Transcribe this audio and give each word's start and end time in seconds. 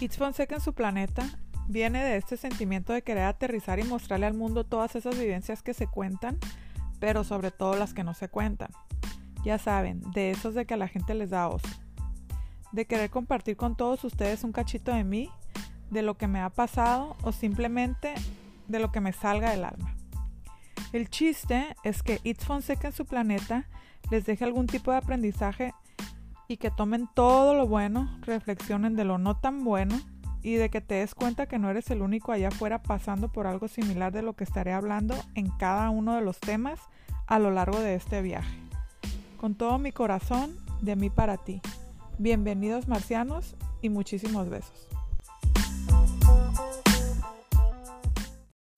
It's 0.00 0.16
Fonseca 0.16 0.54
en 0.54 0.60
su 0.60 0.74
planeta 0.74 1.28
viene 1.66 2.04
de 2.04 2.16
este 2.16 2.36
sentimiento 2.36 2.92
de 2.92 3.02
querer 3.02 3.24
aterrizar 3.24 3.80
y 3.80 3.84
mostrarle 3.84 4.26
al 4.26 4.34
mundo 4.34 4.64
todas 4.64 4.94
esas 4.94 5.18
vivencias 5.18 5.62
que 5.62 5.74
se 5.74 5.88
cuentan, 5.88 6.38
pero 7.00 7.24
sobre 7.24 7.50
todo 7.50 7.74
las 7.74 7.94
que 7.94 8.04
no 8.04 8.14
se 8.14 8.28
cuentan. 8.28 8.70
Ya 9.44 9.58
saben, 9.58 10.00
de 10.12 10.30
esos 10.30 10.54
de 10.54 10.66
que 10.66 10.74
a 10.74 10.76
la 10.76 10.86
gente 10.86 11.14
les 11.14 11.30
da 11.30 11.48
oso. 11.48 11.68
De 12.70 12.86
querer 12.86 13.10
compartir 13.10 13.56
con 13.56 13.76
todos 13.76 14.04
ustedes 14.04 14.44
un 14.44 14.52
cachito 14.52 14.94
de 14.94 15.02
mí, 15.02 15.30
de 15.90 16.02
lo 16.02 16.16
que 16.16 16.28
me 16.28 16.40
ha 16.40 16.50
pasado 16.50 17.16
o 17.22 17.32
simplemente 17.32 18.14
de 18.68 18.78
lo 18.78 18.92
que 18.92 19.00
me 19.00 19.12
salga 19.12 19.50
del 19.50 19.64
alma. 19.64 19.96
El 20.92 21.10
chiste 21.10 21.74
es 21.82 22.04
que 22.04 22.20
It's 22.22 22.44
Fonseca 22.44 22.86
en 22.86 22.94
su 22.94 23.04
planeta 23.04 23.66
les 24.10 24.26
deje 24.26 24.44
algún 24.44 24.68
tipo 24.68 24.92
de 24.92 24.98
aprendizaje 24.98 25.74
y 26.48 26.56
que 26.56 26.70
tomen 26.70 27.08
todo 27.12 27.54
lo 27.54 27.68
bueno, 27.68 28.08
reflexionen 28.22 28.96
de 28.96 29.04
lo 29.04 29.18
no 29.18 29.36
tan 29.36 29.64
bueno 29.64 30.00
y 30.42 30.54
de 30.54 30.70
que 30.70 30.80
te 30.80 30.94
des 30.94 31.14
cuenta 31.14 31.46
que 31.46 31.58
no 31.58 31.68
eres 31.68 31.90
el 31.90 32.00
único 32.00 32.32
allá 32.32 32.48
afuera 32.48 32.82
pasando 32.82 33.30
por 33.30 33.46
algo 33.46 33.68
similar 33.68 34.12
de 34.12 34.22
lo 34.22 34.32
que 34.32 34.44
estaré 34.44 34.72
hablando 34.72 35.14
en 35.34 35.50
cada 35.50 35.90
uno 35.90 36.14
de 36.14 36.22
los 36.22 36.40
temas 36.40 36.80
a 37.26 37.38
lo 37.38 37.50
largo 37.50 37.78
de 37.80 37.94
este 37.94 38.22
viaje. 38.22 38.58
Con 39.38 39.54
todo 39.54 39.78
mi 39.78 39.92
corazón, 39.92 40.56
de 40.80 40.96
mí 40.96 41.10
para 41.10 41.36
ti. 41.36 41.60
Bienvenidos 42.16 42.88
marcianos 42.88 43.54
y 43.82 43.90
muchísimos 43.90 44.48
besos. 44.48 44.88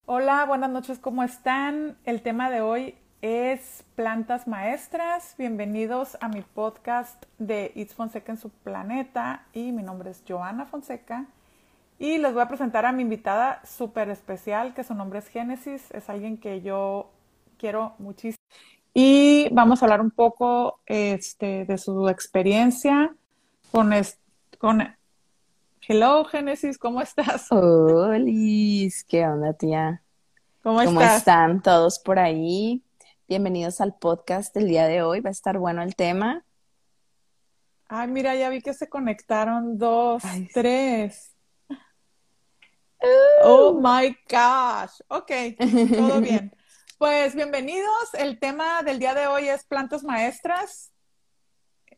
Hola, 0.06 0.44
buenas 0.44 0.70
noches, 0.70 0.98
¿cómo 0.98 1.22
están? 1.22 1.96
El 2.04 2.20
tema 2.20 2.50
de 2.50 2.62
hoy 2.62 2.96
es 3.22 3.84
plantas 3.96 4.46
maestras. 4.46 5.34
Bienvenidos 5.36 6.16
a 6.22 6.28
mi 6.28 6.40
podcast 6.40 7.22
de 7.38 7.70
It's 7.74 7.94
Fonseca 7.94 8.32
en 8.32 8.38
su 8.38 8.48
planeta 8.48 9.44
y 9.52 9.72
mi 9.72 9.82
nombre 9.82 10.10
es 10.10 10.22
Joana 10.26 10.64
Fonseca 10.64 11.26
y 11.98 12.16
les 12.16 12.32
voy 12.32 12.42
a 12.42 12.48
presentar 12.48 12.86
a 12.86 12.92
mi 12.92 13.02
invitada 13.02 13.60
súper 13.64 14.08
especial 14.08 14.72
que 14.72 14.84
su 14.84 14.94
nombre 14.94 15.18
es 15.18 15.28
Génesis, 15.28 15.90
es 15.90 16.08
alguien 16.08 16.38
que 16.38 16.62
yo 16.62 17.10
quiero 17.58 17.92
muchísimo 17.98 18.42
y 18.94 19.48
vamos 19.52 19.82
a 19.82 19.84
hablar 19.84 20.00
un 20.00 20.10
poco 20.10 20.80
este, 20.86 21.66
de 21.66 21.76
su 21.76 22.08
experiencia 22.08 23.14
con, 23.70 23.92
con 24.58 24.96
Hello 25.86 26.24
Génesis, 26.24 26.78
¿cómo 26.78 27.02
estás? 27.02 27.52
Hola, 27.52 28.24
¿qué 29.08 29.26
onda 29.26 29.52
tía? 29.52 30.00
¿Cómo, 30.62 30.82
¿Cómo 30.84 31.02
están 31.02 31.60
todos 31.60 31.98
por 31.98 32.18
ahí? 32.18 32.82
Bienvenidos 33.30 33.80
al 33.80 33.94
podcast 33.94 34.52
del 34.56 34.66
día 34.66 34.88
de 34.88 35.02
hoy. 35.02 35.20
Va 35.20 35.28
a 35.28 35.30
estar 35.30 35.56
bueno 35.56 35.82
el 35.82 35.94
tema. 35.94 36.44
Ay, 37.86 38.08
mira, 38.08 38.34
ya 38.34 38.48
vi 38.48 38.60
que 38.60 38.74
se 38.74 38.88
conectaron 38.88 39.78
dos, 39.78 40.24
tres. 40.52 41.32
Oh 43.44 43.80
my 43.80 44.16
gosh. 44.28 44.98
Ok, 45.06 45.30
todo 45.94 46.20
bien. 46.20 46.52
Pues 46.98 47.36
bienvenidos. 47.36 48.14
El 48.14 48.40
tema 48.40 48.82
del 48.82 48.98
día 48.98 49.14
de 49.14 49.28
hoy 49.28 49.48
es 49.48 49.64
plantas 49.64 50.02
maestras 50.02 50.90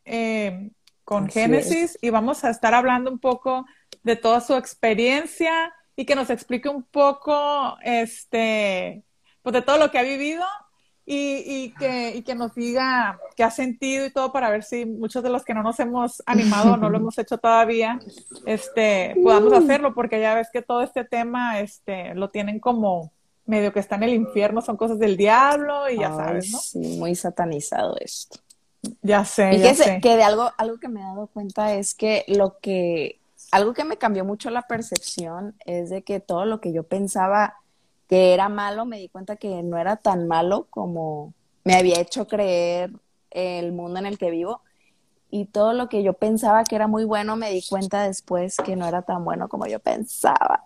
eh, 0.05 0.71
con 1.03 1.31
Génesis 1.31 1.97
y 2.03 2.11
vamos 2.11 2.45
a 2.45 2.51
estar 2.51 2.75
hablando 2.75 3.11
un 3.11 3.19
poco 3.19 3.65
de 4.03 4.17
toda 4.17 4.43
su 4.43 4.55
experiencia 4.55 5.73
y 5.97 6.05
que 6.05 6.15
nos 6.15 6.29
explique 6.29 6.69
un 6.69 6.83
poco 6.83 7.79
este 7.81 9.03
pues 9.41 9.55
de 9.55 9.63
todo 9.63 9.79
lo 9.79 9.91
que 9.91 9.99
ha 9.99 10.03
vivido 10.03 10.45
y, 11.05 11.70
que, 11.75 12.14
y 12.14 12.22
que 12.22 12.34
nos 12.34 12.55
diga 12.55 13.19
qué 13.36 13.42
ha 13.45 13.50
sentido 13.50 14.06
y 14.06 14.11
todo 14.11 14.33
para 14.33 14.50
ver 14.50 14.62
si 14.62 14.86
muchos 14.86 15.22
de 15.22 15.31
los 15.31 15.45
que 15.45 15.55
no 15.55 15.62
nos 15.62 15.81
hemos 15.81 16.22
animado 16.27 16.75
o 16.75 16.77
no 16.77 16.91
lo 16.91 16.98
hemos 16.98 17.19
hecho 17.19 17.39
todavía, 17.39 17.98
este, 18.47 19.14
podamos 19.23 19.53
hacerlo, 19.53 19.95
porque 19.95 20.20
ya 20.20 20.35
ves 20.35 20.48
que 20.52 20.62
todo 20.62 20.83
este 20.83 21.05
tema, 21.05 21.61
este, 21.61 22.14
lo 22.14 22.30
tienen 22.30 22.61
como 22.61 23.11
medio 23.46 23.73
que 23.73 23.80
está 23.80 23.96
en 23.96 24.05
el 24.05 24.14
infierno, 24.14 24.62
son 24.62 24.77
cosas 24.77 24.98
del 24.98 25.17
diablo 25.17 25.91
y 25.91 25.98
ya 25.98 26.14
sabes, 26.14 26.51
¿no? 26.52 26.58
Sí, 26.58 26.79
muy 26.98 27.14
satanizado 27.14 27.96
esto. 28.01 28.39
Ya 29.02 29.24
sé, 29.24 29.58
ya 29.58 29.68
que, 29.70 29.74
sé. 29.74 30.01
que 30.01 30.17
de 30.17 30.23
algo, 30.23 30.51
algo 30.57 30.79
que 30.79 30.89
me 30.89 31.01
he 31.01 31.05
dado 31.05 31.29
cuenta 31.29 31.74
es 31.74 31.95
que 31.95 32.24
lo 32.29 32.58
que, 32.61 33.18
algo 33.51 33.74
que 33.74 33.85
me 33.85 33.96
cambió 33.96 34.24
mucho 34.24 34.51
la 34.51 34.62
percepción 34.62 35.55
es 35.67 35.91
de 35.91 36.02
que 36.02 36.20
todo 36.20 36.45
lo 36.45 36.61
que 36.61 36.73
yo 36.73 36.85
pensaba 36.85 37.61
que 38.08 38.35
era 38.35 38.48
malo, 38.48 38.85
me 38.85 38.98
di 38.98 39.08
cuenta 39.08 39.36
que 39.36 39.63
no 39.63 39.79
era 39.79 39.96
tan 39.96 40.29
malo 40.29 40.67
como 40.70 41.35
me 41.64 41.74
había 41.74 42.01
hecho 42.01 42.27
creer 42.27 42.92
el 43.30 43.73
mundo 43.73 43.98
en 43.98 44.07
el 44.07 44.18
que 44.18 44.30
vivo. 44.30 44.63
Y 45.30 45.46
todo 45.46 45.73
lo 45.73 45.89
que 45.89 46.02
yo 46.02 46.12
pensaba 46.12 46.64
que 46.64 46.77
era 46.77 46.86
muy 46.86 47.05
bueno, 47.05 47.36
me 47.36 47.51
di 47.51 47.62
cuenta 47.67 48.02
después 48.02 48.57
que 48.57 48.77
no 48.77 48.86
era 48.86 49.02
tan 49.02 49.24
bueno 49.24 49.48
como 49.48 49.67
yo 49.67 49.79
pensaba. 49.79 50.62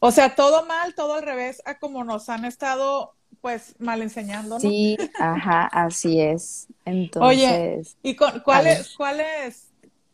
O 0.00 0.10
sea, 0.10 0.34
todo 0.34 0.66
mal, 0.66 0.94
todo 0.94 1.14
al 1.14 1.22
revés, 1.22 1.62
a 1.64 1.78
como 1.78 2.04
nos 2.04 2.28
han 2.28 2.44
estado 2.44 3.14
pues 3.40 3.74
mal 3.78 4.02
enseñando, 4.02 4.56
¿no? 4.56 4.60
Sí, 4.60 4.98
ajá, 5.18 5.66
así 5.72 6.20
es. 6.20 6.66
Entonces. 6.84 7.28
Oye, 7.30 7.82
¿y 8.02 8.16
cuáles, 8.16 8.94
cuáles, 8.96 9.68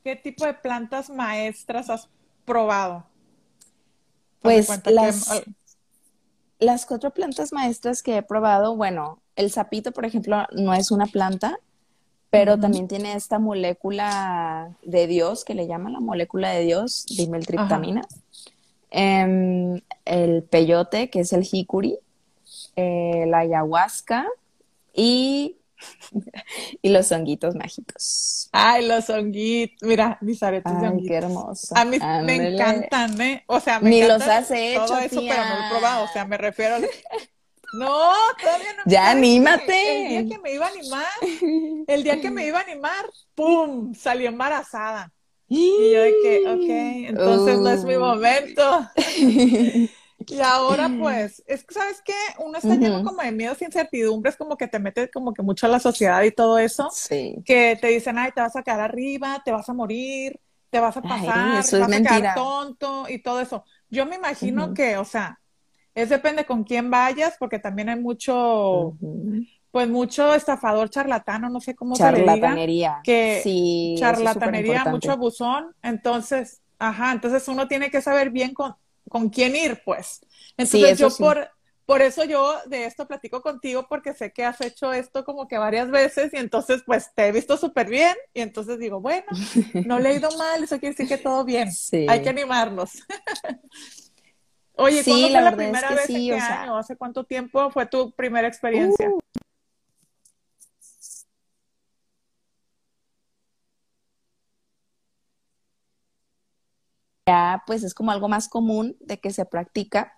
qué 0.05 0.15
tipo 0.15 0.45
de 0.45 0.55
plantas 0.55 1.11
maestras 1.11 1.91
has 1.91 2.09
probado? 2.45 3.05
Pues 4.41 4.69
las, 4.87 5.43
las 6.59 6.87
cuatro 6.87 7.11
plantas 7.11 7.53
maestras 7.53 8.03
que 8.03 8.17
he 8.17 8.23
probado, 8.23 8.77
bueno, 8.77 9.21
el 9.37 9.51
sapito, 9.51 9.93
por 9.93 10.05
ejemplo, 10.05 10.47
no 10.53 10.75
es 10.75 10.91
una 10.91 11.07
planta, 11.07 11.59
pero 12.31 12.59
también 12.59 12.89
tiene 12.89 13.15
esta 13.15 13.39
molécula 13.39 14.77
de 14.83 15.07
Dios, 15.07 15.45
que 15.45 15.55
le 15.55 15.67
llaman 15.67 15.93
la 15.93 16.01
molécula 16.01 16.51
de 16.51 16.63
Dios, 16.63 17.07
dimeltriptamina. 17.17 18.03
Em, 18.91 19.81
el 20.05 20.43
peyote, 20.43 21.11
que 21.11 21.21
es 21.21 21.33
el 21.33 21.45
jicuri, 21.45 21.99
eh, 22.77 23.25
la 23.29 23.39
ayahuasca 23.39 24.27
y 24.95 25.57
y 26.83 26.89
los 26.91 27.11
honguitos 27.13 27.55
mágicos. 27.55 28.49
Ay, 28.53 28.87
los 28.87 29.09
honguitos. 29.11 29.87
Mira, 29.89 30.19
mis 30.21 30.43
aretes 30.43 30.73
Ay, 30.73 30.81
de 30.81 30.89
honguitos. 30.89 31.09
qué 31.09 31.15
hermoso. 31.17 31.75
A 31.77 31.85
mí 31.85 31.99
me 32.19 32.35
encantan, 32.37 33.21
¿eh? 33.21 33.45
O 33.47 33.61
sea, 33.61 33.81
me 33.81 33.91
Ni 33.91 33.97
encantan 33.97 34.19
los 34.29 34.29
has 34.29 34.51
hecho, 34.51 34.85
todo 34.87 34.99
eso, 34.99 35.21
tía. 35.21 35.35
pero 35.35 35.45
no 35.45 35.55
lo 35.57 35.63
he 35.63 35.65
probado. 35.65 36.05
O 36.05 36.09
sea, 36.09 36.25
me 36.25 36.37
refiero 36.39 36.77
a... 36.77 36.81
No, 37.73 38.13
todavía 38.41 38.75
no. 38.75 38.83
Ya, 38.85 39.13
¿sabes 39.13 39.13
qué? 39.13 39.19
anímate. 39.19 39.99
El 39.99 40.09
día 40.09 40.27
que 40.27 40.39
me 40.39 40.53
iba 40.55 40.67
a 40.67 40.71
animar, 40.71 41.07
el 41.87 42.03
día 42.05 42.21
que 42.21 42.31
me 42.31 42.47
iba 42.47 42.59
a 42.59 42.63
animar, 42.63 43.07
¡pum! 43.35 43.95
Salió 43.95 44.29
embarazada. 44.29 45.13
Y 45.49 45.93
yo 45.93 46.01
de 46.03 46.17
que, 46.23 46.49
ok, 46.49 47.11
entonces 47.11 47.59
no 47.59 47.71
es 47.71 47.85
mi 47.85 47.97
momento. 47.97 48.89
Y 50.29 50.41
ahora, 50.41 50.95
pues, 50.97 51.43
es 51.47 51.65
que, 51.65 51.75
¿sabes 51.75 52.03
qué? 52.05 52.13
Uno 52.39 52.59
está 52.59 52.77
lleno 52.77 53.01
como 53.03 53.23
de 53.23 53.31
miedos, 53.33 53.63
incertidumbres, 53.63 54.37
como 54.37 54.57
que 54.57 54.67
te 54.69 54.79
mete 54.81 55.09
como 55.11 55.33
que 55.33 55.43
mucho 55.43 55.67
a 55.67 55.69
la 55.71 55.79
sociedad 55.81 56.23
y 56.25 56.33
todo 56.33 56.59
eso, 56.59 56.99
Sí. 57.03 57.45
que 57.45 57.77
te 57.81 57.89
dicen, 57.89 58.19
ay, 58.19 58.33
te 58.33 58.41
vas 58.41 58.57
a 58.57 58.63
quedar 58.65 58.81
arriba, 58.81 59.41
te 59.45 59.53
vas 59.53 59.69
a 59.69 59.75
morir, 59.75 60.41
te 60.71 60.81
vas 60.81 60.97
a 60.97 61.03
Ay, 61.03 61.07
pasar, 61.07 61.57
eso 61.57 61.77
te 61.77 61.79
es 61.79 61.87
vas 61.87 61.95
a 61.95 62.01
quedar 62.01 62.33
tonto 62.35 63.07
y 63.09 63.23
todo 63.23 63.41
eso. 63.41 63.65
Yo 63.89 64.05
me 64.07 64.17
imagino 64.17 64.73
que, 64.75 64.97
o 64.97 65.05
sea, 65.05 65.41
es 65.95 66.09
depende 66.11 66.47
con 66.47 66.65
quién 66.65 66.91
vayas, 66.91 67.37
porque 67.39 67.59
también 67.61 67.89
hay 67.89 68.01
mucho, 68.01 68.97
pues 69.71 69.89
mucho 69.89 70.35
estafador 70.35 70.91
charlatano, 70.91 71.49
no 71.51 71.61
sé 71.61 71.75
cómo 71.75 71.99
se 71.99 72.11
le 72.11 72.23
diga, 72.23 72.65
Charlatanería. 72.65 73.03
que 73.03 73.53
sí, 73.53 73.95
charlatanería, 73.95 74.85
mucho 74.87 75.13
abusón. 75.13 75.75
Entonces, 75.83 76.63
ajá, 76.79 77.13
entonces 77.13 77.47
uno 77.49 77.69
tiene 77.69 77.91
que 77.91 78.03
saber 78.03 78.31
bien 78.31 78.55
con, 78.55 78.75
con 79.09 79.29
quién 79.31 79.55
ir, 79.57 79.83
pues. 79.85 80.21
Entonces 80.57 80.99
yo 80.99 81.11
sí. 81.11 81.23
por, 81.23 81.49
por 81.85 82.03
eso 82.03 82.25
yo 82.25 82.55
de 82.67 82.85
esto 82.87 83.07
platico 83.07 83.43
contigo, 83.43 83.87
porque 83.89 84.13
sé 84.15 84.33
que 84.33 84.45
has 84.45 84.61
hecho 84.61 84.93
esto 84.93 85.25
como 85.25 85.47
que 85.47 85.59
varias 85.59 85.91
veces 85.91 86.33
y 86.33 86.37
entonces 86.39 86.83
pues 86.85 87.13
te 87.15 87.27
he 87.29 87.33
visto 87.33 87.57
súper 87.57 87.89
bien 87.89 88.17
y 88.35 88.41
entonces 88.41 88.79
digo, 88.79 89.01
bueno, 89.01 89.27
no 89.85 89.99
le 90.01 90.11
he 90.11 90.17
ido 90.17 90.29
mal, 90.39 90.65
eso 90.65 90.79
quiere 90.81 90.95
decir 90.97 91.09
que 91.09 91.23
todo 91.23 91.45
bien. 91.45 91.71
Sí. 91.73 92.07
Hay 92.09 92.23
que 92.23 92.29
animarnos. 92.31 92.91
Oye, 94.79 95.03
Sí, 95.03 95.11
¿cuándo 95.11 95.29
la 95.31 95.39
fue 95.39 95.43
la 95.43 95.51
es 95.51 95.57
primera 95.57 95.89
que 95.89 95.95
vez? 95.95 96.05
sí, 96.07 96.29
¿En 96.29 96.35
o 96.35 96.37
qué 96.37 96.41
sea- 96.43 96.63
año? 96.63 96.77
¿Hace 96.79 96.97
cuánto 96.97 97.25
tiempo 97.25 97.71
fue 97.71 97.87
tu 97.87 98.13
primera 98.13 98.47
experiencia? 98.47 99.09
Uh, 99.09 99.19
Ya, 107.27 107.63
pues 107.67 107.83
es 107.83 107.93
como 107.93 108.13
algo 108.13 108.29
más 108.29 108.49
común 108.49 108.97
de 109.01 109.19
que 109.19 109.31
se 109.33 109.45
practica 109.45 110.13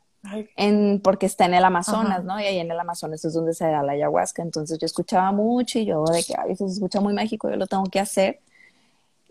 en, 0.57 1.01
porque 1.03 1.27
está 1.27 1.47
en 1.47 1.55
el 1.55 1.65
Amazonas, 1.65 2.19
Ajá. 2.19 2.23
¿no? 2.23 2.41
Y 2.41 2.45
ahí 2.45 2.59
en 2.59 2.71
el 2.71 2.79
Amazonas 2.79 3.25
es 3.25 3.33
donde 3.33 3.55
se 3.55 3.65
da 3.65 3.83
la 3.83 3.93
ayahuasca. 3.93 4.43
Entonces 4.43 4.79
yo 4.79 4.87
escuchaba 4.87 5.33
mucho 5.33 5.79
y 5.79 5.87
yo 5.87 6.05
de 6.05 6.23
que, 6.23 6.35
ay, 6.37 6.53
eso 6.53 6.67
se 6.69 6.75
escucha 6.75 7.01
muy 7.01 7.15
mágico, 7.15 7.49
yo 7.49 7.57
lo 7.57 7.67
tengo 7.67 7.85
que 7.85 8.01
hacer. 8.01 8.41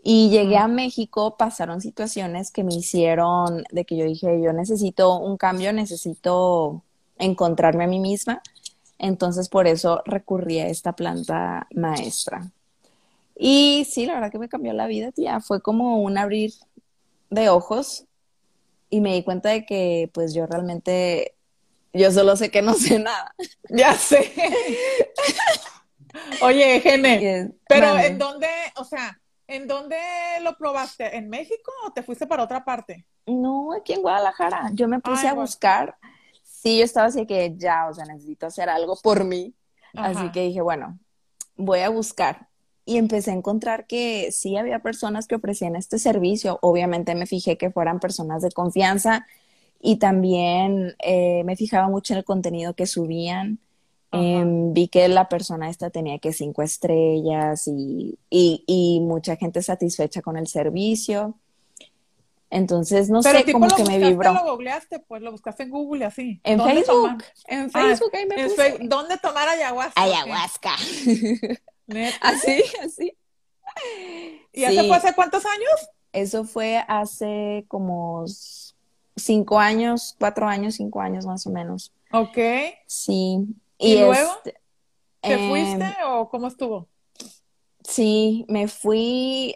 Y 0.04 0.30
llegué 0.30 0.58
a 0.58 0.68
México, 0.68 1.36
pasaron 1.38 1.82
situaciones 1.82 2.50
que 2.52 2.64
me 2.64 2.74
hicieron 2.74 3.64
de 3.72 3.86
que 3.86 3.98
yo 3.98 4.06
dije, 4.06 4.42
yo 4.42 4.54
necesito 4.54 5.20
un 5.20 5.38
cambio, 5.38 5.74
necesito 5.74 6.84
encontrarme 7.18 7.84
a 7.84 7.88
mí 7.88 8.00
misma. 8.00 8.42
Entonces 8.98 9.50
por 9.50 9.68
eso 9.68 10.02
recurrí 10.06 10.60
a 10.60 10.68
esta 10.68 10.94
planta 10.94 11.68
maestra. 11.76 12.50
Y 13.36 13.86
sí, 13.90 14.06
la 14.06 14.16
verdad 14.16 14.32
que 14.32 14.40
me 14.40 14.50
cambió 14.50 14.74
la 14.74 14.88
vida, 14.88 15.12
tía. 15.12 15.42
Fue 15.42 15.62
como 15.62 16.02
un 16.02 16.18
abrir 16.18 16.54
de 17.30 17.50
ojos 17.50 18.06
y 18.90 19.02
me 19.02 19.14
di 19.14 19.24
cuenta 19.24 19.50
de 19.50 19.66
que 19.66 20.10
pues 20.14 20.34
yo 20.34 20.46
realmente, 20.46 21.36
yo 21.94 22.12
solo 22.12 22.36
sé 22.36 22.50
que 22.52 22.62
no 22.62 22.74
sé 22.74 23.00
nada. 23.00 23.34
Ya 23.70 23.94
sé. 23.96 24.34
Oye, 26.42 26.80
Gene, 26.80 27.52
pero 27.68 27.98
¿en 27.98 28.18
dónde, 28.18 28.48
o 28.78 28.84
sea, 28.84 29.20
en 29.48 29.68
dónde 29.68 29.98
lo 30.42 30.58
probaste? 30.58 31.16
¿En 31.16 31.30
México 31.30 31.72
o 31.86 31.92
te 31.92 32.02
fuiste 32.02 32.26
para 32.26 32.44
otra 32.44 32.64
parte? 32.64 33.06
No, 33.26 33.74
aquí 33.74 33.94
en 33.94 34.02
Guadalajara. 34.02 34.70
Yo 34.74 34.88
me 34.88 35.00
puse 35.00 35.28
a 35.28 35.34
buscar. 35.34 35.98
Sí, 36.44 36.78
yo 36.78 36.84
estaba 36.86 37.08
así 37.08 37.26
que 37.28 37.54
ya, 37.56 37.88
o 37.88 37.94
sea, 37.94 38.06
necesito 38.06 38.48
hacer 38.48 38.70
algo 38.70 38.96
por 39.02 39.24
mí. 39.24 39.54
Así 39.94 40.32
que 40.32 40.42
dije, 40.44 40.62
bueno, 40.62 40.98
voy 41.56 41.80
a 41.80 41.90
buscar. 41.90 42.47
Y 42.88 42.98
empecé 42.98 43.32
a 43.32 43.34
encontrar 43.34 43.86
que 43.86 44.32
sí 44.32 44.56
había 44.56 44.80
personas 44.80 45.28
que 45.28 45.36
ofrecían 45.36 45.76
este 45.76 46.00
servicio. 46.00 46.58
Obviamente 46.62 47.16
me 47.16 47.26
fijé 47.26 47.58
que 47.58 47.70
fueran 47.70 48.00
personas 48.00 48.42
de 48.42 48.50
confianza 48.50 49.28
y 49.82 49.98
también 49.98 50.96
eh, 51.00 51.44
me 51.44 51.58
fijaba 51.58 51.90
mucho 51.90 52.14
en 52.14 52.20
el 52.20 52.24
contenido 52.24 52.76
que 52.76 52.86
subían. 52.86 53.60
Em, 54.14 54.72
vi 54.72 54.88
que 54.88 55.10
la 55.10 55.28
persona 55.28 55.70
esta 55.70 55.90
tenía 55.90 56.18
que 56.20 56.32
cinco 56.32 56.62
estrellas 56.62 57.68
y, 57.68 58.18
y, 58.30 59.00
mucha 59.02 59.36
gente 59.36 59.62
satisfecha 59.62 60.22
con 60.22 60.38
el 60.38 60.48
servicio. 60.48 61.36
Entonces, 62.50 63.10
no 63.10 63.22
sé, 63.22 63.52
como 63.52 63.68
que 63.68 63.84
me 63.84 64.00
vibró. 64.00 64.32
lo 64.32 64.46
googleaste? 64.46 65.00
Pues 65.00 65.22
lo 65.22 65.34
buscaste 65.34 65.64
en 65.64 65.72
Google 65.72 66.06
y 66.06 66.08
así. 66.08 66.40
En 66.46 66.62
Facebook. 66.62 67.22
En 67.48 67.70
ah, 67.74 67.82
Facebook, 67.82 68.12
ahí 68.14 68.26
me 68.26 68.48
puse. 68.48 68.78
¿Dónde 68.84 69.18
tomar 69.18 69.50
ayahuasca? 69.50 70.02
Ayahuasca. 70.02 70.72
así, 72.22 72.64
así. 72.84 73.18
¿Y 74.54 74.64
eso 74.64 74.84
fue 74.88 74.98
hace 74.98 75.14
cuántos 75.14 75.46
años? 75.46 75.90
Eso 76.14 76.44
fue 76.46 76.84
hace 76.88 77.66
como 77.68 78.26
cinco 79.16 79.60
años, 79.60 80.16
cuatro 80.20 80.48
años, 80.48 80.76
cinco 80.76 81.02
años 81.02 81.26
más 81.26 81.46
o 81.46 81.52
menos. 81.52 81.92
Ok. 82.12 82.38
Sí. 82.86 83.46
¿Y, 83.78 84.00
luego? 84.00 84.32
Este, 84.38 84.60
¿Te 85.22 85.48
fuiste 85.48 85.86
em, 85.86 85.94
o 86.08 86.30
cómo 86.30 86.48
estuvo? 86.48 86.88
Sí, 87.84 88.46
me 88.50 88.68
fui, 88.68 89.56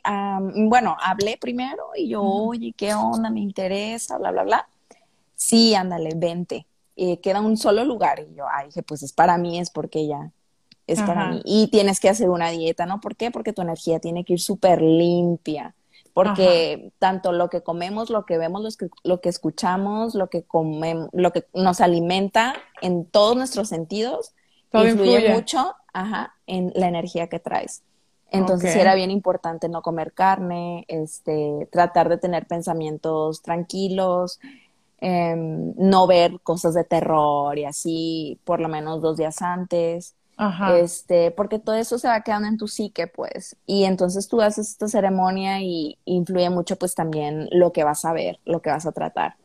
bueno, 0.55 0.95
hablé 1.01 1.37
primero 1.37 1.89
y 1.95 2.09
yo, 2.09 2.21
oye, 2.23 2.73
¿qué 2.77 2.93
onda? 2.93 3.29
Me 3.29 3.41
interesa, 3.41 4.17
bla, 4.17 4.31
bla, 4.31 4.43
bla. 4.43 4.69
Sí, 5.35 5.75
ándale, 5.75 6.11
vente. 6.15 6.65
queda 7.21 7.41
un 7.41 7.57
solo 7.57 7.83
lugar. 7.83 8.19
Y 8.19 8.35
yo, 8.35 8.45
ay, 8.49 8.67
dije, 8.67 8.83
pues 8.83 9.03
es 9.03 9.11
para 9.11 9.37
mí, 9.37 9.59
es 9.59 9.69
porque 9.69 10.07
ya 10.07 10.31
es 10.93 11.01
para 11.01 11.31
mí. 11.31 11.41
Y 11.45 11.67
tienes 11.67 11.99
que 11.99 12.09
hacer 12.09 12.29
una 12.29 12.49
dieta, 12.49 12.85
¿no? 12.85 12.99
¿Por 12.99 13.15
qué? 13.15 13.31
Porque 13.31 13.53
tu 13.53 13.61
energía 13.61 13.99
tiene 13.99 14.23
que 14.23 14.33
ir 14.33 14.41
súper 14.41 14.81
limpia. 14.81 15.75
Porque 16.13 16.91
tanto 16.99 17.31
lo 17.31 17.49
que 17.49 17.61
comemos, 17.61 18.09
lo 18.09 18.25
que 18.25 18.37
vemos, 18.37 18.61
lo 18.61 18.69
que, 18.71 18.89
lo 19.03 19.21
que 19.21 19.29
escuchamos, 19.29 20.13
lo 20.13 20.29
que 20.29 20.43
comemos, 20.43 21.09
lo 21.13 21.31
que 21.31 21.45
nos 21.53 21.79
alimenta 21.79 22.53
en 22.81 23.05
todos 23.05 23.37
nuestros 23.37 23.69
sentidos, 23.69 24.33
influye, 24.73 25.33
mucho 25.33 25.75
ajá, 25.93 26.35
en 26.47 26.71
la 26.75 26.87
energía 26.87 27.27
que 27.27 27.39
traes. 27.39 27.83
Entonces 28.31 28.75
era 28.77 28.95
bien 28.95 29.11
importante 29.11 29.67
no 29.67 29.81
comer 29.81 30.13
carne, 30.13 30.85
este, 30.87 31.67
tratar 31.69 32.07
de 32.07 32.17
tener 32.17 32.47
pensamientos 32.47 33.41
tranquilos, 33.41 34.39
em, 34.99 35.73
no 35.75 36.07
ver 36.07 36.39
cosas 36.41 36.73
de 36.73 36.85
terror 36.85 37.57
y 37.57 37.65
así 37.65 38.39
por 38.45 38.61
lo 38.61 38.69
menos 38.69 39.01
dos 39.01 39.17
días 39.17 39.41
antes. 39.41 40.15
Este, 40.77 41.31
porque 41.31 41.59
todo 41.59 41.75
eso 41.75 41.99
se 41.99 42.07
va 42.07 42.21
quedando 42.21 42.47
en 42.47 42.57
tu 42.57 42.67
psique, 42.67 43.07
pues. 43.07 43.55
Y 43.65 43.83
entonces 43.83 44.27
tú 44.27 44.41
haces 44.41 44.69
esta 44.69 44.87
ceremonia 44.87 45.61
y 45.61 45.97
influye 46.05 46.49
mucho, 46.49 46.77
pues, 46.77 46.95
también 46.95 47.47
lo 47.51 47.71
que 47.71 47.83
vas 47.83 48.05
a 48.05 48.13
ver, 48.13 48.39
lo 48.45 48.61
que 48.61 48.71
vas 48.71 48.85
a 48.85 48.91
tratar. 48.91 49.35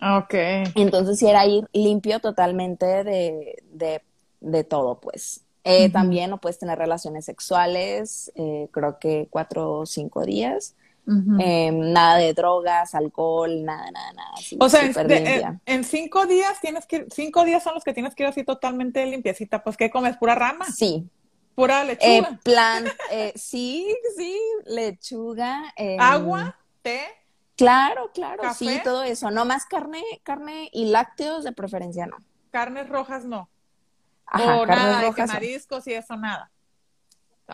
Ok. 0.00 0.34
Entonces, 0.74 1.18
si 1.18 1.26
era 1.26 1.46
ir 1.46 1.66
limpio 1.72 2.20
totalmente 2.20 3.04
de, 3.04 3.62
de, 3.72 4.02
de 4.40 4.64
todo, 4.64 5.00
pues. 5.00 5.42
Eh, 5.64 5.90
también 5.90 6.30
no 6.30 6.38
puedes 6.40 6.58
tener 6.58 6.78
relaciones 6.78 7.24
sexuales, 7.24 8.30
eh, 8.36 8.68
creo 8.70 8.98
que 9.00 9.26
cuatro 9.30 9.72
o 9.72 9.86
cinco 9.86 10.24
días. 10.24 10.76
Em, 11.06 11.92
nada 11.92 12.16
de 12.16 12.34
drogas, 12.34 12.94
alcohol, 12.94 13.64
nada, 13.64 13.90
nada, 13.92 14.12
nada. 14.12 14.32
o 14.58 14.68
sea, 14.68 14.80
en, 15.66 15.84
cinco 15.84 16.26
días 16.26 16.60
tienes 16.60 16.84
que, 16.86 17.06
cinco 17.10 17.44
días 17.44 17.62
son 17.62 17.74
los 17.74 17.84
que 17.84 17.94
tienes 17.94 18.14
que 18.14 18.24
ir 18.24 18.28
así 18.28 18.44
totalmente 18.44 19.06
limpiecita. 19.06 19.62
Pues, 19.62 19.76
¿qué 19.76 19.90
comes? 19.90 20.16
¿Pura 20.16 20.34
rama? 20.34 20.64
Sí. 20.66 21.08
¿Pura 21.54 21.84
lechuga? 21.84 22.08
Eh, 22.10 22.38
plan, 22.42 22.84
sí, 23.34 23.96
sí, 24.16 24.36
lechuga. 24.66 25.72
Em, 25.76 26.00
¿Agua? 26.00 26.58
¿Té? 26.82 27.00
Claro, 27.56 28.10
claro, 28.12 28.42
sí, 28.54 28.80
todo 28.84 29.02
eso. 29.02 29.30
No 29.30 29.44
más 29.44 29.64
carne, 29.64 30.02
carne 30.22 30.68
y 30.72 30.86
lácteos 30.86 31.44
de 31.44 31.52
preferencia 31.52 32.06
no. 32.06 32.18
Carnes 32.50 32.88
rojas 32.88 33.24
no 33.24 33.48
o 34.32 34.66
nada, 34.66 35.02
rojas, 35.02 35.28
mariscos 35.28 35.86
y 35.86 35.94
eso 35.94 36.16
nada. 36.16 36.50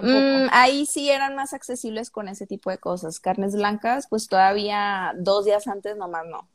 Mm, 0.00 0.48
ahí 0.52 0.86
sí 0.86 1.10
eran 1.10 1.34
más 1.34 1.52
accesibles 1.52 2.10
con 2.10 2.28
ese 2.28 2.46
tipo 2.46 2.70
de 2.70 2.78
cosas. 2.78 3.20
Carnes 3.20 3.54
blancas, 3.54 4.06
pues 4.08 4.26
todavía 4.26 5.12
dos 5.16 5.44
días 5.44 5.68
antes 5.68 5.96
nomás 5.96 6.24
no. 6.26 6.48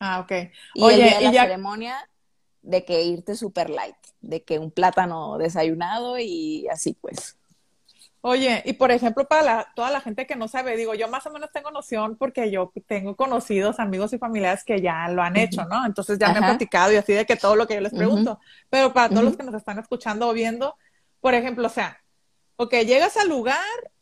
Ah, 0.00 0.20
ok. 0.20 0.32
Y 0.74 0.82
Oye, 0.82 1.20
la 1.20 1.30
ceremonia 1.30 1.96
de 2.62 2.84
que 2.84 3.02
irte 3.02 3.36
super 3.36 3.70
light, 3.70 3.96
de 4.20 4.42
que 4.42 4.58
un 4.58 4.70
plátano 4.70 5.38
desayunado 5.38 6.18
y 6.18 6.66
así 6.68 6.94
pues. 7.00 7.38
Oye, 8.28 8.60
y 8.64 8.72
por 8.72 8.90
ejemplo, 8.90 9.28
para 9.28 9.72
toda 9.76 9.88
la 9.92 10.00
gente 10.00 10.26
que 10.26 10.34
no 10.34 10.48
sabe, 10.48 10.76
digo, 10.76 10.94
yo 10.94 11.06
más 11.06 11.24
o 11.26 11.30
menos 11.30 11.52
tengo 11.52 11.70
noción 11.70 12.16
porque 12.16 12.50
yo 12.50 12.72
tengo 12.88 13.14
conocidos, 13.14 13.78
amigos 13.78 14.12
y 14.14 14.18
familiares 14.18 14.64
que 14.64 14.80
ya 14.80 15.06
lo 15.08 15.22
han 15.22 15.36
hecho, 15.36 15.64
¿no? 15.66 15.86
Entonces 15.86 16.18
ya 16.18 16.32
me 16.32 16.38
han 16.38 16.44
platicado 16.46 16.92
y 16.92 16.96
así 16.96 17.12
de 17.12 17.24
que 17.24 17.36
todo 17.36 17.54
lo 17.54 17.68
que 17.68 17.74
yo 17.74 17.80
les 17.80 17.94
pregunto. 17.94 18.40
Pero 18.68 18.92
para 18.92 19.10
todos 19.10 19.22
los 19.22 19.36
que 19.36 19.44
nos 19.44 19.54
están 19.54 19.78
escuchando 19.78 20.28
o 20.28 20.32
viendo, 20.32 20.74
por 21.20 21.34
ejemplo, 21.34 21.68
o 21.68 21.70
sea, 21.70 22.00
ok, 22.56 22.72
llegas 22.86 23.16
al 23.16 23.28
lugar 23.28 23.56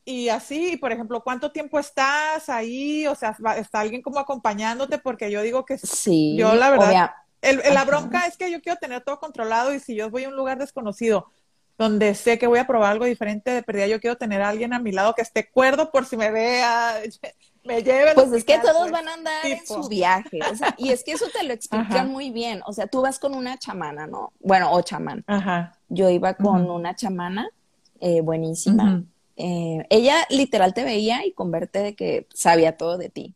y 0.05 0.29
así, 0.29 0.77
por 0.77 0.93
ejemplo, 0.93 1.23
¿cuánto 1.23 1.51
tiempo 1.51 1.79
estás 1.79 2.49
ahí? 2.49 3.07
O 3.07 3.15
sea, 3.15 3.37
¿está 3.57 3.81
alguien 3.81 4.03
como 4.03 4.19
acompañándote? 4.19 4.99
Porque 4.99 5.31
yo 5.31 5.43
digo 5.43 5.65
que 5.65 5.79
sí, 5.79 6.37
yo 6.37 6.55
la 6.55 6.71
verdad, 6.71 7.11
la 7.43 7.85
bronca 7.85 8.27
es 8.27 8.37
que 8.37 8.51
yo 8.51 8.61
quiero 8.61 8.79
tener 8.79 9.03
todo 9.03 9.19
controlado 9.19 9.75
y 9.75 9.81
si 9.81 9.95
yo 9.95 10.11
voy 10.11 10.25
a 10.25 10.29
un 10.29 10.37
lugar 10.37 10.59
desconocido, 10.59 11.31
donde 11.79 12.15
sé 12.15 12.39
que 12.39 12.47
voy 12.47 12.59
a 12.59 12.67
probar 12.67 12.93
algo 12.93 13.05
diferente 13.05 13.51
de 13.51 13.63
perdida, 13.63 13.87
yo 13.87 14.01
quiero 14.01 14.17
tener 14.17 14.43
a 14.43 14.51
alguien 14.51 14.73
a 14.73 14.79
mi 14.79 14.93
lado 14.93 15.15
que 15.15 15.23
esté 15.23 15.51
cuerdo 15.51 15.91
por 15.91 16.07
si 16.07 16.17
me 16.17 16.31
vea, 16.31 17.01
me 17.65 17.83
lleve. 17.83 18.15
Pues 18.15 18.33
es 18.33 18.45
que 18.45 18.59
todos 18.59 18.77
pues, 18.77 18.93
van 18.93 19.09
a 19.09 19.15
andar 19.15 19.47
en 19.47 19.67
su 19.67 19.89
viaje, 19.89 20.39
y 20.77 20.91
es 20.91 21.03
que 21.03 21.13
eso 21.13 21.27
te 21.33 21.43
lo 21.43 21.53
explican 21.55 22.11
muy 22.11 22.31
bien, 22.31 22.63
o 22.67 22.73
sea, 22.73 22.87
tú 22.87 23.01
vas 23.01 23.19
con 23.19 23.35
una 23.35 23.59
chamana, 23.59 24.07
¿no? 24.07 24.33
Bueno, 24.41 24.71
o 24.71 24.83
chamán. 24.83 25.25
Ajá. 25.27 25.79
Yo 25.89 26.11
iba 26.11 26.35
con 26.35 26.71
una 26.71 26.95
chamana 26.95 27.49
eh, 28.01 28.21
buenísima. 28.21 29.05
Eh, 29.37 29.85
ella 29.91 30.27
literal 30.31 30.75
te 30.75 30.85
veía 30.85 31.27
y 31.27 31.33
converte 31.33 31.81
de 31.81 31.95
que 31.95 32.27
sabía 32.33 32.77
todo 32.77 32.99
de 32.99 33.09
ti. 33.09 33.35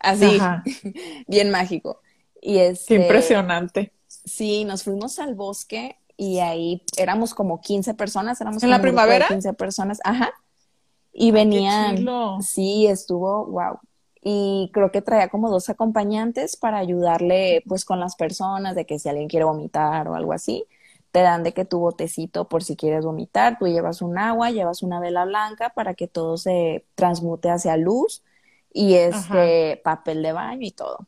Así, 0.00 0.38
bien 1.26 1.50
mágico. 1.50 2.00
Y 2.40 2.58
es 2.58 2.84
Qué 2.86 2.96
impresionante. 2.96 3.92
Sí, 4.06 4.64
nos 4.64 4.82
fuimos 4.84 5.18
al 5.18 5.34
bosque 5.34 5.96
y 6.16 6.38
ahí 6.38 6.82
éramos 6.96 7.34
como 7.34 7.60
15 7.60 7.94
personas, 7.94 8.40
éramos 8.40 8.62
¿En 8.62 8.70
la 8.70 8.80
primavera? 8.80 9.26
15 9.28 9.52
personas, 9.54 10.00
ajá. 10.04 10.32
Y 11.12 11.30
venían, 11.30 12.04
sí, 12.40 12.86
estuvo, 12.86 13.46
wow. 13.46 13.78
Y 14.20 14.70
creo 14.72 14.90
que 14.90 15.02
traía 15.02 15.28
como 15.28 15.50
dos 15.50 15.68
acompañantes 15.68 16.56
para 16.56 16.78
ayudarle 16.78 17.62
pues 17.68 17.84
con 17.84 18.00
las 18.00 18.16
personas, 18.16 18.74
de 18.74 18.84
que 18.84 18.98
si 18.98 19.08
alguien 19.08 19.28
quiere 19.28 19.44
vomitar 19.44 20.08
o 20.08 20.14
algo 20.14 20.32
así, 20.32 20.64
te 21.14 21.20
dan 21.20 21.44
de 21.44 21.54
que 21.54 21.64
tu 21.64 21.78
botecito 21.78 22.48
por 22.48 22.64
si 22.64 22.74
quieres 22.74 23.04
vomitar, 23.04 23.56
tú 23.56 23.68
llevas 23.68 24.02
un 24.02 24.18
agua, 24.18 24.50
llevas 24.50 24.82
una 24.82 24.98
vela 24.98 25.24
blanca 25.24 25.70
para 25.70 25.94
que 25.94 26.08
todo 26.08 26.36
se 26.36 26.86
transmute 26.96 27.50
hacia 27.50 27.76
luz 27.76 28.24
y 28.72 28.94
este 28.94 29.80
papel 29.84 30.24
de 30.24 30.32
baño 30.32 30.66
y 30.66 30.72
todo. 30.72 31.06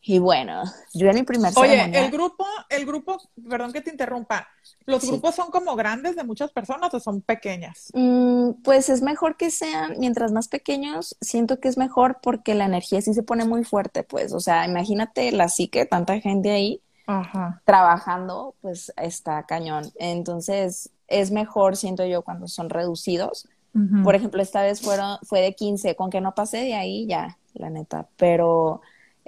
Y 0.00 0.20
bueno, 0.20 0.62
yo 0.94 1.08
en 1.08 1.16
mi 1.16 1.22
primer 1.24 1.52
Oye, 1.56 1.90
el 1.92 2.08
grupo, 2.12 2.46
el 2.68 2.86
grupo, 2.86 3.18
perdón 3.50 3.72
que 3.72 3.80
te 3.80 3.90
interrumpa, 3.90 4.46
¿los 4.86 5.04
grupos 5.04 5.34
son 5.34 5.50
como 5.50 5.74
grandes 5.74 6.14
de 6.14 6.22
muchas 6.22 6.52
personas 6.52 6.94
o 6.94 7.00
son 7.00 7.20
pequeñas? 7.20 7.90
Mm, 7.94 8.62
pues 8.62 8.90
es 8.90 9.02
mejor 9.02 9.36
que 9.36 9.50
sean, 9.50 9.96
mientras 9.98 10.30
más 10.30 10.46
pequeños, 10.46 11.16
siento 11.20 11.58
que 11.58 11.66
es 11.66 11.78
mejor 11.78 12.20
porque 12.22 12.54
la 12.54 12.66
energía 12.66 13.02
sí 13.02 13.12
se 13.12 13.24
pone 13.24 13.44
muy 13.44 13.64
fuerte, 13.64 14.04
pues, 14.04 14.32
o 14.32 14.38
sea, 14.38 14.64
imagínate 14.66 15.32
la 15.32 15.48
psique, 15.48 15.84
tanta 15.84 16.20
gente 16.20 16.52
ahí 16.52 16.80
trabajando, 17.64 18.54
pues 18.60 18.92
está 18.96 19.42
cañón. 19.44 19.84
Entonces, 19.98 20.90
es 21.06 21.30
mejor, 21.30 21.76
siento 21.76 22.04
yo, 22.04 22.22
cuando 22.22 22.48
son 22.48 22.70
reducidos. 22.70 23.48
Por 24.02 24.16
ejemplo, 24.16 24.42
esta 24.42 24.62
vez 24.62 24.80
fueron, 24.80 25.18
fue 25.22 25.40
de 25.40 25.54
15, 25.54 25.94
con 25.94 26.10
que 26.10 26.20
no 26.20 26.34
pasé 26.34 26.58
de 26.58 26.74
ahí, 26.74 27.06
ya, 27.06 27.38
la 27.54 27.70
neta, 27.70 28.08
pero 28.16 28.80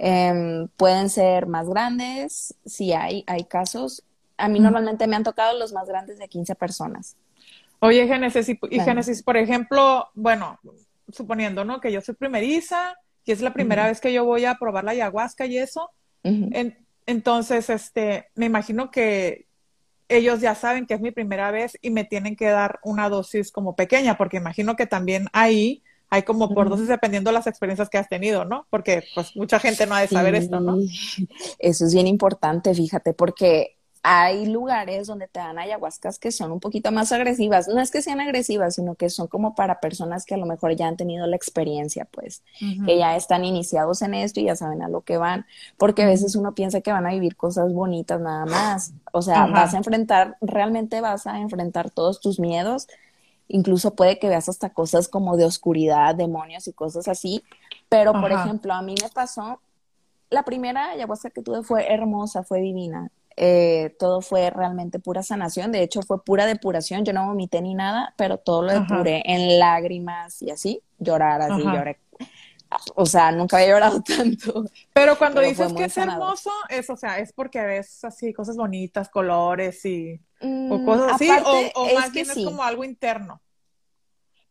Em, 0.03 0.67
pueden 0.77 1.11
ser 1.11 1.45
más 1.45 1.69
grandes, 1.69 2.55
si 2.65 2.91
hay, 2.91 3.23
hay 3.27 3.43
casos. 3.43 4.03
A 4.35 4.47
mí 4.47 4.59
normalmente 4.59 5.05
me 5.05 5.15
han 5.15 5.21
tocado 5.21 5.55
los 5.59 5.73
más 5.73 5.87
grandes 5.87 6.17
de 6.17 6.27
15 6.27 6.55
personas. 6.55 7.15
Oye, 7.77 8.07
Génesis, 8.07 8.49
y, 8.49 8.79
Génesis, 8.79 9.21
por 9.21 9.37
ejemplo, 9.37 10.09
bueno, 10.15 10.59
suponiendo, 11.11 11.65
¿no? 11.65 11.79
Que 11.79 11.91
yo 11.91 12.01
soy 12.01 12.15
primeriza 12.15 12.95
y 13.25 13.31
es 13.31 13.41
la 13.41 13.53
primera 13.53 13.85
vez 13.85 14.01
que 14.01 14.11
yo 14.11 14.25
voy 14.25 14.45
a 14.45 14.55
probar 14.55 14.85
la 14.85 14.91
ayahuasca 14.91 15.45
y 15.45 15.59
eso. 15.59 15.91
Entonces, 17.05 17.69
este, 17.69 18.27
me 18.35 18.45
imagino 18.45 18.91
que 18.91 19.47
ellos 20.07 20.41
ya 20.41 20.55
saben 20.55 20.85
que 20.85 20.93
es 20.93 21.01
mi 21.01 21.11
primera 21.11 21.51
vez 21.51 21.77
y 21.81 21.89
me 21.89 22.03
tienen 22.03 22.35
que 22.35 22.47
dar 22.47 22.79
una 22.83 23.09
dosis 23.09 23.51
como 23.51 23.75
pequeña, 23.75 24.17
porque 24.17 24.37
imagino 24.37 24.75
que 24.75 24.85
también 24.85 25.27
ahí 25.31 25.83
hay 26.09 26.23
como 26.23 26.53
por 26.53 26.69
dosis 26.69 26.89
dependiendo 26.89 27.29
de 27.29 27.35
las 27.35 27.47
experiencias 27.47 27.89
que 27.89 27.97
has 27.97 28.09
tenido, 28.09 28.43
¿no? 28.43 28.67
Porque 28.69 29.05
pues 29.15 29.33
mucha 29.37 29.59
gente 29.59 29.85
no 29.85 29.95
ha 29.95 30.01
de 30.01 30.09
saber 30.09 30.35
esto, 30.35 30.59
¿no? 30.59 30.77
Eso 31.59 31.85
es 31.85 31.93
bien 31.93 32.05
importante, 32.05 32.75
fíjate, 32.75 33.13
porque 33.13 33.77
hay 34.03 34.47
lugares 34.47 35.05
donde 35.05 35.27
te 35.27 35.39
dan 35.39 35.59
ayahuascas 35.59 36.17
que 36.17 36.31
son 36.31 36.51
un 36.51 36.59
poquito 36.59 36.91
más 36.91 37.11
agresivas. 37.11 37.67
No 37.67 37.79
es 37.79 37.91
que 37.91 38.01
sean 38.01 38.19
agresivas, 38.19 38.75
sino 38.75 38.95
que 38.95 39.09
son 39.11 39.27
como 39.27 39.53
para 39.53 39.79
personas 39.79 40.25
que 40.25 40.33
a 40.33 40.37
lo 40.37 40.47
mejor 40.47 40.75
ya 40.75 40.87
han 40.87 40.97
tenido 40.97 41.27
la 41.27 41.35
experiencia, 41.35 42.05
pues, 42.05 42.41
que 42.59 42.97
ya 42.97 43.15
están 43.15 43.45
iniciados 43.45 44.01
en 44.01 44.15
esto 44.15 44.39
y 44.39 44.45
ya 44.45 44.55
saben 44.55 44.81
a 44.81 44.89
lo 44.89 45.01
que 45.01 45.17
van. 45.17 45.45
Porque 45.77 46.03
a 46.03 46.07
veces 46.07 46.35
uno 46.35 46.55
piensa 46.55 46.81
que 46.81 46.91
van 46.91 47.05
a 47.05 47.11
vivir 47.11 47.35
cosas 47.35 47.71
bonitas 47.73 48.19
nada 48.19 48.45
más. 48.45 48.93
O 49.11 49.21
sea, 49.21 49.45
vas 49.45 49.75
a 49.75 49.77
enfrentar, 49.77 50.35
realmente 50.41 50.99
vas 50.99 51.27
a 51.27 51.39
enfrentar 51.39 51.91
todos 51.91 52.21
tus 52.21 52.39
miedos. 52.39 52.87
Incluso 53.47 53.95
puede 53.95 54.17
que 54.17 54.29
veas 54.29 54.49
hasta 54.49 54.69
cosas 54.69 55.07
como 55.09 55.37
de 55.37 55.45
oscuridad, 55.45 56.15
demonios 56.15 56.67
y 56.67 56.73
cosas 56.73 57.07
así. 57.07 57.43
Pero, 57.87 58.13
por 58.13 58.31
ejemplo, 58.31 58.73
a 58.73 58.81
mí 58.81 58.95
me 58.99 59.09
pasó, 59.09 59.59
la 60.31 60.43
primera 60.43 60.91
ayahuasca 60.91 61.29
que 61.29 61.43
tuve 61.43 61.61
fue 61.61 61.93
hermosa, 61.93 62.41
fue 62.41 62.61
divina 62.61 63.11
eh, 63.37 63.95
todo 63.97 64.21
fue 64.21 64.49
realmente 64.49 64.99
pura 64.99 65.23
sanación, 65.23 65.71
de 65.71 65.83
hecho 65.83 66.01
fue 66.01 66.23
pura 66.23 66.45
depuración, 66.45 67.05
yo 67.05 67.13
no 67.13 67.27
vomité 67.27 67.61
ni 67.61 67.73
nada, 67.73 68.13
pero 68.17 68.37
todo 68.37 68.61
lo 68.63 68.73
depuré 68.73 69.23
en 69.25 69.59
lágrimas 69.59 70.41
y 70.41 70.51
así, 70.51 70.81
llorar 70.99 71.41
así, 71.41 71.61
lloré. 71.61 71.99
O 72.95 73.05
sea, 73.05 73.31
nunca 73.31 73.57
había 73.57 73.69
llorado 73.69 74.01
tanto. 74.17 74.65
Pero 74.93 75.17
cuando 75.17 75.41
dices 75.41 75.73
que 75.73 75.85
es 75.85 75.97
hermoso, 75.97 76.51
es, 76.69 76.89
o 76.89 76.95
sea, 76.95 77.19
es 77.19 77.33
porque 77.33 77.61
ves 77.61 78.03
así 78.03 78.33
cosas 78.33 78.55
bonitas, 78.55 79.09
colores 79.09 79.83
y 79.85 80.21
o 80.41 80.45
mm, 80.47 80.85
cosas 80.85 81.13
así, 81.13 81.29
o, 81.75 81.93
más 81.93 82.11
bien 82.11 82.29
es 82.29 82.45
como 82.45 82.63
algo 82.63 82.83
interno. 82.83 83.41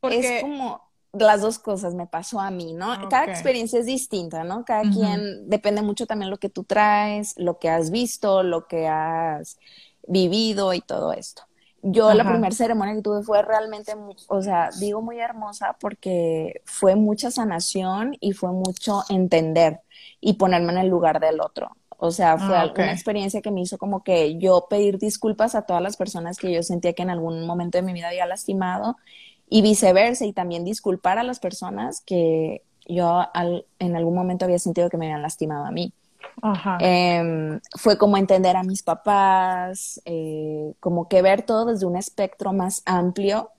Porque... 0.01 0.37
Es 0.37 0.43
como, 0.43 0.90
las 1.13 1.41
dos 1.41 1.59
cosas 1.59 1.95
me 1.95 2.07
pasó 2.07 2.41
a 2.41 2.51
mí, 2.51 2.73
¿no? 2.73 3.09
Cada 3.09 3.25
experiencia 3.25 3.81
es 3.81 3.87
distinta, 3.87 4.45
¿no? 4.45 4.65
Cada 4.65 4.83
quien 4.83 5.49
depende 5.49 5.83
mucho 5.83 6.07
también 6.07 6.31
lo 6.31 6.37
que 6.39 6.49
tú 6.49 6.65
traes, 6.65 7.35
lo 7.37 7.59
que 7.59 7.69
has 7.69 7.91
visto, 7.91 8.43
lo 8.43 8.67
que 8.67 8.87
has 8.87 9.59
vivido 10.07 10.73
y 10.73 10.81
todo 10.81 11.13
esto. 11.13 11.43
Yo 11.83 12.13
la 12.13 12.25
primera 12.25 12.55
ceremonia 12.55 12.95
que 12.95 13.01
tuve 13.01 13.23
fue 13.23 13.41
realmente, 13.43 13.95
o 14.29 14.43
sea, 14.43 14.69
digo 14.79 15.01
muy 15.01 15.19
hermosa 15.19 15.77
porque 15.81 16.61
fue 16.67 16.95
mucha 16.95 17.31
sanación 17.31 18.17
y 18.21 18.33
fue 18.33 18.53
mucho 18.53 19.03
entender 19.09 19.81
y 20.21 20.35
ponerme 20.35 20.73
en 20.73 20.79
el 20.79 20.89
lugar 20.89 21.21
del 21.21 21.41
otro. 21.41 21.71
O 22.03 22.11
sea, 22.11 22.39
fue 22.39 22.57
ah, 22.57 22.73
una 22.75 22.93
experiencia 22.93 23.43
que 23.43 23.51
me 23.51 23.61
hizo 23.61 23.77
como 23.77 24.03
que 24.03 24.39
yo 24.39 24.67
pedir 24.71 24.99
disculpas 24.99 25.55
a 25.55 25.63
todas 25.63 25.83
las 25.83 25.97
personas 25.97 26.39
que 26.39 26.53
yo 26.53 26.63
sentía 26.63 26.95
que 26.95 27.03
en 27.03 27.11
algún 27.11 27.47
momento 27.47 27.79
de 27.79 27.83
mi 27.83 27.93
vida 27.93 28.09
había 28.09 28.27
lastimado 28.27 28.97
y 29.51 29.63
viceversa, 29.63 30.25
y 30.25 30.33
también 30.33 30.65
disculpar 30.65 31.19
a 31.19 31.25
las 31.25 31.41
personas 31.41 32.01
que 32.07 32.63
yo 32.87 33.25
en 33.79 33.97
algún 33.97 34.15
momento 34.15 34.47
había 34.47 34.59
sentido 34.59 34.89
que 34.89 34.97
me 34.97 35.07
habían 35.07 35.23
lastimado 35.23 35.67
a 35.67 35.71
mí. 35.71 35.93
Em, 36.79 37.61
fue 37.77 37.99
como 37.99 38.17
entender 38.17 38.57
a 38.57 38.63
mis 38.63 38.83
papás, 38.83 40.01
eh, 40.05 40.73
como 40.81 41.09
que 41.09 41.21
ver 41.21 41.43
todo 41.43 41.67
desde 41.67 41.85
un 41.85 41.97
espectro 41.97 42.53
más 42.53 42.83
amplio 42.87 43.51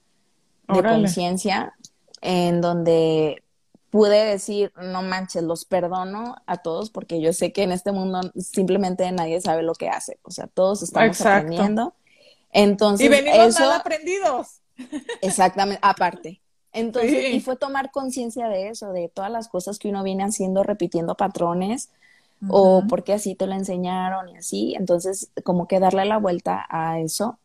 de 0.68 0.82
conciencia, 0.82 1.76
en 2.22 2.62
donde 2.62 3.44
pude 3.90 4.24
decir, 4.26 4.72
no 4.82 5.02
manches, 5.02 5.44
los 5.44 5.66
perdono 5.66 6.36
a 6.46 6.58
todos 6.58 6.90
porque 6.90 7.20
yo 7.20 7.34
sé 7.34 7.52
que 7.52 7.64
en 7.64 7.74
este 7.74 7.92
mundo 7.92 8.22
simplemente 8.38 9.12
nadie 9.12 9.42
sabe 9.42 9.64
lo 9.64 9.74
que 9.74 9.90
hace, 9.90 10.20
o 10.24 10.32
sea, 10.32 10.48
todos 10.48 10.82
estamos 10.82 11.20
aprendiendo. 11.22 11.94
Entonces, 12.54 13.06
y 13.06 13.10
venimos 13.10 13.60
mal 13.60 13.74
aprendidos. 13.74 14.61
Exactamente, 15.22 15.80
aparte. 15.82 16.42
Entonces, 16.74 17.34
y 17.34 17.42
fue 17.42 17.58
tomar 17.58 17.92
conciencia 17.92 18.48
de 18.48 18.70
eso, 18.70 18.92
de 18.94 19.10
todas 19.10 19.30
las 19.32 19.50
cosas 19.50 19.78
que 19.78 19.90
uno 19.90 20.04
viene 20.04 20.24
haciendo, 20.24 20.64
repitiendo 20.64 21.16
patrones, 21.16 21.90
o 22.48 22.84
porque 22.90 23.14
así 23.14 23.36
te 23.36 23.46
lo 23.46 23.54
enseñaron 23.54 24.30
y 24.30 24.38
así. 24.38 24.74
Entonces, 24.76 25.30
como 25.44 25.68
que 25.68 25.80
darle 25.80 26.06
la 26.06 26.18
vuelta 26.18 26.66
a 26.70 27.00
eso. 27.00 27.38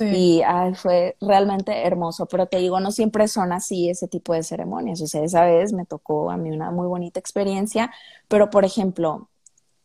Y 0.00 0.42
fue 0.74 1.16
realmente 1.20 1.86
hermoso, 1.86 2.26
pero 2.26 2.46
te 2.46 2.58
digo, 2.58 2.80
no 2.80 2.90
siempre 2.90 3.28
son 3.28 3.52
así 3.52 3.88
ese 3.88 4.08
tipo 4.08 4.32
de 4.34 4.42
ceremonias. 4.42 5.00
O 5.00 5.06
sea, 5.06 5.22
esa 5.22 5.44
vez 5.44 5.72
me 5.72 5.84
tocó 5.84 6.30
a 6.30 6.36
mí 6.36 6.50
una 6.50 6.72
muy 6.72 6.88
bonita 6.88 7.20
experiencia, 7.20 7.92
pero 8.26 8.50
por 8.50 8.64
ejemplo, 8.64 9.28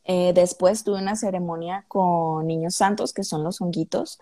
eh, 0.05 0.31
después 0.33 0.83
tuve 0.83 0.99
una 0.99 1.15
ceremonia 1.15 1.85
con 1.87 2.47
niños 2.47 2.73
santos, 2.75 3.13
que 3.13 3.23
son 3.23 3.43
los 3.43 3.61
honguitos, 3.61 4.17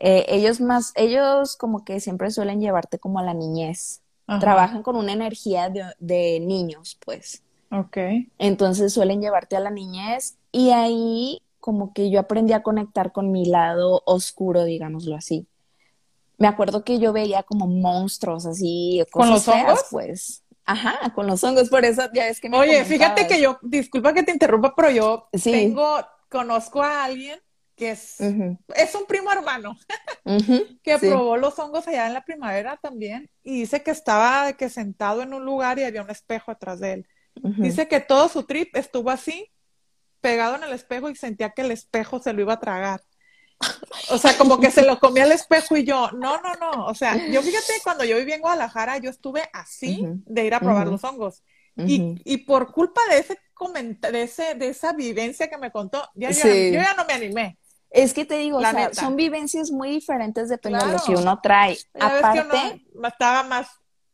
eh, 0.00 0.24
ellos 0.28 0.62
más, 0.62 0.92
ellos 0.96 1.56
como 1.56 1.84
que 1.84 2.00
siempre 2.00 2.30
suelen 2.30 2.60
llevarte 2.60 2.98
como 2.98 3.18
a 3.18 3.22
la 3.22 3.34
niñez. 3.34 4.00
Trabajan 4.38 4.84
con 4.84 4.94
una 4.94 5.12
energía 5.12 5.70
de, 5.98 6.40
niños, 6.40 6.96
pues. 7.04 7.42
Ok. 7.72 7.96
Entonces 8.38 8.92
suelen 8.92 9.20
llevarte 9.20 9.56
a 9.56 9.60
la 9.60 9.70
niñez 9.70 10.36
y 10.52 10.70
ahí 10.70 11.42
como 11.58 11.92
que 11.92 12.10
yo 12.10 12.20
aprendí 12.20 12.52
a 12.52 12.62
conectar 12.62 13.10
con 13.10 13.32
mi 13.32 13.44
lado 13.44 14.02
oscuro, 14.06 14.62
digámoslo 14.62 15.16
así. 15.16 15.48
Me 16.38 16.46
acuerdo 16.46 16.84
que 16.84 17.00
yo 17.00 17.12
veía 17.12 17.42
como 17.42 17.66
monstruos 17.66 18.46
así, 18.46 19.02
cosas 19.10 19.28
¿Con 19.28 19.30
los 19.30 19.48
hongos? 19.48 19.84
pues. 19.90 20.44
Ajá, 20.64 21.12
con 21.12 21.26
los 21.26 21.42
hongos, 21.42 21.68
por 21.68 21.84
eso 21.84 22.02
ya 22.14 22.28
es 22.28 22.40
que 22.40 22.48
me 22.48 22.56
Oye, 22.56 22.84
fíjate 22.84 23.26
que 23.26 23.40
yo, 23.40 23.58
disculpa 23.62 24.14
que 24.14 24.22
te 24.22 24.30
interrumpa, 24.30 24.74
pero 24.76 24.90
yo 24.90 25.28
tengo, 25.42 25.96
conozco 26.28 26.84
a 26.84 27.04
alguien 27.04 27.40
que 27.80 27.92
es, 27.92 28.20
es 28.20 28.94
un 28.94 29.06
primo 29.08 29.32
hermano, 29.32 29.74
que 30.82 30.98
probó 30.98 31.38
los 31.38 31.58
hongos 31.58 31.88
allá 31.88 32.06
en 32.08 32.12
la 32.12 32.22
primavera 32.22 32.76
también 32.76 33.30
y 33.42 33.60
dice 33.60 33.82
que 33.82 33.90
estaba 33.90 34.52
que 34.52 34.68
sentado 34.68 35.22
en 35.22 35.32
un 35.32 35.46
lugar 35.46 35.78
y 35.78 35.84
había 35.84 36.02
un 36.02 36.10
espejo 36.10 36.50
atrás 36.50 36.78
de 36.78 36.92
él. 36.92 37.08
Dice 37.42 37.88
que 37.88 38.00
todo 38.00 38.28
su 38.28 38.42
trip 38.42 38.76
estuvo 38.76 39.08
así, 39.08 39.50
pegado 40.20 40.56
en 40.56 40.64
el 40.64 40.74
espejo 40.74 41.08
y 41.08 41.16
sentía 41.16 41.50
que 41.50 41.62
el 41.62 41.70
espejo 41.70 42.18
se 42.18 42.34
lo 42.34 42.42
iba 42.42 42.52
a 42.52 42.60
tragar. 42.60 43.00
O 44.10 44.18
sea, 44.18 44.36
como 44.36 44.60
que 44.60 44.70
se 44.70 44.82
lo 44.82 44.98
comía 45.00 45.24
el 45.24 45.32
espejo 45.32 45.74
y 45.74 45.84
yo, 45.84 46.10
no, 46.10 46.38
no, 46.42 46.54
no. 46.56 46.84
O 46.84 46.94
sea, 46.94 47.16
yo 47.28 47.40
fíjate, 47.40 47.72
cuando 47.82 48.04
yo 48.04 48.18
viví 48.18 48.32
en 48.32 48.42
Guadalajara, 48.42 48.98
yo 48.98 49.08
estuve 49.08 49.48
así 49.54 50.06
de 50.26 50.44
ir 50.44 50.52
a 50.52 50.60
probar 50.60 50.86
los 50.86 51.02
hongos. 51.02 51.42
Y, 51.76 52.20
y, 52.24 52.38
por 52.38 52.72
culpa 52.72 53.00
de 53.08 53.20
ese 53.20 53.38
de, 54.10 54.22
ese, 54.22 54.54
de 54.54 54.68
esa 54.68 54.92
vivencia 54.92 55.48
que 55.48 55.58
me 55.58 55.70
contó, 55.70 56.08
ya, 56.14 56.30
yo, 56.30 56.44
ya 56.46 56.94
no 56.94 57.04
me 57.04 57.12
animé. 57.12 57.58
Es 57.90 58.14
que 58.14 58.24
te 58.24 58.36
digo, 58.36 58.58
o 58.58 58.60
sea, 58.60 58.94
son 58.94 59.16
vivencias 59.16 59.70
muy 59.70 59.90
diferentes 59.90 60.48
dependiendo 60.48 60.86
de 60.86 60.92
lo 60.98 61.02
que 61.02 61.20
uno 61.20 61.40
trae. 61.40 61.76
Aparte, 61.98 62.86
estaba 63.04 63.42
más. 63.42 63.68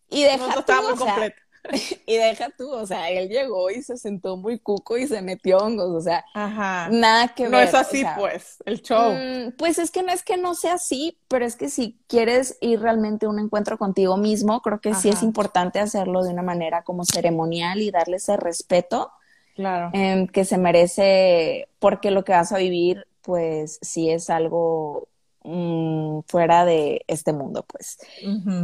Y 0.09 0.23
deja 0.23 0.53
tú, 0.53 0.61
estaba 0.61 0.83
muy 0.83 0.97
completo. 0.97 1.37
y 2.07 2.17
deja 2.17 2.49
tú, 2.57 2.71
o 2.71 2.87
sea, 2.87 3.11
él 3.11 3.29
llegó 3.29 3.71
y 3.71 3.83
se 3.83 3.97
sentó 3.97 4.37
muy 4.37 4.59
cuco 4.59 4.97
y 4.99 5.07
se 5.07 5.23
metió 5.23 5.59
hongos, 5.59 5.91
o 5.91 6.01
sea, 6.01 6.25
nada 6.35 7.29
que 7.29 7.45
ver. 7.45 7.53
No 7.53 7.61
es 7.61 7.75
así, 7.75 8.05
pues, 8.17 8.63
el 8.65 8.83
show. 8.83 9.13
Mm, 9.13 9.53
pues 9.57 9.79
es 9.79 9.91
que 9.91 10.03
no 10.03 10.13
es 10.13 10.23
que 10.23 10.37
no 10.37 10.55
sea 10.55 10.75
así, 10.75 11.19
pero 11.29 11.45
es 11.45 11.57
que 11.57 11.69
si 11.69 11.99
quieres 12.07 12.57
ir 12.61 12.81
realmente 12.81 13.27
a 13.27 13.29
un 13.29 13.39
encuentro 13.39 13.79
contigo 13.79 14.17
mismo, 14.17 14.61
creo 14.63 14.81
que 14.81 14.95
sí 14.95 15.09
es 15.09 15.23
importante 15.23 15.81
hacerlo 15.81 16.23
de 16.23 16.31
una 16.31 16.43
manera 16.43 16.83
como 16.83 17.05
ceremonial 17.05 17.81
y 17.81 17.91
darle 17.91 18.17
ese 18.17 18.37
respeto. 18.37 19.11
Claro. 19.55 19.89
Em, 19.95 20.27
que 20.27 20.45
se 20.45 20.59
merece, 20.59 21.69
porque 21.79 22.11
lo 22.11 22.25
que 22.25 22.33
vas 22.33 22.53
a 22.53 22.59
vivir 22.59 23.07
pues 23.27 23.81
sí 23.83 24.09
es 24.09 24.31
algo 24.31 25.09
mm, 25.43 26.21
fuera 26.29 26.65
de 26.65 27.05
este 27.09 27.33
mundo, 27.33 27.67
pues. 27.67 27.99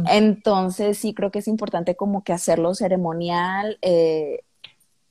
Entonces 0.07 0.97
sí 0.97 1.13
creo 1.13 1.31
que 1.31 1.39
es 1.39 1.49
importante 1.49 1.97
como 1.97 2.23
que 2.23 2.31
hacerlo 2.31 2.73
ceremonial. 2.73 3.77
Eh, 3.81 4.45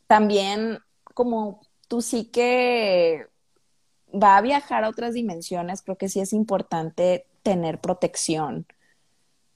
también 0.07 0.79
como 1.13 1.61
tú 1.87 2.01
sí 2.01 2.25
que 2.25 3.27
va 4.11 4.39
a 4.39 4.41
viajar 4.41 4.85
a 4.85 4.89
otras 4.89 5.13
dimensiones, 5.13 5.83
creo 5.83 5.99
que 5.99 6.09
sí 6.09 6.21
es 6.21 6.33
importante 6.33 7.27
tener 7.43 7.79
protección. 7.79 8.67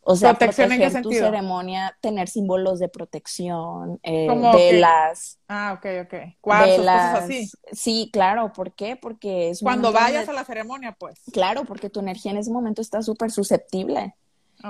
O 0.08 0.14
sea, 0.14 0.34
¿Protección 0.34 0.68
proteger 0.68 1.02
tu 1.02 1.10
ceremonia, 1.10 1.98
tener 2.00 2.28
símbolos 2.28 2.78
de 2.78 2.88
protección, 2.88 3.98
eh, 4.04 4.28
velas. 4.54 5.40
Ah, 5.48 5.76
ok, 5.76 5.86
ok. 6.04 6.14
Cuarzos, 6.40 6.76
cosas 6.76 7.24
así. 7.24 7.50
Sí, 7.72 8.10
claro. 8.12 8.52
¿Por 8.52 8.72
qué? 8.72 8.94
Porque 8.94 9.50
es 9.50 9.60
Cuando 9.60 9.90
vayas 9.90 10.28
a 10.28 10.32
la 10.32 10.44
ceremonia, 10.44 10.92
pues. 10.96 11.22
Claro, 11.32 11.64
porque 11.64 11.90
tu 11.90 11.98
energía 11.98 12.30
en 12.30 12.36
ese 12.36 12.52
momento 12.52 12.82
está 12.82 13.02
súper 13.02 13.32
susceptible. 13.32 14.14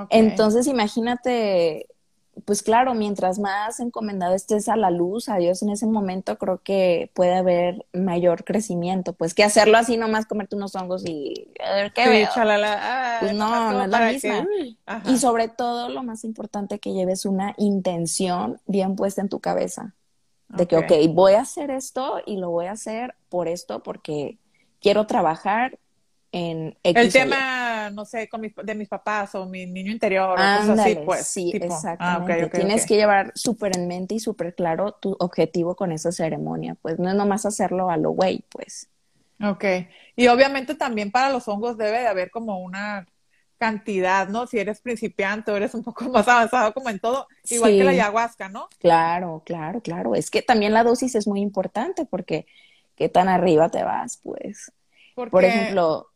Entonces, 0.08 0.66
imagínate 0.68 1.86
pues 2.44 2.62
claro, 2.62 2.94
mientras 2.94 3.38
más 3.38 3.80
encomendado 3.80 4.34
estés 4.34 4.68
a 4.68 4.76
la 4.76 4.90
luz, 4.90 5.28
a 5.28 5.36
Dios 5.36 5.62
en 5.62 5.70
ese 5.70 5.86
momento, 5.86 6.36
creo 6.36 6.60
que 6.62 7.10
puede 7.14 7.34
haber 7.34 7.86
mayor 7.92 8.44
crecimiento. 8.44 9.14
Pues 9.14 9.32
que 9.32 9.42
hacerlo 9.42 9.78
así 9.78 9.96
nomás, 9.96 10.26
comerte 10.26 10.54
unos 10.54 10.74
hongos 10.74 11.04
y 11.06 11.48
a 11.64 11.74
ver 11.74 11.92
qué 11.92 12.08
veo. 12.08 12.28
pues 13.20 13.34
no, 13.34 13.72
no 13.72 13.84
es 13.84 13.88
la 13.88 14.10
misma. 14.10 14.46
y 15.06 15.16
sobre 15.16 15.48
todo, 15.48 15.88
lo 15.88 16.02
más 16.02 16.24
importante, 16.24 16.78
que 16.78 16.92
lleves 16.92 17.24
una 17.24 17.54
intención 17.56 18.60
bien 18.66 18.96
puesta 18.96 19.22
en 19.22 19.28
tu 19.28 19.40
cabeza. 19.40 19.94
De 20.48 20.68
que, 20.68 20.76
ok, 20.76 20.92
voy 21.10 21.32
a 21.32 21.40
hacer 21.40 21.70
esto 21.70 22.20
y 22.24 22.36
lo 22.36 22.50
voy 22.50 22.66
a 22.66 22.72
hacer 22.72 23.16
por 23.28 23.48
esto, 23.48 23.82
porque 23.82 24.38
quiero 24.80 25.06
trabajar 25.06 25.78
el 26.36 27.12
tema, 27.12 27.90
no 27.90 28.04
sé, 28.04 28.28
con 28.28 28.42
de 28.42 28.74
mis 28.74 28.88
papás 28.88 29.34
o 29.34 29.46
mi 29.46 29.66
niño 29.66 29.90
interior 29.90 30.32
o 30.32 30.34
cosas 30.34 30.78
así, 30.78 30.98
pues. 31.04 31.26
Sí, 31.26 31.52
ah, 31.54 31.64
exactamente. 31.64 32.58
Tienes 32.58 32.84
que 32.86 32.96
llevar 32.96 33.32
súper 33.34 33.76
en 33.76 33.88
mente 33.88 34.16
y 34.16 34.20
súper 34.20 34.54
claro 34.54 34.92
tu 34.92 35.16
objetivo 35.18 35.74
con 35.76 35.92
esa 35.92 36.12
ceremonia, 36.12 36.76
pues 36.82 36.98
no 36.98 37.08
es 37.08 37.14
nomás 37.14 37.46
hacerlo 37.46 37.90
a 37.90 37.96
lo 37.96 38.10
güey, 38.10 38.44
pues. 38.50 38.88
Ok. 39.42 39.64
Y 40.14 40.28
obviamente 40.28 40.74
también 40.74 41.10
para 41.10 41.30
los 41.30 41.46
hongos 41.48 41.76
debe 41.76 42.00
de 42.00 42.06
haber 42.06 42.30
como 42.30 42.58
una 42.58 43.06
cantidad, 43.58 44.28
¿no? 44.28 44.46
Si 44.46 44.58
eres 44.58 44.80
principiante 44.80 45.50
o 45.50 45.56
eres 45.56 45.74
un 45.74 45.82
poco 45.82 46.04
más 46.10 46.28
avanzado 46.28 46.74
como 46.74 46.90
en 46.90 46.98
todo, 46.98 47.26
igual 47.48 47.72
que 47.72 47.84
la 47.84 47.90
ayahuasca, 47.90 48.48
¿no? 48.48 48.68
Claro, 48.78 49.42
claro, 49.44 49.80
claro. 49.80 50.14
Es 50.14 50.30
que 50.30 50.42
también 50.42 50.72
la 50.72 50.84
dosis 50.84 51.14
es 51.14 51.26
muy 51.26 51.40
importante 51.40 52.04
porque 52.04 52.46
qué 52.94 53.08
tan 53.08 53.28
arriba 53.28 53.70
te 53.70 53.82
vas, 53.84 54.18
pues. 54.22 54.72
Por 55.16 55.44
ejemplo, 55.44 56.08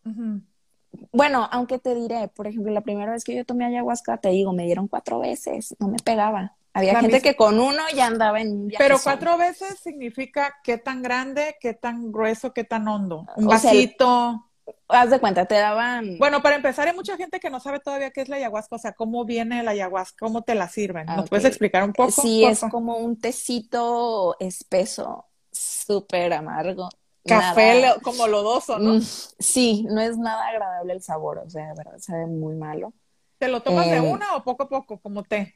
bueno, 1.12 1.48
aunque 1.50 1.78
te 1.78 1.94
diré, 1.94 2.28
por 2.28 2.46
ejemplo, 2.46 2.72
la 2.72 2.82
primera 2.82 3.12
vez 3.12 3.24
que 3.24 3.34
yo 3.34 3.44
tomé 3.44 3.64
ayahuasca, 3.64 4.18
te 4.18 4.28
digo, 4.28 4.52
me 4.52 4.66
dieron 4.66 4.88
cuatro 4.88 5.20
veces, 5.20 5.74
no 5.78 5.88
me 5.88 5.98
pegaba. 5.98 6.56
Había 6.72 7.00
gente 7.00 7.20
que 7.20 7.34
con 7.34 7.58
uno 7.58 7.82
ya 7.94 8.06
andaba 8.06 8.40
en 8.40 8.52
un 8.52 8.72
Pero 8.78 8.98
cuatro 9.02 9.36
veces 9.36 9.80
significa 9.80 10.56
qué 10.62 10.78
tan 10.78 11.02
grande, 11.02 11.56
qué 11.60 11.74
tan 11.74 12.12
grueso, 12.12 12.52
qué 12.52 12.62
tan 12.62 12.86
hondo. 12.86 13.26
Un 13.36 13.46
vasito. 13.46 14.46
haz 14.88 15.10
de 15.10 15.18
cuenta, 15.18 15.46
te 15.46 15.56
daban. 15.56 16.16
Bueno, 16.18 16.42
para 16.42 16.56
empezar, 16.56 16.86
hay 16.86 16.94
mucha 16.94 17.16
gente 17.16 17.40
que 17.40 17.50
no 17.50 17.58
sabe 17.58 17.80
todavía 17.80 18.10
qué 18.10 18.20
es 18.20 18.28
la 18.28 18.36
ayahuasca, 18.36 18.76
o 18.76 18.78
sea, 18.78 18.92
cómo 18.92 19.24
viene 19.24 19.64
la 19.64 19.72
ayahuasca, 19.72 20.16
cómo 20.20 20.42
te 20.42 20.54
la 20.54 20.68
sirven. 20.68 21.06
¿Nos 21.06 21.28
puedes 21.28 21.46
explicar 21.46 21.82
un 21.82 21.92
poco? 21.92 22.22
Sí, 22.22 22.44
es 22.44 22.60
como 22.70 22.98
un 22.98 23.18
tecito 23.18 24.36
espeso, 24.38 25.26
súper 25.50 26.32
amargo 26.34 26.88
café 27.24 27.94
como 28.02 28.26
lodoso, 28.26 28.78
¿no? 28.78 28.94
Mm, 28.94 29.00
sí, 29.00 29.86
no 29.88 30.00
es 30.00 30.16
nada 30.18 30.48
agradable 30.48 30.92
el 30.92 31.02
sabor, 31.02 31.38
o 31.38 31.50
sea, 31.50 31.68
de 31.68 31.74
verdad, 31.74 31.98
sabe 31.98 32.26
muy 32.26 32.54
malo. 32.54 32.92
¿Te 33.38 33.48
lo 33.48 33.62
tomas 33.62 33.86
de 33.86 33.96
eh, 33.96 34.00
una 34.00 34.36
o 34.36 34.44
poco 34.44 34.64
a 34.64 34.68
poco, 34.68 34.98
como 35.00 35.22
té? 35.22 35.54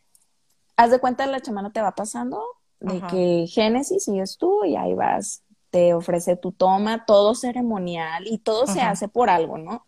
Haz 0.77 0.91
de 0.91 0.99
cuenta, 0.99 1.27
la 1.27 1.41
chamana 1.41 1.73
te 1.73 1.83
va 1.83 1.95
pasando 1.95 2.43
de 2.81 3.01
que 3.09 3.47
Génesis 3.49 4.05
sigues 4.05 4.37
tú 4.37 4.65
y 4.65 4.77
ahí 4.77 4.95
vas, 4.95 5.43
te 5.71 5.95
ofrece 5.95 6.37
tu 6.37 6.53
toma, 6.53 7.05
todo 7.07 7.35
ceremonial 7.35 8.27
y 8.27 8.39
todo 8.39 8.67
se 8.67 8.81
hace 8.81 9.09
por 9.09 9.31
algo, 9.31 9.59
¿no? 9.59 9.87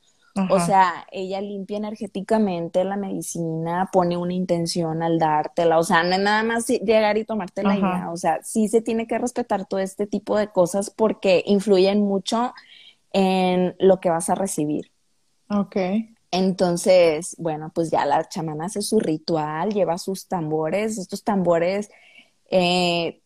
O 0.51 0.61
sea, 0.61 1.07
ella 1.11 1.41
limpia 1.41 1.79
energéticamente 1.79 2.85
la 2.85 2.97
medicina, 2.97 3.89
pone 3.93 4.17
una 4.17 4.35
intención 4.35 5.03
al 5.03 5.19
dártela, 5.19 5.79
o 5.79 5.83
sea, 5.83 6.03
no 6.03 6.15
es 6.15 6.21
nada 6.21 6.43
más 6.43 6.67
llegar 6.67 7.17
y 7.17 7.25
tomártela 7.25 7.71
la 7.71 7.77
idea, 7.77 8.11
o 8.11 8.17
sea, 8.17 8.43
sí 8.43 8.69
se 8.69 8.83
tiene 8.83 9.07
que 9.07 9.19
respetar 9.19 9.67
todo 9.67 9.81
este 9.81 10.07
tipo 10.07 10.37
de 10.37 10.49
cosas 10.49 10.91
porque 10.91 11.43
influyen 11.47 12.03
mucho 12.03 12.53
en 13.13 13.75
lo 13.79 13.99
que 13.99 14.11
vas 14.11 14.29
a 14.29 14.35
recibir. 14.35 14.91
Ok. 15.49 15.77
Entonces, 16.31 17.35
bueno, 17.39 17.71
pues 17.75 17.91
ya 17.91 18.05
la 18.05 18.29
chamana 18.29 18.67
hace 18.67 18.83
su 18.83 19.01
ritual, 19.01 19.73
lleva 19.73 19.97
sus 19.97 20.27
tambores, 20.29 20.99
estos 20.99 21.25
tambores 21.25 21.89
eh, 22.51 23.21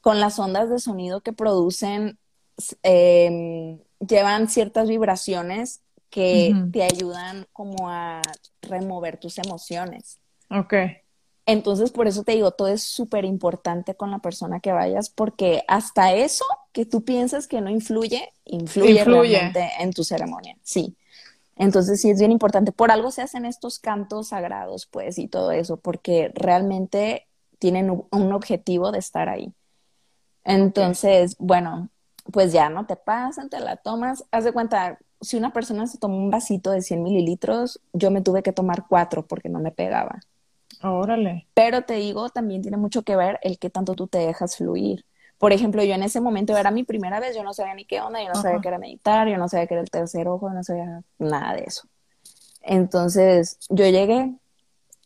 con 0.00 0.20
las 0.20 0.38
ondas 0.38 0.70
de 0.70 0.78
sonido 0.78 1.20
que 1.20 1.32
producen, 1.32 2.18
em, 2.82 3.78
llevan 4.06 4.48
ciertas 4.48 4.88
vibraciones 4.88 5.80
que 6.12 6.54
te 6.70 6.82
ayudan 6.82 7.46
como 7.54 7.88
a 7.88 8.20
remover 8.60 9.16
tus 9.16 9.38
emociones. 9.38 10.18
Ok. 10.50 10.74
Entonces, 11.46 11.90
por 11.90 12.06
eso 12.06 12.22
te 12.22 12.32
digo, 12.32 12.50
todo 12.50 12.68
es 12.68 12.84
súper 12.84 13.24
importante 13.24 13.94
con 13.94 14.10
la 14.10 14.18
persona 14.18 14.60
que 14.60 14.72
vayas, 14.72 15.08
porque 15.08 15.64
hasta 15.66 16.12
eso 16.12 16.44
que 16.72 16.84
tú 16.84 17.02
piensas 17.02 17.48
que 17.48 17.62
no 17.62 17.70
influye, 17.70 18.30
influye, 18.44 19.02
realmente 19.02 19.70
en 19.80 19.92
tu 19.92 20.04
ceremonia. 20.04 20.56
Sí. 20.62 20.96
Entonces, 21.56 22.00
sí 22.02 22.10
es 22.10 22.18
bien 22.18 22.30
importante. 22.30 22.72
Por 22.72 22.90
algo 22.90 23.10
se 23.10 23.22
hacen 23.22 23.46
estos 23.46 23.78
cantos 23.78 24.28
sagrados, 24.28 24.86
pues, 24.86 25.18
y 25.18 25.28
todo 25.28 25.50
eso, 25.50 25.78
porque 25.78 26.30
realmente 26.34 27.26
tienen 27.58 27.90
un 27.90 28.32
objetivo 28.32 28.92
de 28.92 28.98
estar 28.98 29.30
ahí. 29.30 29.52
Entonces, 30.44 31.36
bueno, 31.38 31.88
pues 32.30 32.52
ya 32.52 32.68
no 32.68 32.86
te 32.86 32.96
pasan, 32.96 33.48
te 33.48 33.60
la 33.60 33.76
tomas. 33.76 34.24
Haz 34.30 34.44
de 34.44 34.52
cuenta, 34.52 34.98
si 35.22 35.36
una 35.36 35.52
persona 35.52 35.86
se 35.86 35.98
tomó 35.98 36.18
un 36.18 36.30
vasito 36.30 36.70
de 36.70 36.82
100 36.82 37.02
mililitros, 37.02 37.80
yo 37.92 38.10
me 38.10 38.20
tuve 38.20 38.42
que 38.42 38.52
tomar 38.52 38.86
cuatro 38.88 39.26
porque 39.26 39.48
no 39.48 39.60
me 39.60 39.70
pegaba. 39.70 40.20
Órale. 40.82 41.46
Pero 41.54 41.82
te 41.82 41.94
digo, 41.94 42.28
también 42.28 42.60
tiene 42.60 42.76
mucho 42.76 43.02
que 43.02 43.16
ver 43.16 43.38
el 43.42 43.58
que 43.58 43.70
tanto 43.70 43.94
tú 43.94 44.08
te 44.08 44.18
dejas 44.18 44.56
fluir. 44.56 45.04
Por 45.38 45.52
ejemplo, 45.52 45.82
yo 45.82 45.94
en 45.94 46.02
ese 46.02 46.20
momento 46.20 46.56
era 46.56 46.70
mi 46.70 46.84
primera 46.84 47.18
vez, 47.18 47.34
yo 47.34 47.42
no 47.42 47.52
sabía 47.52 47.74
ni 47.74 47.84
qué 47.84 48.00
onda, 48.00 48.22
yo 48.22 48.28
no 48.28 48.34
sabía 48.40 48.60
qué 48.60 48.68
era 48.68 48.78
meditar, 48.78 49.28
yo 49.28 49.38
no 49.38 49.48
sabía 49.48 49.66
qué 49.66 49.74
era 49.74 49.82
el 49.82 49.90
tercer 49.90 50.28
ojo, 50.28 50.50
no 50.50 50.62
sabía 50.62 51.02
nada 51.18 51.54
de 51.54 51.64
eso. 51.64 51.88
Entonces, 52.60 53.58
yo 53.68 53.84
llegué, 53.86 54.32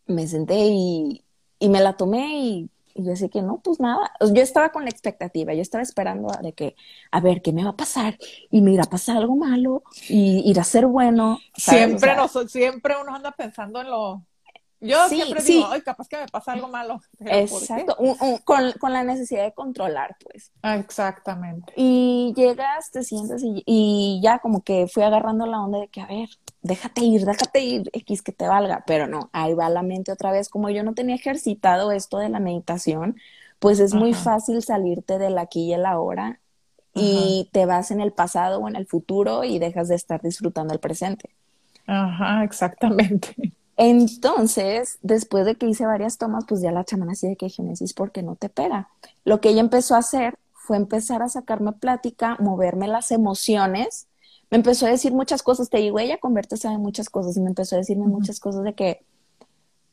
me 0.06 0.26
senté 0.26 0.56
y, 0.56 1.24
y 1.58 1.68
me 1.68 1.80
la 1.80 1.94
tomé 1.94 2.38
y 2.38 2.70
y 2.96 3.04
yo 3.04 3.10
decía 3.10 3.28
que 3.28 3.42
no, 3.42 3.58
pues 3.58 3.80
nada. 3.80 4.10
Yo 4.20 4.42
estaba 4.42 4.70
con 4.70 4.84
la 4.84 4.90
expectativa, 4.90 5.54
yo 5.54 5.62
estaba 5.62 5.82
esperando 5.82 6.28
de 6.42 6.52
que, 6.52 6.76
a 7.10 7.20
ver, 7.20 7.42
¿qué 7.42 7.52
me 7.52 7.64
va 7.64 7.70
a 7.70 7.76
pasar? 7.76 8.18
Y 8.50 8.62
me 8.62 8.72
irá 8.72 8.84
a 8.84 8.90
pasar 8.90 9.18
algo 9.18 9.36
malo, 9.36 9.82
y 10.08 10.48
irá 10.48 10.62
a 10.62 10.64
ser 10.64 10.86
bueno. 10.86 11.38
Siempre, 11.56 12.14
siempre 12.48 12.94
uno 13.00 13.14
anda 13.14 13.32
pensando 13.32 13.80
en 13.80 13.90
lo, 13.90 14.22
yo 14.80 15.08
siempre 15.08 15.42
digo, 15.42 15.66
ay, 15.70 15.80
capaz 15.80 16.08
que 16.08 16.18
me 16.18 16.26
pasa 16.26 16.52
algo 16.52 16.68
malo. 16.68 17.00
Exacto, 17.18 17.96
con, 18.44 18.72
con, 18.72 18.92
la 18.92 19.04
necesidad 19.04 19.44
de 19.44 19.54
controlar, 19.54 20.16
pues. 20.22 20.52
Ah, 20.62 20.76
exactamente. 20.76 21.72
Y 21.76 22.34
llegas, 22.36 22.90
te 22.90 23.02
sientas 23.02 23.42
y, 23.42 23.62
y, 23.64 24.20
ya 24.22 24.38
como 24.38 24.62
que 24.62 24.86
fui 24.86 25.02
agarrando 25.02 25.46
la 25.46 25.62
onda 25.62 25.78
de 25.78 25.88
que, 25.88 26.00
a 26.00 26.06
ver, 26.06 26.28
déjate 26.66 27.02
ir, 27.02 27.24
déjate 27.24 27.60
ir, 27.60 27.90
X 27.92 28.22
que 28.22 28.32
te 28.32 28.48
valga. 28.48 28.84
Pero 28.86 29.06
no, 29.06 29.30
ahí 29.32 29.54
va 29.54 29.68
la 29.68 29.82
mente 29.82 30.12
otra 30.12 30.32
vez. 30.32 30.48
Como 30.48 30.70
yo 30.70 30.82
no 30.82 30.94
tenía 30.94 31.14
ejercitado 31.16 31.92
esto 31.92 32.18
de 32.18 32.28
la 32.28 32.40
meditación, 32.40 33.16
pues 33.58 33.80
es 33.80 33.94
muy 33.94 34.14
fácil 34.14 34.62
salirte 34.62 35.18
del 35.18 35.38
aquí 35.38 35.64
y 35.64 35.72
el 35.74 35.86
ahora 35.86 36.40
y 36.94 37.50
te 37.52 37.66
vas 37.66 37.90
en 37.90 38.00
el 38.00 38.12
pasado 38.12 38.58
o 38.58 38.68
en 38.68 38.76
el 38.76 38.86
futuro 38.86 39.44
y 39.44 39.58
dejas 39.58 39.88
de 39.88 39.96
estar 39.96 40.22
disfrutando 40.22 40.72
el 40.72 40.80
presente. 40.80 41.30
Ajá, 41.86 42.42
exactamente. 42.44 43.34
Entonces, 43.76 44.98
después 45.02 45.44
de 45.44 45.56
que 45.56 45.66
hice 45.66 45.84
varias 45.84 46.16
tomas, 46.16 46.44
pues 46.46 46.62
ya 46.62 46.72
la 46.72 46.84
chamana 46.84 47.12
así 47.12 47.28
de 47.28 47.36
que 47.36 47.50
Génesis, 47.50 47.92
porque 47.92 48.22
no 48.22 48.34
te 48.36 48.48
pega? 48.48 48.88
Lo 49.24 49.40
que 49.40 49.50
ella 49.50 49.60
empezó 49.60 49.94
a 49.94 49.98
hacer 49.98 50.38
fue 50.52 50.78
empezar 50.78 51.22
a 51.22 51.28
sacarme 51.28 51.72
plática, 51.72 52.36
moverme 52.40 52.88
las 52.88 53.12
emociones. 53.12 54.06
Me 54.50 54.58
empezó 54.58 54.86
a 54.86 54.90
decir 54.90 55.12
muchas 55.12 55.42
cosas. 55.42 55.70
Te 55.70 55.78
digo, 55.78 55.98
ella 55.98 56.18
convierte 56.18 56.56
en 56.64 56.80
muchas 56.80 57.10
cosas 57.10 57.36
y 57.36 57.40
me 57.40 57.48
empezó 57.48 57.74
a 57.74 57.78
decirme 57.78 58.06
muchas 58.06 58.40
cosas 58.40 58.64
de 58.64 58.74
que 58.74 59.02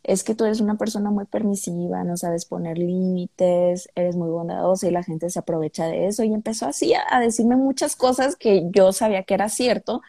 es 0.04 0.24
que 0.24 0.36
tú 0.36 0.44
eres 0.44 0.60
una 0.60 0.76
persona 0.76 1.12
muy 1.12 1.26
permisiva, 1.26 2.04
no 2.04 2.18
sabes 2.18 2.46
poner 2.46 2.78
límites, 2.78 3.89
eres 3.96 4.18
muy 4.18 4.30
bondadosa 4.30 4.88
y 4.88 4.92
la 4.92 5.02
gente 5.02 5.30
se 5.30 5.39
aprovecha 5.39 5.88
de 5.88 6.08
eso. 6.08 6.24
Y 6.24 6.34
empezó 6.34 6.68
así 6.68 6.94
a, 6.94 7.20
decirme 7.20 7.56
muchas 7.56 7.96
cosas 7.96 8.36
que 8.36 8.68
yo 8.72 8.92
sabía 8.92 9.24
que 9.24 9.34
era 9.34 9.50
cierto 9.50 10.02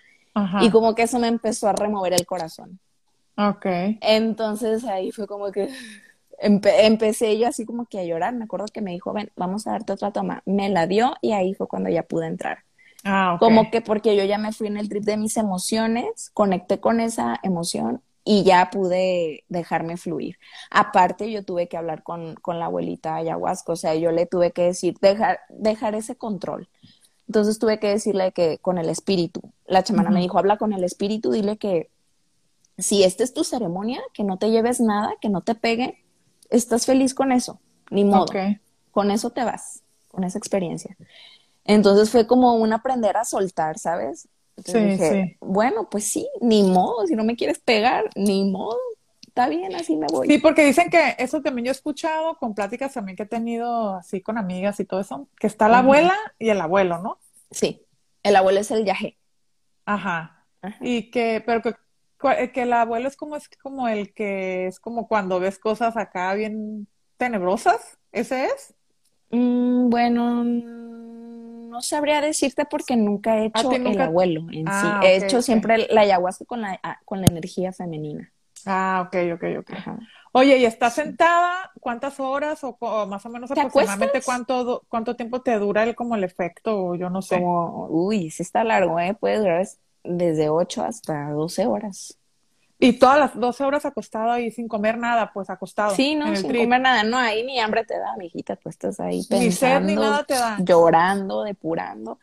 y 0.61 0.71
como 0.71 0.97
que 0.97 1.03
eso 1.03 1.21
me 1.21 1.29
empezó 1.29 1.69
a 1.69 1.75
remover 1.75 2.13
el 2.13 2.27
corazón. 2.27 2.81
Ok. 3.37 3.67
Entonces 4.01 4.85
ahí 4.85 5.13
fue 5.13 5.29
como 5.29 5.53
que 5.53 5.69
empecé 6.39 7.39
yo 7.39 7.47
así 7.47 7.65
como 7.65 7.87
que 7.87 8.01
a 8.01 8.05
llorar. 8.05 8.35
Me 8.35 8.45
acuerdo 8.45 8.67
que 8.67 8.81
me 8.81 8.91
dijo, 8.91 9.13
ven, 9.13 9.31
vamos 9.37 9.67
a 9.69 9.73
darte 9.73 9.93
otra 9.93 10.11
toma. 10.11 10.43
Me 10.45 10.69
la 10.69 10.89
dio 10.89 11.15
y 11.21 11.33
ahí 11.33 11.55
fue 11.55 11.69
cuando 11.69 11.89
ya 11.89 12.03
pude 12.03 12.27
entrar. 12.27 12.65
Ah, 13.05 13.37
Como 13.39 13.71
que 13.71 13.81
porque 13.83 14.17
yo 14.17 14.25
ya 14.25 14.39
me 14.39 14.53
fui 14.53 14.67
en 14.69 14.77
el 14.79 14.89
trip 14.89 15.05
de 15.05 15.17
mis 15.17 15.37
emociones, 15.37 16.31
conecté 16.33 16.81
con 16.81 17.01
esa 17.01 17.39
emoción 17.43 18.03
y 18.25 18.45
ya 18.45 18.71
pude 18.71 19.45
dejarme 19.49 19.97
fluir. 19.99 20.39
Aparte, 20.71 21.31
yo 21.31 21.45
tuve 21.45 21.69
que 21.69 21.77
hablar 21.77 22.03
con, 22.03 22.35
con 22.37 22.59
la 22.59 22.67
abuelita 22.67 23.17
ayahuasca, 23.17 23.73
o 23.73 23.77
sea, 23.77 23.95
yo 23.95 24.11
le 24.13 24.27
tuve 24.27 24.53
que 24.53 24.63
decir, 24.63 24.97
dejar, 25.01 25.41
dejar 25.51 25.95
ese 25.95 26.17
control. 26.17 26.69
Entonces 27.29 27.59
tuve 27.59 27.79
que 27.81 27.89
decirle 27.89 28.33
que 28.33 28.59
con 28.59 28.79
el 28.79 28.89
espíritu, 28.91 29.43
la 29.67 29.83
chamana 29.85 30.11
me 30.11 30.21
dijo, 30.21 30.39
habla 30.39 30.59
con 30.59 30.73
el 30.73 30.85
espíritu, 30.85 31.31
dile 31.33 31.59
que 31.59 31.91
si 32.79 33.05
esta 33.05 33.25
es 33.25 33.35
tu 33.35 33.45
ceremonia, 33.45 34.01
que 34.13 34.25
no 34.25 34.39
te 34.39 34.51
lleves 34.51 34.81
nada, 34.81 35.15
que 35.21 35.29
no 35.29 35.43
te 35.43 35.55
pegue, 35.55 36.05
estás 36.51 36.87
feliz 36.87 37.15
con 37.15 37.33
eso, 37.33 37.61
ni 37.91 38.05
modo. 38.05 38.41
Con 38.91 39.11
eso 39.11 39.31
te 39.31 39.45
vas, 39.45 39.83
con 40.09 40.25
esa 40.25 40.39
experiencia. 40.39 40.97
Entonces 41.65 42.11
fue 42.11 42.27
como 42.27 42.55
un 42.55 42.73
aprender 42.73 43.17
a 43.17 43.25
soltar, 43.25 43.79
¿sabes? 43.79 44.29
sí, 44.65 44.99
sí. 44.99 45.37
Bueno, 45.41 45.89
pues 45.91 46.05
sí, 46.05 46.29
ni 46.41 46.63
modo, 46.63 47.07
si 47.07 47.17
no 47.17 47.25
me 47.25 47.37
quieres 47.37 47.59
pegar, 47.59 48.05
ni 48.15 48.51
modo. 48.51 48.79
está 49.27 49.49
bien, 49.49 49.75
así 49.75 49.97
me 49.97 50.07
voy. 50.07 50.29
Sí, 50.29 50.39
porque 50.39 50.65
dicen 50.65 50.91
que 50.91 51.17
eso 51.19 51.43
también 51.43 51.67
yo 51.67 51.71
he 51.71 51.73
escuchado 51.73 52.37
con 52.37 52.55
pláticas 52.55 52.93
también 52.93 53.17
que 53.17 53.25
he 53.25 53.27
tenido 53.27 53.97
así 53.97 54.21
con 54.21 54.39
amigas 54.39 54.79
y 54.79 54.85
todo 54.85 55.01
eso, 55.01 55.29
que 55.39 55.47
está 55.47 55.69
la 55.69 55.79
abuela 55.79 56.15
y 56.39 56.51
el 56.51 56.61
abuelo, 56.61 56.99
¿no? 56.99 57.19
Sí, 57.51 57.83
el 58.23 58.37
abuelo 58.37 58.61
es 58.61 58.71
el 58.71 58.85
yaje. 58.85 59.19
Ajá. 59.87 60.47
Y 60.81 61.11
que, 61.11 61.43
pero 61.45 61.63
que, 61.63 62.53
que 62.53 62.63
el 62.63 62.73
abuelo 62.73 63.09
es 63.09 63.17
como, 63.17 63.37
es 63.37 63.49
como 63.63 63.89
el 63.89 64.15
que 64.15 64.67
es 64.67 64.81
como 64.81 65.09
cuando 65.09 65.41
ves 65.41 65.59
cosas 65.59 65.97
acá 65.97 66.33
bien 66.35 66.87
tenebrosas, 67.17 67.99
¿ese 68.13 68.47
es? 68.47 68.75
Mm, 69.31 69.91
bueno, 69.91 70.45
no 71.75 71.83
sabría 71.83 72.21
decirte 72.21 72.65
porque 72.67 72.95
nunca 72.97 73.37
he 73.39 73.47
hecho 73.47 73.73
el 73.73 74.01
abuelo 74.01 74.43
en 74.53 74.65
sí. 74.65 74.65
Ah, 74.67 75.01
he 75.03 75.17
hecho 75.17 75.43
siempre 75.43 75.89
la 75.91 76.03
ayahuasca 76.03 76.45
con 76.45 76.61
la, 76.61 76.79
ah, 76.85 77.01
con 77.05 77.21
la 77.21 77.27
energía 77.27 77.73
femenina. 77.73 78.33
Ah, 78.65 79.03
ok, 79.05 79.17
ok, 79.35 79.45
ok. 79.59 79.71
Oye, 80.31 80.59
¿y 80.59 80.67
estás 80.67 80.95
sentada 80.95 81.73
cuántas 81.81 82.21
horas 82.21 82.61
o, 82.63 82.77
más 83.07 83.27
o 83.27 83.29
menos 83.29 83.51
aproximadamente 83.51 84.23
cuánto, 84.23 84.85
cuánto 84.89 85.17
tiempo 85.17 85.43
te 85.43 85.59
dura 85.59 85.83
el 85.83 85.97
como 85.97 86.15
el 86.15 86.23
efecto? 86.23 86.95
Yo 86.95 87.11
no 87.11 87.23
sé. 87.23 87.43
uy, 87.43 88.31
sí 88.31 88.45
está 88.45 88.63
largo, 88.63 89.01
¿eh? 89.01 89.15
Puede 89.15 89.39
durar 89.39 89.67
desde 90.05 90.51
8 90.51 90.85
hasta 90.85 91.31
12 91.31 91.67
horas. 91.67 92.17
Y 92.79 92.95
todas 92.95 93.19
las 93.19 93.39
12 93.39 93.65
horas 93.65 93.87
acostado 93.87 94.31
ahí 94.31 94.51
sin 94.51 94.69
comer 94.69 94.99
nada, 94.99 95.33
pues 95.33 95.49
acostado. 95.49 95.95
Sí, 95.95 96.15
no, 96.15 96.35
sin 96.37 96.53
comer 96.53 96.81
nada. 96.81 97.05
No, 97.05 97.17
ahí 97.17 97.45
ni 97.45 97.59
hambre 97.61 97.85
te 97.85 97.99
da, 97.99 98.17
mijita. 98.17 98.57
Tú 98.57 98.69
estás 98.69 99.01
ahí 99.01 99.25
pensando, 99.29 99.45
ni 99.45 99.53
sed 99.53 99.81
ni 99.83 99.95
nada 99.95 100.25
te 100.25 100.35
da. 100.35 100.59
llorando, 100.61 101.45
depurando. 101.45 102.19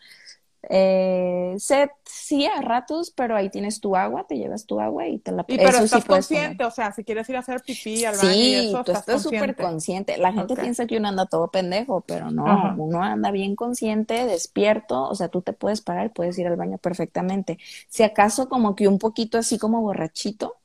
Eh, 0.69 1.56
sed 1.58 1.89
sí 2.06 2.45
a 2.45 2.62
ratos, 2.62 3.12
pero 3.12 3.36
ahí 3.36 3.50
tienes 3.50 3.80
tu 3.80 3.95
agua, 3.95 4.26
te 4.28 4.38
llevas 4.38 4.65
tu 4.65 4.80
agua 4.80 5.08
y 5.08 5.17
te 5.17 5.32
la 5.32 5.43
y 5.47 5.58
pero 5.58 5.80
estás 5.80 6.06
consciente, 6.06 6.63
o 6.63 6.71
sea, 6.71 6.91
si 6.91 7.04
quieres 7.04 7.28
ir 7.30 7.36
a 7.36 7.39
hacer 7.39 7.62
pipí 7.62 8.06
al 8.06 8.15
baño 8.15 8.32
y 8.32 8.54
eso, 8.56 8.84
tú 8.84 8.91
estás 8.91 9.24
súper 9.24 9.56
consciente. 9.56 10.17
La 10.17 10.32
gente 10.32 10.56
piensa 10.56 10.86
que 10.86 10.97
uno 10.97 11.08
anda 11.08 11.26
todo 11.26 11.50
pendejo, 11.50 12.02
pero 12.02 12.30
no, 12.30 12.76
uno 12.78 13.02
anda 13.02 13.32
bien 13.32 13.56
consciente, 13.56 14.26
despierto, 14.26 15.04
o 15.10 15.15
sea, 15.15 15.30
tú 15.30 15.41
te 15.41 15.54
puedes 15.54 15.82
parar, 15.82 16.13
puedes 16.13 16.38
ir 16.38 16.47
al 16.47 16.58
baño 16.58 16.78
perfectamente. 16.78 17.58
Si 17.89 18.04
acaso 18.04 18.47
como 18.47 18.76
que 18.76 18.88
un 18.88 19.00
poquito 19.00 19.38
así 19.39 19.58
como 19.58 19.82
borrachito, 19.82 20.58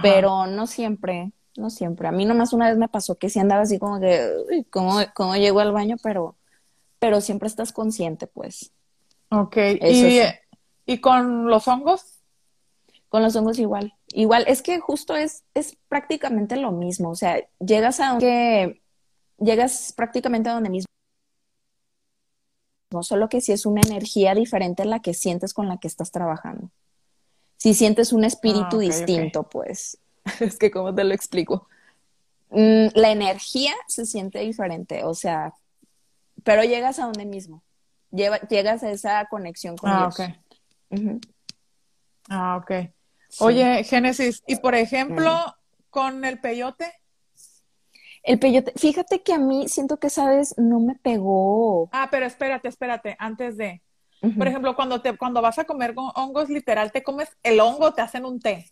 pero 0.00 0.46
no 0.46 0.66
siempre, 0.66 1.32
no 1.56 1.68
siempre. 1.70 2.08
A 2.08 2.12
mí 2.12 2.24
nomás 2.24 2.52
una 2.52 2.68
vez 2.68 2.78
me 2.78 2.88
pasó 2.88 3.16
que 3.16 3.28
sí 3.28 3.38
andaba 3.40 3.62
así 3.62 3.78
como 3.78 4.00
que, 4.00 4.24
uy, 4.48 4.64
¿cómo, 4.64 4.98
cómo 5.14 5.36
llego 5.36 5.60
al 5.60 5.72
baño? 5.72 5.96
Pero, 6.02 6.36
pero 6.98 7.20
siempre 7.20 7.48
estás 7.48 7.72
consciente, 7.72 8.26
pues. 8.26 8.72
Ok, 9.32 9.56
¿Y, 9.80 10.20
¿y 10.84 10.98
con 10.98 11.46
los 11.46 11.66
hongos? 11.66 12.20
Con 13.08 13.22
los 13.22 13.34
hongos 13.34 13.58
igual. 13.58 13.94
Igual, 14.08 14.44
es 14.46 14.60
que 14.60 14.78
justo 14.78 15.16
es, 15.16 15.42
es 15.54 15.78
prácticamente 15.88 16.56
lo 16.56 16.70
mismo. 16.70 17.08
O 17.10 17.14
sea, 17.14 17.40
llegas 17.58 17.98
a 18.00 18.10
donde, 18.10 18.82
llegas 19.38 19.94
prácticamente 19.96 20.50
a 20.50 20.52
donde 20.52 20.68
mismo. 20.68 20.86
No 22.90 23.02
solo 23.02 23.30
que 23.30 23.40
si 23.40 23.52
es 23.52 23.64
una 23.64 23.80
energía 23.80 24.34
diferente 24.34 24.84
la 24.84 25.00
que 25.00 25.14
sientes 25.14 25.54
con 25.54 25.66
la 25.66 25.78
que 25.78 25.88
estás 25.88 26.10
trabajando. 26.10 26.70
Si 27.56 27.72
sientes 27.72 28.12
un 28.12 28.24
espíritu 28.24 28.76
ah, 28.76 28.80
distinto, 28.80 29.44
pues. 29.44 29.96
es 30.40 30.58
que, 30.58 30.70
¿cómo 30.70 30.94
te 30.94 31.04
lo 31.04 31.14
explico? 31.14 31.68
Mm, 32.50 32.88
la 32.94 33.10
energía 33.10 33.72
se 33.88 34.04
siente 34.04 34.40
diferente, 34.40 35.04
o 35.04 35.14
sea, 35.14 35.54
pero 36.44 36.64
llegas 36.64 36.98
a 36.98 37.06
donde 37.06 37.24
mismo 37.24 37.62
llegas 38.12 38.82
a 38.82 38.90
esa 38.90 39.24
conexión 39.26 39.76
con 39.76 39.90
ah, 39.90 40.10
Dios. 40.16 40.30
Ah, 42.28 42.56
ok. 42.56 42.90
Oye, 43.40 43.84
Génesis, 43.84 44.42
y 44.46 44.56
por 44.56 44.74
ejemplo, 44.74 45.32
con 45.90 46.24
el 46.24 46.38
peyote. 46.38 46.92
El 48.22 48.38
peyote, 48.38 48.72
fíjate 48.76 49.22
que 49.22 49.32
a 49.32 49.38
mí 49.38 49.68
siento 49.68 49.98
que, 49.98 50.10
sabes, 50.10 50.54
no 50.58 50.78
me 50.80 50.94
pegó. 50.94 51.88
Ah, 51.92 52.08
pero 52.10 52.26
espérate, 52.26 52.68
espérate, 52.68 53.16
antes 53.18 53.56
de. 53.56 53.82
Por 54.38 54.46
ejemplo, 54.46 54.76
cuando 54.76 55.02
te, 55.02 55.16
cuando 55.16 55.42
vas 55.42 55.58
a 55.58 55.64
comer 55.64 55.94
hongos, 55.96 56.48
literal, 56.48 56.92
te 56.92 57.02
comes 57.02 57.28
el 57.42 57.58
hongo, 57.58 57.92
te 57.92 58.02
hacen 58.02 58.24
un 58.24 58.38
té. 58.38 58.66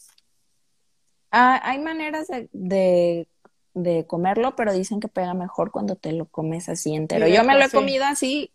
Ah, 1.33 1.61
hay 1.65 1.81
maneras 1.81 2.29
de, 2.53 3.27
de, 3.75 4.07
comerlo, 4.07 4.55
pero 4.55 4.73
dicen 4.73 5.01
que 5.01 5.09
pega 5.09 5.35
mejor 5.35 5.73
cuando 5.73 5.97
te 5.97 6.13
lo 6.13 6.27
comes 6.27 6.69
así 6.69 6.95
entero. 6.95 7.27
Yo 7.27 7.43
me 7.43 7.57
lo 7.57 7.65
he 7.65 7.71
comido 7.71 8.05
así 8.05 8.53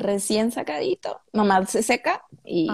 recién 0.00 0.50
sacadito, 0.50 1.20
nomás 1.32 1.70
se 1.70 1.82
seca 1.82 2.24
y 2.44 2.68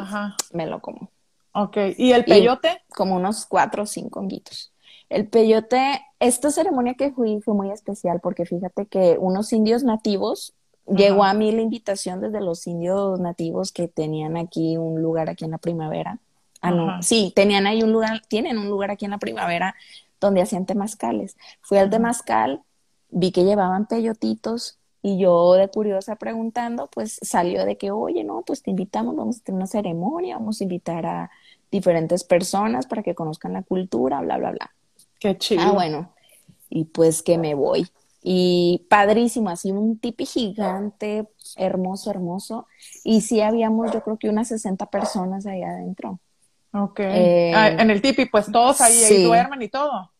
me 0.52 0.66
lo 0.66 0.80
como. 0.80 1.10
Ok, 1.52 1.76
¿y 1.96 2.12
el 2.12 2.24
peyote? 2.24 2.82
como 2.94 3.16
unos 3.16 3.46
cuatro 3.46 3.84
o 3.84 3.86
cinco 3.86 4.20
honguitos. 4.20 4.72
El 5.08 5.28
peyote, 5.28 6.02
esta 6.18 6.50
ceremonia 6.50 6.94
que 6.94 7.12
fui 7.12 7.40
fue 7.40 7.54
muy 7.54 7.70
especial 7.70 8.20
porque 8.20 8.44
fíjate 8.44 8.86
que 8.86 9.16
unos 9.18 9.52
indios 9.52 9.84
nativos, 9.84 10.54
llegó 10.86 11.24
a 11.24 11.34
mí 11.34 11.52
la 11.52 11.62
invitación 11.62 12.20
desde 12.20 12.40
los 12.40 12.66
indios 12.66 13.18
nativos 13.20 13.72
que 13.72 13.88
tenían 13.88 14.36
aquí 14.36 14.76
un 14.76 15.00
lugar 15.00 15.30
aquí 15.30 15.44
en 15.44 15.52
la 15.52 15.58
primavera. 15.58 16.18
Ah, 16.60 16.70
no, 16.70 17.02
sí, 17.02 17.32
tenían 17.34 17.66
ahí 17.66 17.82
un 17.82 17.92
lugar, 17.92 18.22
tienen 18.28 18.58
un 18.58 18.68
lugar 18.68 18.90
aquí 18.90 19.04
en 19.04 19.12
la 19.12 19.18
primavera 19.18 19.74
donde 20.20 20.42
hacían 20.42 20.66
temazcales. 20.66 21.36
Fui 21.60 21.78
al 21.78 21.90
temazcal, 21.90 22.62
vi 23.10 23.30
que 23.30 23.44
llevaban 23.44 23.86
peyotitos 23.86 24.75
y 25.06 25.18
yo 25.18 25.52
de 25.52 25.68
curiosa 25.68 26.16
preguntando, 26.16 26.88
pues 26.88 27.20
salió 27.22 27.64
de 27.64 27.78
que, 27.78 27.92
oye, 27.92 28.24
no, 28.24 28.42
pues 28.44 28.64
te 28.64 28.70
invitamos, 28.70 29.14
vamos 29.14 29.38
a 29.38 29.44
tener 29.44 29.58
una 29.58 29.68
ceremonia, 29.68 30.36
vamos 30.36 30.60
a 30.60 30.64
invitar 30.64 31.06
a 31.06 31.30
diferentes 31.70 32.24
personas 32.24 32.88
para 32.88 33.04
que 33.04 33.14
conozcan 33.14 33.52
la 33.52 33.62
cultura, 33.62 34.20
bla, 34.20 34.36
bla, 34.36 34.50
bla. 34.50 34.74
Qué 35.20 35.38
chido. 35.38 35.62
Ah, 35.62 35.70
bueno, 35.70 36.12
y 36.68 36.86
pues 36.86 37.22
que 37.22 37.38
me 37.38 37.54
voy. 37.54 37.86
Y 38.20 38.84
padrísimo, 38.90 39.48
así 39.48 39.70
un 39.70 39.96
tipi 39.96 40.26
gigante, 40.26 41.28
hermoso, 41.54 42.10
hermoso. 42.10 42.66
Y 43.04 43.20
sí 43.20 43.40
habíamos, 43.40 43.92
yo 43.92 44.02
creo 44.02 44.16
que 44.16 44.28
unas 44.28 44.48
60 44.48 44.86
personas 44.86 45.46
ahí 45.46 45.62
adentro. 45.62 46.18
Ok. 46.72 46.98
Eh, 46.98 47.52
ah, 47.54 47.68
en 47.68 47.90
el 47.90 48.02
tipi, 48.02 48.26
pues 48.26 48.50
todos 48.50 48.80
ahí, 48.80 49.04
ahí, 49.04 49.22
duermen 49.22 49.62
y 49.62 49.68
todo. 49.68 50.10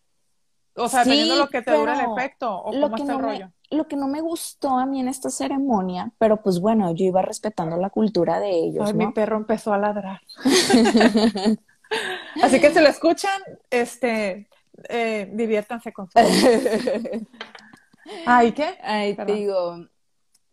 O 0.77 0.88
sea, 0.88 1.03
teniendo 1.03 1.35
lo 1.35 1.49
que 1.49 1.62
te 1.62 1.72
dura 1.72 2.01
el 2.01 2.12
efecto, 2.12 2.57
o 2.57 2.70
cómo 2.70 2.96
está 2.96 3.12
el 3.14 3.18
rollo 3.18 3.51
lo 3.71 3.89
que 3.89 3.97
no 3.97 4.09
me 4.09 4.21
gustó 4.21 4.79
a 4.79 4.87
mí 4.87 5.01
en 5.01 5.09
esta 5.09 5.31
ceremonia, 5.31 6.13
pero 6.19 6.43
pues 6.43 6.61
bueno, 6.61 6.95
yo 6.95 7.05
iba 7.05 7.23
respetando 7.23 7.77
la 7.77 7.91
cultura 7.91 8.41
de 8.41 8.51
ellos. 8.51 8.89
Ay, 8.89 8.95
mi 8.95 9.13
perro 9.13 9.37
empezó 9.37 9.73
a 9.73 9.79
ladrar. 9.79 10.21
Así 12.43 12.61
que 12.61 12.73
si 12.73 12.81
lo 12.81 12.89
escuchan, 12.89 13.41
este, 13.71 14.49
eh, 14.89 15.31
diviértanse 15.33 15.93
con 15.93 16.09
su. 16.11 16.19
Ay, 18.27 18.53
¿qué? 18.53 18.79
Ay, 18.83 19.17
te 19.17 19.25
digo, 19.25 19.87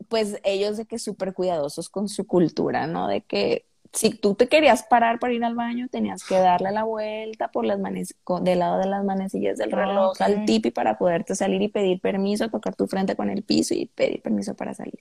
pues 0.08 0.40
ellos 0.44 0.78
de 0.78 0.86
que 0.86 0.98
súper 1.00 1.34
cuidadosos 1.34 1.90
con 1.90 2.08
su 2.10 2.26
cultura, 2.26 2.88
¿no? 2.88 3.08
De 3.08 3.22
que 3.22 3.68
si 3.94 4.10
tú 4.10 4.34
te 4.34 4.48
querías 4.48 4.84
parar 4.84 5.20
para 5.20 5.34
ir 5.34 5.44
al 5.46 5.54
baño, 5.54 5.88
tenías 5.88 6.24
que 6.24 6.36
darle 6.36 6.72
la 6.72 6.84
vuelta 6.84 7.50
por 7.50 7.64
las 7.64 7.80
manes 7.80 8.16
del 8.42 8.60
lado 8.60 8.80
de 8.80 8.88
las 8.88 9.04
manecillas 9.04 9.60
del 9.60 9.72
reloj 9.72 10.20
al 10.20 10.46
tipi 10.46 10.72
para 10.72 10.98
poderte 10.98 11.36
salir 11.36 11.62
y 11.62 11.68
pedir 11.68 12.02
permiso, 12.02 12.50
tocar 12.50 12.76
tu 12.76 12.88
frente 12.88 13.16
con 13.16 13.30
el 13.30 13.44
piso 13.44 13.76
y 13.76 13.86
pedir 13.86 14.22
permiso 14.24 14.56
para 14.56 14.74
salir. 14.74 15.00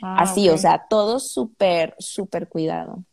Ah, 0.00 0.22
Así, 0.22 0.48
o 0.48 0.56
sea, 0.56 0.86
todo 0.88 1.20
súper, 1.20 1.94
súper 1.98 2.48
cuidado. 2.48 3.04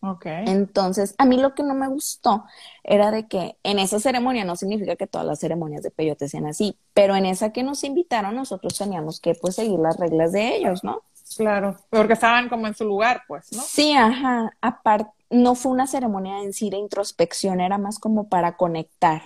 Okay. 0.00 0.44
Entonces, 0.46 1.16
a 1.18 1.24
mí 1.24 1.38
lo 1.38 1.56
que 1.56 1.64
no 1.64 1.74
me 1.74 1.88
gustó 1.88 2.44
era 2.84 3.10
de 3.10 3.26
que 3.26 3.58
en 3.64 3.80
esa 3.80 3.98
ceremonia, 3.98 4.44
no 4.44 4.54
significa 4.54 4.94
que 4.94 5.08
todas 5.08 5.26
las 5.26 5.40
ceremonias 5.40 5.82
de 5.82 5.90
peyote 5.90 6.28
sean 6.28 6.46
así, 6.46 6.78
pero 6.94 7.16
en 7.16 7.26
esa 7.26 7.52
que 7.52 7.64
nos 7.64 7.82
invitaron, 7.82 8.36
nosotros 8.36 8.78
teníamos 8.78 9.20
que 9.20 9.34
pues 9.34 9.56
seguir 9.56 9.80
las 9.80 9.98
reglas 9.98 10.30
de 10.30 10.54
ellos, 10.54 10.84
¿no? 10.84 11.02
Claro, 11.36 11.76
porque 11.90 12.14
estaban 12.14 12.48
como 12.48 12.66
en 12.66 12.74
su 12.74 12.84
lugar, 12.84 13.22
pues, 13.28 13.52
¿no? 13.52 13.62
Sí, 13.62 13.92
ajá. 13.92 14.50
Aparte, 14.60 15.10
no 15.30 15.54
fue 15.54 15.72
una 15.72 15.86
ceremonia 15.86 16.42
en 16.42 16.52
sí 16.52 16.70
de 16.70 16.78
introspección, 16.78 17.60
era 17.60 17.78
más 17.78 17.98
como 17.98 18.28
para 18.28 18.56
conectar 18.56 19.22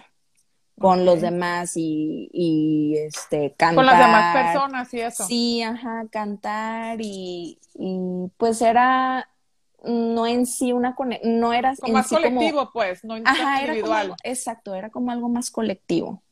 con 0.79 1.05
los 1.05 1.21
demás 1.21 1.77
y, 1.77 2.29
y, 2.33 2.97
este 2.97 3.55
cantar. 3.57 3.77
Con 3.77 3.87
las 3.87 3.99
demás 3.99 4.37
personas 4.37 4.95
y 4.95 5.01
eso. 5.01 5.27
Sí, 5.27 5.63
ajá, 5.63 6.07
cantar 6.11 7.01
y, 7.01 7.59
y 7.75 8.29
pues 8.37 8.61
era 8.63 9.29
no 9.85 10.27
en 10.27 10.47
sí 10.47 10.73
una 10.73 10.95
no 11.25 11.53
era 11.53 11.75
como 11.77 11.95
más 11.95 12.09
colectivo 12.09 12.71
pues 12.73 13.03
no 13.03 13.15
ajá, 13.25 13.63
individual 13.63 14.07
era 14.07 14.17
exacto 14.23 14.77
era 14.77 14.91
como 14.91 15.11
algo 15.11 15.29
más 15.29 15.51
colectivo 15.51 16.23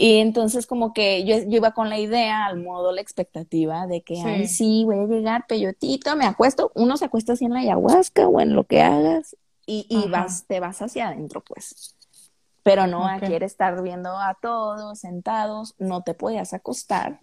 y 0.00 0.20
entonces 0.20 0.68
como 0.68 0.92
que 0.92 1.24
yo, 1.24 1.34
iba 1.48 1.72
con 1.72 1.88
la 1.88 1.98
idea, 1.98 2.46
al 2.46 2.62
modo, 2.62 2.92
la 2.92 3.00
expectativa 3.00 3.88
de 3.88 4.02
que, 4.02 4.14
sí. 4.14 4.22
ay, 4.24 4.46
sí, 4.46 4.84
voy 4.84 4.98
a 5.00 5.06
llegar, 5.06 5.46
peyotito, 5.48 6.14
me 6.14 6.24
acuesto, 6.24 6.70
uno 6.76 6.96
se 6.96 7.06
acuesta 7.06 7.32
así 7.32 7.46
en 7.46 7.54
la 7.54 7.60
ayahuasca 7.60 8.28
o 8.28 8.40
en 8.40 8.54
lo 8.54 8.62
que 8.62 8.80
hagas 8.80 9.36
y, 9.66 9.86
y 9.88 10.08
vas, 10.08 10.44
te 10.46 10.60
vas 10.60 10.80
hacia 10.82 11.08
adentro, 11.08 11.42
pues. 11.42 11.96
Pero 12.62 12.86
no, 12.86 13.12
okay. 13.16 13.38
estar 13.42 13.82
viendo 13.82 14.16
a 14.16 14.38
todos 14.40 15.00
sentados, 15.00 15.74
no 15.78 16.02
te 16.02 16.14
podías 16.14 16.54
acostar 16.54 17.18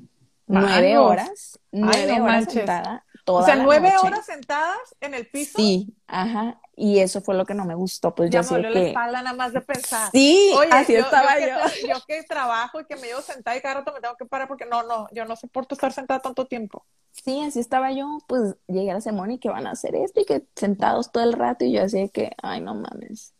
nueve 0.46 0.98
horas, 0.98 1.58
nueve 1.72 2.20
horas 2.20 2.52
sentada. 2.52 3.06
Toda 3.26 3.42
O 3.42 3.46
sea, 3.46 3.56
la 3.58 3.64
nueve 3.64 3.92
noche. 3.92 4.08
horas 4.08 4.26
sentadas 4.26 4.78
en 5.02 5.14
el 5.14 5.28
piso. 5.28 5.58
Sí, 5.58 5.94
ajá. 6.08 6.62
Y 6.78 7.00
eso 7.00 7.22
fue 7.22 7.36
lo 7.36 7.46
que 7.46 7.54
no 7.54 7.66
me 7.66 7.76
gustó, 7.76 8.16
pues 8.16 8.30
Ya 8.30 8.42
yo 8.42 8.50
me 8.52 8.56
dolió 8.58 8.70
la 8.70 8.80
que... 8.80 8.88
espalda 8.90 9.22
nada 9.22 9.36
más 9.36 9.52
de 9.54 9.62
pensar. 9.62 10.10
Sí, 10.12 10.52
Oye, 10.58 10.70
así 10.72 10.94
yo, 10.94 11.00
estaba 11.00 11.40
yo. 11.40 11.48
yo. 11.48 11.56
Que, 11.74 11.88
yo 11.90 11.96
que 12.08 12.24
trabajo 12.24 12.80
y 12.82 12.86
que 12.86 12.96
me 12.96 13.08
llevo 13.08 13.22
sentada 13.22 13.58
y 13.58 13.62
cada 13.62 13.76
rato 13.76 13.92
me 13.94 14.00
tengo 14.02 14.16
que 14.16 14.26
parar 14.26 14.48
porque 14.48 14.66
no, 14.66 14.84
no, 14.84 15.08
yo 15.12 15.26
no 15.26 15.36
soporto 15.36 15.76
estar 15.76 15.92
sentada 15.92 16.22
tanto 16.22 16.46
tiempo. 16.48 16.86
Sí, 17.12 17.42
así 17.42 17.60
estaba 17.60 17.92
yo, 17.94 18.18
pues 18.28 18.56
llegué 18.68 18.92
a 18.92 18.96
la 18.96 19.02
semana 19.02 19.34
y 19.34 19.40
que 19.40 19.50
van 19.50 19.68
a 19.68 19.72
hacer 19.72 19.96
esto 19.96 20.22
y 20.22 20.26
que 20.26 20.46
sentados 20.56 21.12
todo 21.12 21.24
el 21.24 21.34
rato 21.34 21.64
y 21.66 21.74
yo 21.74 21.84
así 21.84 22.00
de 22.00 22.10
que, 22.10 22.32
ay, 22.42 22.62
no 22.62 22.76
mames. 22.76 23.34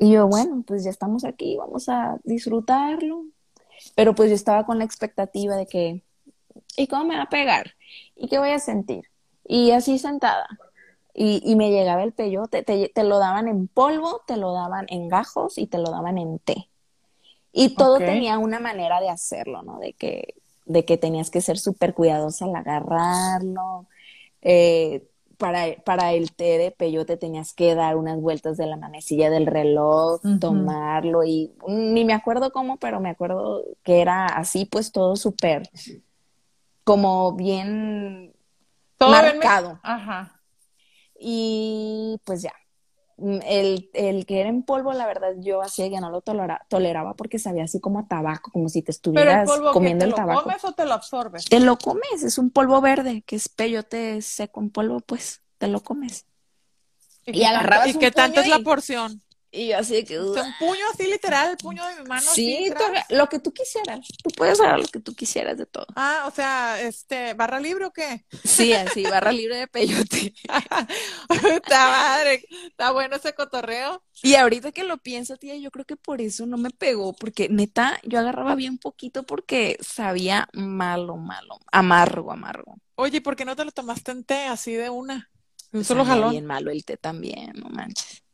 Y 0.00 0.10
yo, 0.12 0.26
bueno, 0.26 0.64
pues 0.66 0.82
ya 0.84 0.90
estamos 0.90 1.24
aquí, 1.24 1.56
vamos 1.56 1.88
a 1.88 2.18
disfrutarlo. 2.24 3.24
Pero 3.94 4.14
pues 4.14 4.30
yo 4.30 4.34
estaba 4.34 4.66
con 4.66 4.78
la 4.78 4.84
expectativa 4.84 5.54
de 5.54 5.66
que, 5.66 6.02
¿y 6.76 6.86
cómo 6.88 7.04
me 7.04 7.16
va 7.16 7.22
a 7.24 7.28
pegar? 7.28 7.74
¿Y 8.16 8.28
qué 8.28 8.38
voy 8.38 8.50
a 8.50 8.58
sentir? 8.58 9.04
Y 9.44 9.72
así 9.72 9.98
sentada. 9.98 10.48
Y, 11.14 11.42
y 11.44 11.56
me 11.56 11.70
llegaba 11.70 12.02
el 12.04 12.12
peyote, 12.12 12.62
te, 12.62 12.90
te 12.94 13.04
lo 13.04 13.18
daban 13.18 13.48
en 13.48 13.68
polvo, 13.68 14.22
te 14.26 14.36
lo 14.36 14.52
daban 14.52 14.86
en 14.90 15.08
gajos 15.08 15.58
y 15.58 15.66
te 15.66 15.78
lo 15.78 15.90
daban 15.90 16.18
en 16.18 16.38
té. 16.40 16.70
Y 17.52 17.76
todo 17.76 18.02
tenía 18.04 18.38
una 18.38 18.60
manera 18.60 19.00
de 19.00 19.08
hacerlo, 19.10 19.62
¿no? 19.62 19.78
De 19.78 19.94
que, 19.94 20.34
de 20.66 20.84
que 20.84 20.98
tenías 20.98 21.30
que 21.30 21.40
ser 21.40 21.58
súper 21.58 21.94
cuidadosa 21.94 22.46
al 22.46 22.56
agarrarlo. 22.56 23.86
Eh, 24.42 25.08
para, 25.38 25.76
para 25.84 26.12
el 26.14 26.32
té 26.34 26.58
de 26.58 26.70
peyote 26.72 27.16
tenías 27.16 27.54
que 27.54 27.74
dar 27.74 27.96
unas 27.96 28.20
vueltas 28.20 28.56
de 28.56 28.66
la 28.66 28.76
manecilla 28.76 29.30
del 29.30 29.46
reloj, 29.46 30.22
tomarlo 30.38 31.24
y 31.24 31.52
ni 31.68 32.04
me 32.04 32.14
acuerdo 32.14 32.52
cómo, 32.52 32.78
pero 32.78 33.00
me 33.00 33.10
acuerdo 33.10 33.62
que 33.84 34.00
era 34.02 34.26
así, 34.26 34.66
pues 34.66 34.92
todo 34.92 35.16
súper 35.16 35.70
como 36.86 37.32
bien 37.34 38.32
Todo 38.96 39.10
bien- 39.10 39.22
marcado. 39.38 39.80
Ajá. 39.82 40.40
Y 41.18 42.20
pues 42.24 42.42
ya. 42.42 42.52
Mm, 43.18 43.38
El, 43.44 43.90
el 43.94 44.24
que 44.26 44.40
era 44.40 44.50
en 44.50 44.62
polvo, 44.62 44.92
la 44.92 45.06
verdad, 45.06 45.32
yo 45.38 45.62
así 45.62 45.90
que 45.90 46.00
no 46.00 46.10
lo 46.10 46.20
tolera- 46.20 46.64
toleraba 46.68 47.14
porque 47.14 47.38
sabía 47.40 47.64
así 47.64 47.80
como 47.80 47.98
a 47.98 48.06
tabaco, 48.06 48.50
como 48.52 48.68
si 48.68 48.82
te 48.82 48.92
Pero 48.92 49.20
el 49.22 49.28
estuvieras 49.28 49.48
polvo, 49.48 49.66
¿qué, 49.68 49.72
comiendo 49.72 50.00
¿te 50.02 50.04
el 50.04 50.10
lo 50.10 50.16
tabaco. 50.16 50.42
comes 50.44 50.64
o 50.64 50.72
te 50.74 50.84
lo 50.84 50.94
absorbes? 50.94 51.44
Te 51.46 51.58
lo 51.60 51.76
comes, 51.78 52.22
es 52.22 52.38
un 52.38 52.50
polvo 52.50 52.80
verde, 52.80 53.22
que 53.26 53.34
es 53.36 53.48
peyote 53.48 54.20
seco 54.22 54.60
en 54.60 54.70
polvo, 54.70 55.00
pues 55.00 55.42
te 55.58 55.66
lo 55.66 55.82
comes. 55.82 56.26
Y 57.24 57.42
agarrabas 57.42 57.88
¿Y 57.88 57.94
un 57.94 57.98
qué 58.00 58.10
tanto 58.12 58.40
es 58.40 58.48
la 58.48 58.58
y- 58.58 58.62
porción? 58.62 59.22
Y 59.56 59.68
yo 59.68 59.78
así 59.78 59.94
de 59.94 60.04
que, 60.04 60.14
sea, 60.14 60.42
un 60.42 60.54
puño 60.58 60.84
así 60.92 61.04
literal, 61.04 61.50
el 61.50 61.56
puño 61.56 61.84
de 61.86 62.02
mi 62.02 62.08
mano. 62.08 62.22
sí, 62.34 62.70
tú 62.76 63.14
lo 63.14 63.26
que 63.28 63.38
tú 63.38 63.52
quisieras, 63.52 64.06
tú 64.22 64.30
puedes 64.36 64.60
hacer 64.60 64.78
lo 64.78 64.86
que 64.86 65.00
tú 65.00 65.14
quisieras 65.14 65.56
de 65.56 65.64
todo. 65.64 65.86
Ah, 65.96 66.24
o 66.26 66.30
sea, 66.30 66.80
este, 66.82 67.32
¿barra 67.32 67.58
libre 67.58 67.86
o 67.86 67.92
qué? 67.92 68.26
Sí, 68.44 68.74
así, 68.74 69.02
barra 69.04 69.32
libre 69.32 69.56
de 69.56 69.66
peyote. 69.66 70.34
Está 71.54 71.88
madre, 71.88 72.44
está 72.66 72.90
bueno 72.92 73.16
ese 73.16 73.34
cotorreo. 73.34 74.02
Y 74.22 74.34
ahorita 74.34 74.72
que 74.72 74.84
lo 74.84 74.98
pienso, 74.98 75.36
tía, 75.36 75.56
yo 75.56 75.70
creo 75.70 75.84
que 75.84 75.96
por 75.96 76.20
eso 76.20 76.46
no 76.46 76.58
me 76.58 76.70
pegó, 76.70 77.14
porque 77.14 77.48
neta, 77.48 77.98
yo 78.04 78.18
agarraba 78.18 78.54
bien 78.54 78.78
poquito 78.78 79.22
porque 79.22 79.78
sabía 79.80 80.48
malo, 80.52 81.16
malo, 81.16 81.58
amargo, 81.72 82.32
amargo. 82.32 82.76
Oye, 82.96 83.18
¿y 83.18 83.20
¿por 83.20 83.36
qué 83.36 83.44
no 83.44 83.56
te 83.56 83.64
lo 83.64 83.72
tomaste 83.72 84.12
en 84.12 84.24
té 84.24 84.44
así 84.44 84.72
de 84.72 84.90
una? 84.90 85.30
Un 85.72 85.84
solo 85.84 86.04
jalón. 86.04 86.30
bien 86.30 86.46
malo 86.46 86.70
el 86.70 86.84
té 86.84 86.96
también, 86.96 87.52
no 87.54 87.68
manches. 87.68 88.25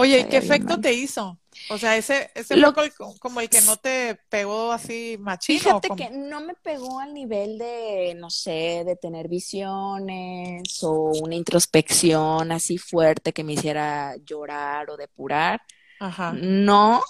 Oye, 0.00 0.20
¿y 0.20 0.24
qué 0.24 0.36
efecto 0.38 0.74
mal. 0.74 0.80
te 0.80 0.92
hizo? 0.92 1.38
O 1.70 1.78
sea, 1.78 1.96
ese, 1.96 2.30
ese 2.34 2.56
Lo- 2.56 2.72
fue 2.72 2.90
como 3.20 3.40
el 3.40 3.48
que 3.48 3.60
no 3.62 3.76
te 3.76 4.18
pegó 4.28 4.72
así 4.72 5.16
machino. 5.20 5.60
Fíjate 5.60 5.88
¿o 5.88 5.96
que 5.96 6.10
no 6.10 6.40
me 6.40 6.54
pegó 6.54 7.00
al 7.00 7.12
nivel 7.12 7.58
de, 7.58 8.14
no 8.16 8.30
sé, 8.30 8.82
de 8.86 8.96
tener 8.96 9.28
visiones 9.28 10.82
o 10.82 11.12
una 11.22 11.34
introspección 11.34 12.52
así 12.52 12.78
fuerte 12.78 13.32
que 13.32 13.44
me 13.44 13.54
hiciera 13.54 14.16
llorar 14.24 14.90
o 14.90 14.96
depurar. 14.96 15.60
Ajá. 16.00 16.32
No, 16.34 17.02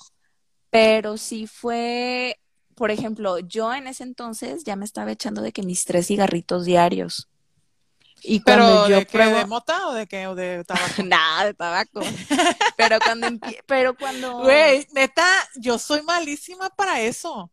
pero 0.71 1.19
sí 1.19 1.49
fue, 1.49 2.41
por 2.77 2.93
ejemplo, 2.93 3.41
yo 3.41 3.75
en 3.75 3.89
ese 3.89 4.05
entonces 4.05 4.65
ya 4.65 4.77
me 4.77 4.87
estaba 4.87 5.13
echando 5.13 5.43
de 5.43 5.53
que 5.53 5.65
mis 5.65 5.87
tres 5.87 6.09
cigarritos 6.09 6.67
diarios. 6.67 7.30
Y 8.23 8.41
¿Pero 8.45 8.65
cuando 8.65 8.89
yo 8.89 8.91
de 8.91 9.07
qué? 9.07 9.19
pruebo, 9.19 9.35
¿De 9.35 9.45
mota 9.45 9.89
o 9.89 9.93
de 9.95 10.07
qué? 10.07 10.27
¿O 10.27 10.35
de 10.35 10.65
tabaco? 10.65 11.03
nada 11.05 11.45
de 11.47 11.55
tabaco. 11.55 12.19
Pero 12.77 13.03
cuando 13.03 13.27
empie- 13.29 13.63
pero 13.67 13.97
cuando 13.97 14.31
Güey, 14.37 14.87
neta, 14.93 15.25
yo 15.57 15.79
soy 15.79 16.03
malísima 16.03 16.71
para 16.71 17.01
eso. 17.03 17.53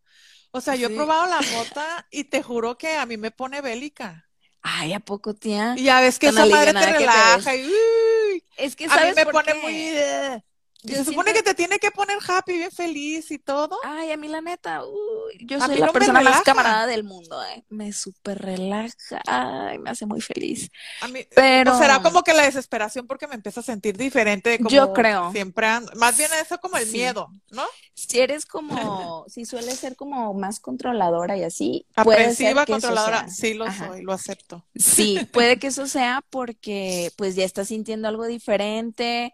O 0.51 0.61
sea, 0.61 0.75
yo 0.75 0.87
he 0.87 0.89
probado 0.91 1.27
la 1.27 1.43
mota 1.43 2.07
y 2.11 2.25
te 2.25 2.43
juro 2.43 2.77
que 2.77 2.95
a 2.97 3.05
mí 3.05 3.17
me 3.17 3.31
pone 3.31 3.61
bélica. 3.61 4.29
ay, 4.61 4.93
¿a 4.93 4.99
poco, 4.99 5.33
tía? 5.35 5.79
Y 5.79 5.83
ya 5.83 6.01
ves 6.01 6.19
que 6.19 6.27
Tan 6.27 6.37
esa 6.37 6.45
madre 6.45 6.73
te 6.73 6.85
que 6.97 7.07
te 7.09 7.17
relaja 7.21 7.55
y 7.55 7.65
uy, 7.67 8.43
Es 8.57 8.75
que 8.75 8.85
a 8.87 8.97
mí 8.99 9.11
me 9.13 9.25
por 9.25 9.41
pone 9.41 9.53
qué? 9.53 9.55
muy... 9.55 10.43
Se 10.87 11.05
supone 11.05 11.33
que 11.33 11.43
te 11.43 11.53
tiene 11.53 11.79
que 11.79 11.91
poner 11.91 12.17
happy, 12.27 12.53
bien 12.53 12.71
feliz 12.71 13.31
y 13.31 13.39
todo. 13.39 13.77
Ay, 13.83 14.11
a 14.11 14.17
mí 14.17 14.27
la 14.27 14.41
neta, 14.41 14.83
uy, 14.85 15.45
yo 15.45 15.59
soy 15.59 15.77
la 15.77 15.87
no 15.87 15.93
persona 15.93 16.21
más 16.21 16.41
camarada 16.43 16.85
del 16.87 17.03
mundo, 17.03 17.41
¿eh? 17.43 17.63
Me 17.69 17.91
súper 17.93 18.39
relaja, 18.39 19.21
ay, 19.27 19.79
me 19.79 19.89
hace 19.89 20.05
muy 20.05 20.21
feliz. 20.21 20.69
A 21.01 21.07
mí, 21.07 21.25
Pero- 21.35 21.77
será 21.77 22.01
como 22.01 22.23
que 22.23 22.33
la 22.33 22.43
desesperación 22.43 23.07
porque 23.07 23.27
me 23.27 23.35
empiezo 23.35 23.59
a 23.59 23.63
sentir 23.63 23.97
diferente 23.97 24.49
de 24.51 24.57
como 24.57 24.69
Yo 24.69 24.93
creo. 24.93 25.31
siempre 25.31 25.67
ando. 25.67 25.91
Más 25.95 26.17
bien 26.17 26.29
eso 26.41 26.57
como 26.59 26.77
el 26.77 26.85
Sí. 26.85 26.93
miedo, 26.93 27.29
¿no? 27.51 27.63
Si 27.93 28.19
eres 28.19 28.45
como, 28.45 29.25
si 29.27 29.45
sueles 29.45 29.79
ser 29.79 29.95
como 29.95 30.33
más 30.33 30.59
controladora 30.59 31.37
y 31.37 31.43
así, 31.43 31.85
Aprensiva, 31.95 32.65
controladora, 32.65 33.27
sí 33.29 33.53
lo 33.53 33.65
Ajá. 33.65 33.87
soy, 33.87 34.03
lo 34.03 34.13
acepto. 34.13 34.65
Sí, 34.75 35.19
puede 35.33 35.57
que 35.59 35.67
eso 35.67 35.87
sea 35.87 36.23
porque 36.29 37.11
pues 37.17 37.35
ya 37.35 37.43
estás 37.45 37.67
sintiendo 37.69 38.07
algo 38.07 38.25
diferente 38.25 39.33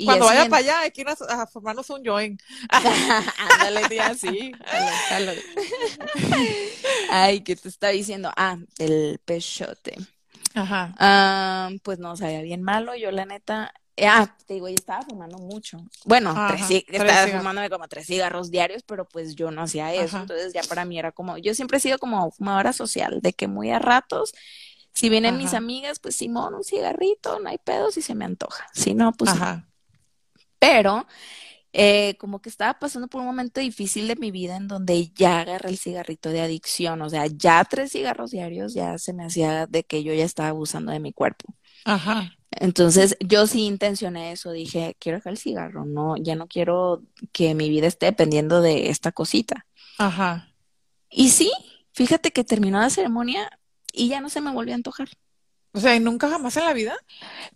y 0.00 0.04
Cuando 0.06 0.24
ya 0.26 0.30
vaya 0.30 0.48
para 0.48 0.56
allá 0.60 0.80
hay 0.80 0.90
que 0.92 1.02
ir 1.02 1.08
a, 1.08 1.12
a 1.42 1.46
formarnos 1.46 1.90
un 1.90 2.02
join. 2.04 2.38
Ándale, 2.70 3.88
tía, 3.88 4.14
sí. 4.14 4.52
Ay, 7.10 7.40
¿qué 7.42 7.56
te 7.56 7.68
está 7.68 7.88
diciendo? 7.88 8.30
Ah, 8.36 8.56
el 8.78 9.20
pechote. 9.24 9.96
Ajá. 10.54 10.94
Ah, 10.98 11.70
pues 11.82 11.98
no, 11.98 12.16
sabía 12.16 12.42
bien 12.42 12.62
malo. 12.62 12.94
Yo, 12.96 13.10
la 13.10 13.26
neta. 13.26 13.72
eh, 13.96 14.06
Ah, 14.08 14.34
te 14.46 14.54
digo, 14.54 14.68
yo 14.68 14.74
estaba 14.74 15.02
fumando 15.02 15.38
mucho. 15.38 15.78
Bueno, 16.04 16.30
Ajá, 16.30 16.56
tres, 16.66 16.84
estaba 16.88 17.26
fumándome 17.38 17.70
como 17.70 17.86
tres 17.88 18.06
cigarros 18.06 18.50
diarios, 18.50 18.82
pero 18.84 19.06
pues 19.06 19.34
yo 19.34 19.50
no 19.50 19.62
hacía 19.62 19.92
eso. 19.92 20.16
Ajá. 20.16 20.20
Entonces 20.22 20.52
ya 20.52 20.62
para 20.62 20.84
mí 20.84 20.98
era 20.98 21.12
como, 21.12 21.36
yo 21.38 21.54
siempre 21.54 21.78
he 21.78 21.80
sido 21.80 21.98
como 21.98 22.30
fumadora 22.30 22.72
social, 22.72 23.20
de 23.20 23.32
que 23.32 23.48
muy 23.48 23.70
a 23.70 23.78
ratos, 23.78 24.32
si 24.92 25.08
vienen 25.08 25.36
mis 25.36 25.54
amigas, 25.54 26.00
pues 26.00 26.16
Simón, 26.16 26.54
un 26.54 26.64
cigarrito, 26.64 27.38
no 27.38 27.48
hay 27.48 27.58
pedo 27.58 27.90
si 27.90 28.02
se 28.02 28.14
me 28.14 28.24
antoja. 28.24 28.66
Si 28.74 28.94
no, 28.94 29.12
pues. 29.12 29.30
Ajá. 29.30 29.66
Pero 30.60 31.06
eh, 31.72 32.16
como 32.18 32.40
que 32.40 32.48
estaba 32.48 32.78
pasando 32.78 33.08
por 33.08 33.20
un 33.20 33.26
momento 33.26 33.60
difícil 33.60 34.06
de 34.08 34.16
mi 34.16 34.30
vida 34.30 34.56
en 34.56 34.68
donde 34.68 35.08
ya 35.10 35.40
agarré 35.40 35.70
el 35.70 35.78
cigarrito 35.78 36.30
de 36.30 36.40
adicción. 36.40 37.02
O 37.02 37.10
sea, 37.10 37.26
ya 37.26 37.64
tres 37.64 37.92
cigarros 37.92 38.30
diarios 38.30 38.74
ya 38.74 38.98
se 38.98 39.12
me 39.12 39.24
hacía 39.24 39.66
de 39.66 39.84
que 39.84 40.02
yo 40.02 40.14
ya 40.14 40.24
estaba 40.24 40.50
abusando 40.50 40.92
de 40.92 41.00
mi 41.00 41.12
cuerpo. 41.12 41.54
Ajá. 41.84 42.32
Entonces 42.50 43.16
yo 43.20 43.46
sí 43.46 43.66
intencioné 43.66 44.32
eso, 44.32 44.50
dije, 44.50 44.96
quiero 44.98 45.18
dejar 45.18 45.32
el 45.32 45.38
cigarro, 45.38 45.84
no, 45.86 46.16
ya 46.16 46.34
no 46.34 46.48
quiero 46.48 47.02
que 47.32 47.54
mi 47.54 47.68
vida 47.68 47.86
esté 47.86 48.06
dependiendo 48.06 48.60
de 48.60 48.90
esta 48.90 49.12
cosita. 49.12 49.66
Ajá. 49.98 50.52
Y 51.08 51.28
sí, 51.28 51.52
fíjate 51.92 52.32
que 52.32 52.42
terminó 52.42 52.80
la 52.80 52.90
ceremonia 52.90 53.48
y 53.92 54.08
ya 54.08 54.20
no 54.20 54.28
se 54.28 54.40
me 54.40 54.52
volvió 54.52 54.74
a 54.74 54.76
antojar. 54.76 55.08
O 55.72 55.80
sea, 55.80 55.94
¿y 55.96 56.00
nunca 56.00 56.28
jamás 56.28 56.56
en 56.56 56.64
la 56.64 56.72
vida? 56.72 56.96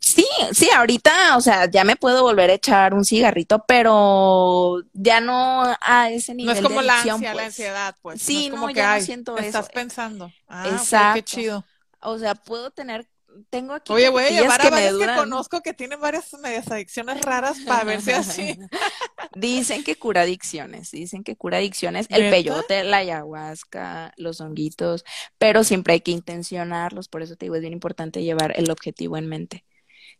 Sí, 0.00 0.26
sí, 0.52 0.68
ahorita, 0.70 1.36
o 1.36 1.40
sea, 1.40 1.70
ya 1.70 1.84
me 1.84 1.96
puedo 1.96 2.22
volver 2.22 2.50
a 2.50 2.54
echar 2.54 2.94
un 2.94 3.04
cigarrito, 3.04 3.64
pero 3.66 4.82
ya 4.92 5.20
no 5.20 5.62
a 5.80 6.10
ese 6.10 6.34
No 6.40 6.52
nivel 6.52 6.52
es 6.52 6.60
como 6.60 6.80
de 6.80 6.82
la 6.82 7.02
adicción, 7.02 7.02
ansia, 7.02 7.34
la 7.34 7.46
pues. 7.46 7.46
ansiedad, 7.46 7.96
pues. 8.02 8.20
Sí, 8.20 8.34
es 8.34 8.48
como 8.48 8.68
no, 8.68 8.72
que, 8.72 8.82
ya 8.82 8.86
no 8.86 8.98
ay, 8.98 9.00
siento 9.00 9.38
estás 9.38 9.68
eso. 9.68 9.70
pensando. 9.70 10.34
Ah, 10.46 10.82
ok, 10.82 10.94
qué 11.10 11.22
Exacto. 11.22 11.24
chido. 11.24 11.64
O 12.00 12.18
sea, 12.18 12.34
puedo 12.34 12.70
tener, 12.70 13.08
tengo 13.50 13.74
aquí 13.74 13.92
Oye, 13.92 14.08
voy 14.08 14.24
a 14.24 14.30
llevar 14.30 14.60
a 14.60 14.70
varias 14.70 14.94
que 14.94 15.06
conozco 15.16 15.60
que 15.60 15.74
tienen 15.74 16.00
varias 16.00 16.32
medias 16.34 16.70
adicciones 16.70 17.20
raras 17.22 17.58
para 17.60 17.84
ver 17.84 18.00
si 18.00 18.12
así. 18.12 18.58
Dicen 19.34 19.82
que 19.84 19.96
cura 19.96 20.22
adicciones, 20.22 20.90
dicen 20.90 21.24
que 21.24 21.36
cura 21.36 21.58
adicciones, 21.58 22.06
el 22.10 22.30
peyote, 22.30 22.84
la 22.84 22.98
ayahuasca, 22.98 24.12
los 24.16 24.40
honguitos, 24.40 25.04
pero 25.38 25.64
siempre 25.64 25.94
hay 25.94 26.00
que 26.00 26.12
intencionarlos, 26.12 27.08
por 27.08 27.22
eso 27.22 27.34
te 27.34 27.46
digo, 27.46 27.56
es 27.56 27.60
bien 27.60 27.72
importante 27.72 28.22
llevar 28.22 28.52
el 28.56 28.70
objetivo 28.70 29.16
en 29.16 29.28
mente, 29.28 29.64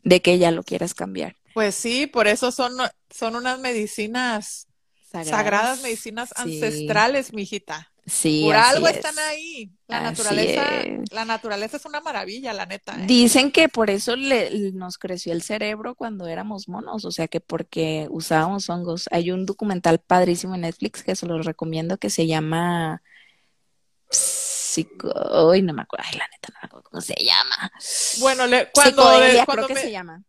de 0.03 0.21
que 0.21 0.39
ya 0.39 0.51
lo 0.51 0.65
quieras 0.65 0.95
cambiar. 0.95 1.37
Pues 1.55 1.77
sí, 1.77 2.09
por 2.09 2.27
eso 2.27 2.51
son, 2.51 2.73
son 3.09 3.37
unas 3.37 3.61
medicinas 3.61 4.67
sagradas, 5.13 5.81
medicinas 5.83 6.31
Sí. 6.31 6.43
ancestrales, 6.43 7.33
mijita. 7.33 7.94
Sí, 8.07 8.43
Por 8.45 8.57
así 8.57 8.77
algo 8.77 8.89
es. 8.89 8.97
están 8.97 9.19
ahí. 9.19 9.73
La 9.87 9.99
Así 9.99 10.05
naturaleza, 10.05 10.81
es. 10.81 11.13
la 11.13 11.25
naturaleza 11.25 11.77
es 11.79 11.87
una 11.87 12.01
maravilla, 12.01 12.53
la 12.53 12.67
neta. 12.67 12.95
¿eh? 12.95 13.05
Dicen 13.07 13.51
que 13.51 13.69
por 13.69 13.89
eso 13.89 14.15
le, 14.17 14.73
nos 14.73 14.99
creció 14.99 15.33
el 15.33 15.43
cerebro 15.43 15.95
cuando 15.95 16.27
éramos 16.27 16.69
monos, 16.69 17.05
o 17.05 17.11
sea 17.11 17.29
que 17.29 17.41
porque 17.41 18.07
usábamos 18.11 18.69
hongos. 18.69 19.09
Hay 19.11 19.31
un 19.31 19.47
documental 19.47 20.01
padrísimo 20.01 20.55
en 20.55 20.63
Netflix 20.63 21.03
que 21.03 21.17
se 21.17 21.27
los 21.27 21.47
recomiendo 21.47 21.97
que 21.97 22.11
se 22.11 22.27
llama 22.27 23.03
psico, 24.11 25.09
hoy 25.09 25.63
no 25.63 25.73
me 25.73 25.83
acuerdo, 25.83 26.05
ay, 26.11 26.19
la 26.19 26.29
neta 26.29 26.49
no 26.53 26.59
me 26.63 26.67
acuerdo 26.67 26.91
cómo 26.91 27.01
se 27.01 27.15
llama. 27.15 27.73
Bueno, 28.21 28.47
le, 28.47 28.71
cuando, 28.71 29.03
psicodelia, 29.03 29.47
creo 29.47 29.67
que 29.67 29.77
se 29.77 29.91
llama. 29.91 30.23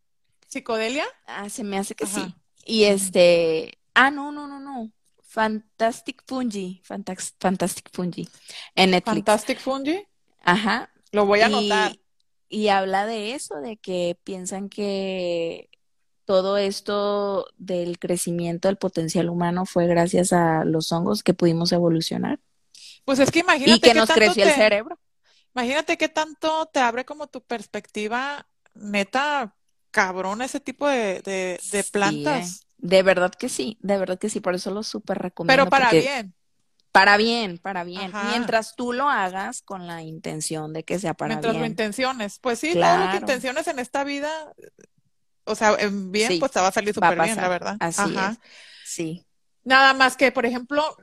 ¿Psicodelia? 0.47 1.05
Ah, 1.27 1.49
se 1.49 1.63
me 1.63 1.77
hace 1.77 1.95
que 1.95 2.05
sí. 2.05 2.33
Y 2.65 2.85
este, 2.85 3.79
ah, 3.93 4.11
no, 4.11 4.31
no, 4.31 4.47
no, 4.47 4.59
no. 4.59 4.91
Fantastic 5.36 6.24
Fungi, 6.26 6.82
Fantastic 6.86 7.89
Fungi, 7.91 8.30
en 8.74 8.91
Netflix. 8.91 9.15
Fantastic 9.15 9.60
Fungi. 9.60 10.08
Ajá. 10.41 10.89
Lo 11.12 11.26
voy 11.26 11.41
a 11.41 11.48
anotar. 11.48 12.00
Y 12.48 12.69
habla 12.69 13.06
de 13.06 13.34
eso, 13.34 13.56
de 13.56 13.76
que 13.76 14.17
piensan 14.24 14.69
que 14.69 15.69
todo 16.24 16.56
esto 16.56 17.48
del 17.58 18.00
crecimiento 18.00 18.69
del 18.69 18.78
potencial 18.78 19.30
humano 19.30 19.65
fue 19.65 19.88
gracias 19.88 20.32
a 20.32 20.63
los 20.63 20.93
hongos 20.93 21.21
que 21.21 21.34
pudimos 21.34 21.74
evolucionar. 21.74 22.39
Pues 23.04 23.19
es 23.19 23.30
que 23.30 23.39
imagínate. 23.39 23.76
Y 23.76 23.80
que 23.82 23.93
nos 23.93 24.10
creció 24.10 24.45
el 24.45 24.54
cerebro. 24.54 24.98
Imagínate 25.54 25.98
qué 25.98 26.08
tanto 26.08 26.67
te 26.67 26.80
abre 26.80 27.04
como 27.04 27.28
tu 27.28 27.41
perspectiva, 27.41 28.48
neta, 28.74 29.54
cabrón, 29.91 30.41
ese 30.41 30.62
tipo 30.62 30.88
de, 30.88 31.21
de, 31.21 31.84
plantas. 31.91 32.62
Eh. 32.62 32.64
De 32.77 33.03
verdad 33.03 33.31
que 33.31 33.49
sí, 33.49 33.77
de 33.81 33.97
verdad 33.97 34.19
que 34.19 34.29
sí, 34.29 34.39
por 34.39 34.55
eso 34.55 34.71
lo 34.71 34.83
súper 34.83 35.17
recomiendo. 35.17 35.63
Pero 35.63 35.69
para 35.69 35.91
bien. 35.91 36.33
Para 36.91 37.17
bien, 37.17 37.57
para 37.57 37.83
bien. 37.83 38.13
Mientras 38.29 38.75
tú 38.75 38.93
lo 38.93 39.09
hagas 39.09 39.61
con 39.61 39.85
la 39.85 40.01
intención 40.01 40.71
de 40.71 40.83
que 40.83 40.97
sea 40.97 41.13
para 41.13 41.35
bien. 41.35 41.39
Mientras 41.39 41.61
lo 41.61 41.65
intenciones. 41.65 42.39
Pues 42.39 42.59
sí, 42.59 42.71
claro. 42.71 43.11
que 43.11 43.17
intenciones 43.17 43.67
en 43.67 43.79
esta 43.79 44.05
vida, 44.05 44.29
o 45.43 45.55
sea, 45.55 45.75
en 45.77 46.11
bien, 46.11 46.39
pues 46.39 46.51
te 46.53 46.61
va 46.61 46.67
a 46.67 46.71
salir 46.71 46.93
súper 46.93 47.19
bien, 47.19 47.35
la 47.35 47.49
verdad. 47.49 47.75
Así 47.79 48.15
es. 48.15 48.39
Sí. 48.85 49.25
Nada 49.65 49.93
más 49.93 50.15
que, 50.15 50.31
por 50.31 50.45
ejemplo, 50.45 50.95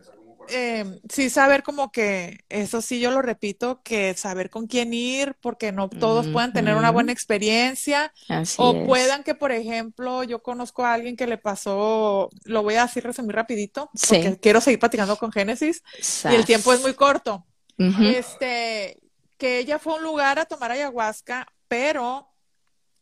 eh, 0.48 1.00
sí 1.08 1.30
saber 1.30 1.62
como 1.62 1.92
que, 1.92 2.40
eso 2.48 2.82
sí 2.82 3.00
yo 3.00 3.10
lo 3.10 3.22
repito, 3.22 3.82
que 3.82 4.14
saber 4.14 4.50
con 4.50 4.66
quién 4.66 4.92
ir, 4.94 5.36
porque 5.40 5.72
no 5.72 5.88
todos 5.88 6.26
puedan 6.28 6.52
tener 6.52 6.76
una 6.76 6.90
buena 6.90 7.12
experiencia, 7.12 8.12
o 8.56 8.84
puedan 8.84 9.24
que, 9.24 9.34
por 9.34 9.52
ejemplo, 9.52 10.22
yo 10.24 10.42
conozco 10.42 10.84
a 10.84 10.94
alguien 10.94 11.16
que 11.16 11.26
le 11.26 11.38
pasó, 11.38 12.30
lo 12.44 12.62
voy 12.62 12.74
a 12.74 12.86
decir 12.86 13.04
resumir 13.04 13.34
rapidito, 13.34 13.90
porque 14.08 14.38
quiero 14.40 14.60
seguir 14.60 14.78
platicando 14.78 15.16
con 15.16 15.32
Génesis, 15.32 15.82
y 16.30 16.34
el 16.34 16.44
tiempo 16.44 16.72
es 16.72 16.80
muy 16.80 16.94
corto. 16.94 17.46
Este, 17.78 19.00
que 19.38 19.58
ella 19.58 19.78
fue 19.78 19.94
a 19.94 19.96
un 19.96 20.02
lugar 20.04 20.38
a 20.38 20.44
tomar 20.44 20.70
ayahuasca, 20.70 21.48
pero 21.66 22.28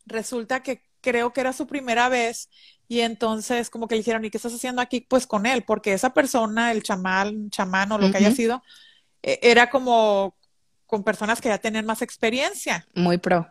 resulta 0.05 0.63
que 0.63 0.81
creo 1.01 1.33
que 1.33 1.41
era 1.41 1.53
su 1.53 1.67
primera 1.67 2.09
vez 2.09 2.49
y 2.91 2.99
entonces 2.99 3.69
como 3.69 3.87
que 3.87 3.95
le 3.95 3.99
dijeron, 3.99 4.25
¿y 4.25 4.29
qué 4.29 4.35
estás 4.35 4.53
haciendo 4.53 4.81
aquí? 4.81 4.99
Pues 4.99 5.25
con 5.25 5.45
él, 5.45 5.63
porque 5.63 5.93
esa 5.93 6.13
persona, 6.13 6.73
el 6.73 6.83
chamán, 6.83 7.49
chamán 7.49 7.89
o 7.93 7.97
lo 7.97 8.11
que 8.11 8.17
haya 8.17 8.35
sido, 8.35 8.61
e, 9.23 9.39
era 9.41 9.69
como 9.69 10.35
con 10.87 11.01
personas 11.01 11.39
que 11.39 11.47
ya 11.47 11.57
tenían 11.57 11.85
más 11.85 12.01
experiencia. 12.01 12.85
Muy 12.93 13.17
pro. 13.17 13.47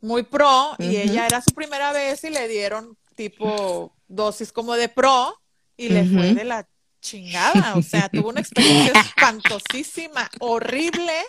Muy 0.00 0.22
pro, 0.22 0.76
y 0.78 0.94
ella 0.94 1.26
era 1.26 1.40
su 1.40 1.52
primera 1.52 1.90
vez 1.90 2.22
y 2.22 2.30
le 2.30 2.46
dieron 2.46 2.96
tipo 3.16 3.92
dosis 4.06 4.52
como 4.52 4.74
de 4.74 4.88
pro 4.88 5.40
y 5.76 5.88
le 5.88 6.04
fue 6.04 6.32
de 6.32 6.44
la 6.44 6.68
chingada, 7.00 7.74
o 7.74 7.82
sea, 7.82 8.08
tuvo 8.08 8.28
una 8.28 8.42
experiencia 8.42 8.92
espantosísima, 9.00 10.30
horrible, 10.38 11.20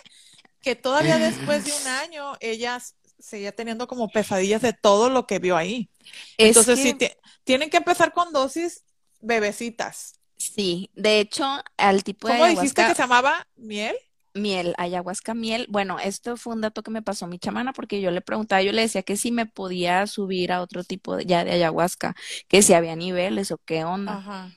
que 0.60 0.76
todavía 0.76 1.18
después 1.18 1.64
de 1.64 1.72
un 1.72 1.88
año 1.88 2.36
ella 2.38 2.78
seguía 3.26 3.52
teniendo 3.52 3.88
como 3.88 4.08
pesadillas 4.08 4.62
de 4.62 4.72
todo 4.72 5.10
lo 5.10 5.26
que 5.26 5.40
vio 5.40 5.56
ahí. 5.56 5.90
Entonces, 6.38 6.78
sí, 6.78 6.96
tienen 7.44 7.70
que 7.70 7.76
empezar 7.76 8.12
con 8.12 8.32
dosis 8.32 8.84
bebecitas. 9.20 10.20
Sí, 10.36 10.90
de 10.94 11.18
hecho, 11.18 11.44
al 11.76 12.04
tipo 12.04 12.28
de 12.28 12.34
¿Cómo 12.34 12.46
dijiste 12.46 12.84
que 12.84 12.94
se 12.94 13.02
llamaba 13.02 13.46
miel? 13.56 13.96
Miel, 14.34 14.74
ayahuasca 14.78 15.34
miel. 15.34 15.66
Bueno, 15.70 15.98
esto 15.98 16.36
fue 16.36 16.54
un 16.54 16.60
dato 16.60 16.82
que 16.82 16.90
me 16.90 17.02
pasó 17.02 17.26
mi 17.26 17.38
chamana 17.38 17.72
porque 17.72 18.00
yo 18.00 18.10
le 18.10 18.20
preguntaba, 18.20 18.62
yo 18.62 18.70
le 18.70 18.82
decía 18.82 19.02
que 19.02 19.16
si 19.16 19.32
me 19.32 19.46
podía 19.46 20.06
subir 20.06 20.52
a 20.52 20.60
otro 20.60 20.84
tipo 20.84 21.16
de, 21.16 21.24
ya 21.24 21.42
de 21.44 21.52
ayahuasca, 21.52 22.14
que 22.46 22.62
si 22.62 22.74
había 22.74 22.94
niveles 22.96 23.50
o 23.50 23.58
qué 23.58 23.84
onda. 23.84 24.18
Ajá. 24.18 24.52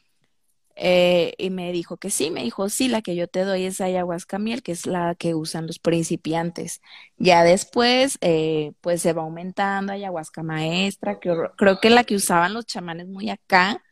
Eh, 0.81 1.33
y 1.37 1.49
me 1.49 1.73
dijo 1.73 1.97
que 1.97 2.09
sí, 2.09 2.31
me 2.31 2.41
dijo, 2.41 2.69
sí, 2.69 2.87
la 2.87 3.01
que 3.01 3.13
yo 3.13 3.27
te 3.27 3.43
doy 3.43 3.65
es 3.65 3.81
ayahuasca 3.81 4.39
miel, 4.39 4.63
que 4.63 4.71
es 4.71 4.85
la 4.85 5.13
que 5.13 5.35
usan 5.35 5.67
los 5.67 5.77
principiantes. 5.77 6.81
Ya 7.17 7.43
después, 7.43 8.17
eh, 8.21 8.71
pues 8.79 9.01
se 9.01 9.11
va 9.11 9.23
aumentando 9.23 9.91
ayahuasca 9.91 10.41
maestra, 10.41 11.19
que 11.19 11.35
creo 11.57 11.81
que 11.81 11.89
la 11.89 12.05
que 12.05 12.15
usaban 12.15 12.53
los 12.53 12.65
chamanes 12.65 13.09
muy 13.09 13.29
acá, 13.29 13.83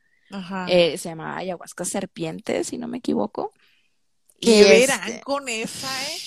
eh, 0.69 0.97
se 0.97 1.09
llamaba 1.09 1.35
ayahuasca 1.35 1.83
serpiente, 1.83 2.63
si 2.63 2.77
no 2.77 2.87
me 2.87 2.99
equivoco. 2.99 3.51
¿Qué 4.39 4.63
verán 4.63 5.01
este 5.09 5.21
con 5.21 5.49
esa, 5.49 5.89
eh? 6.03 6.17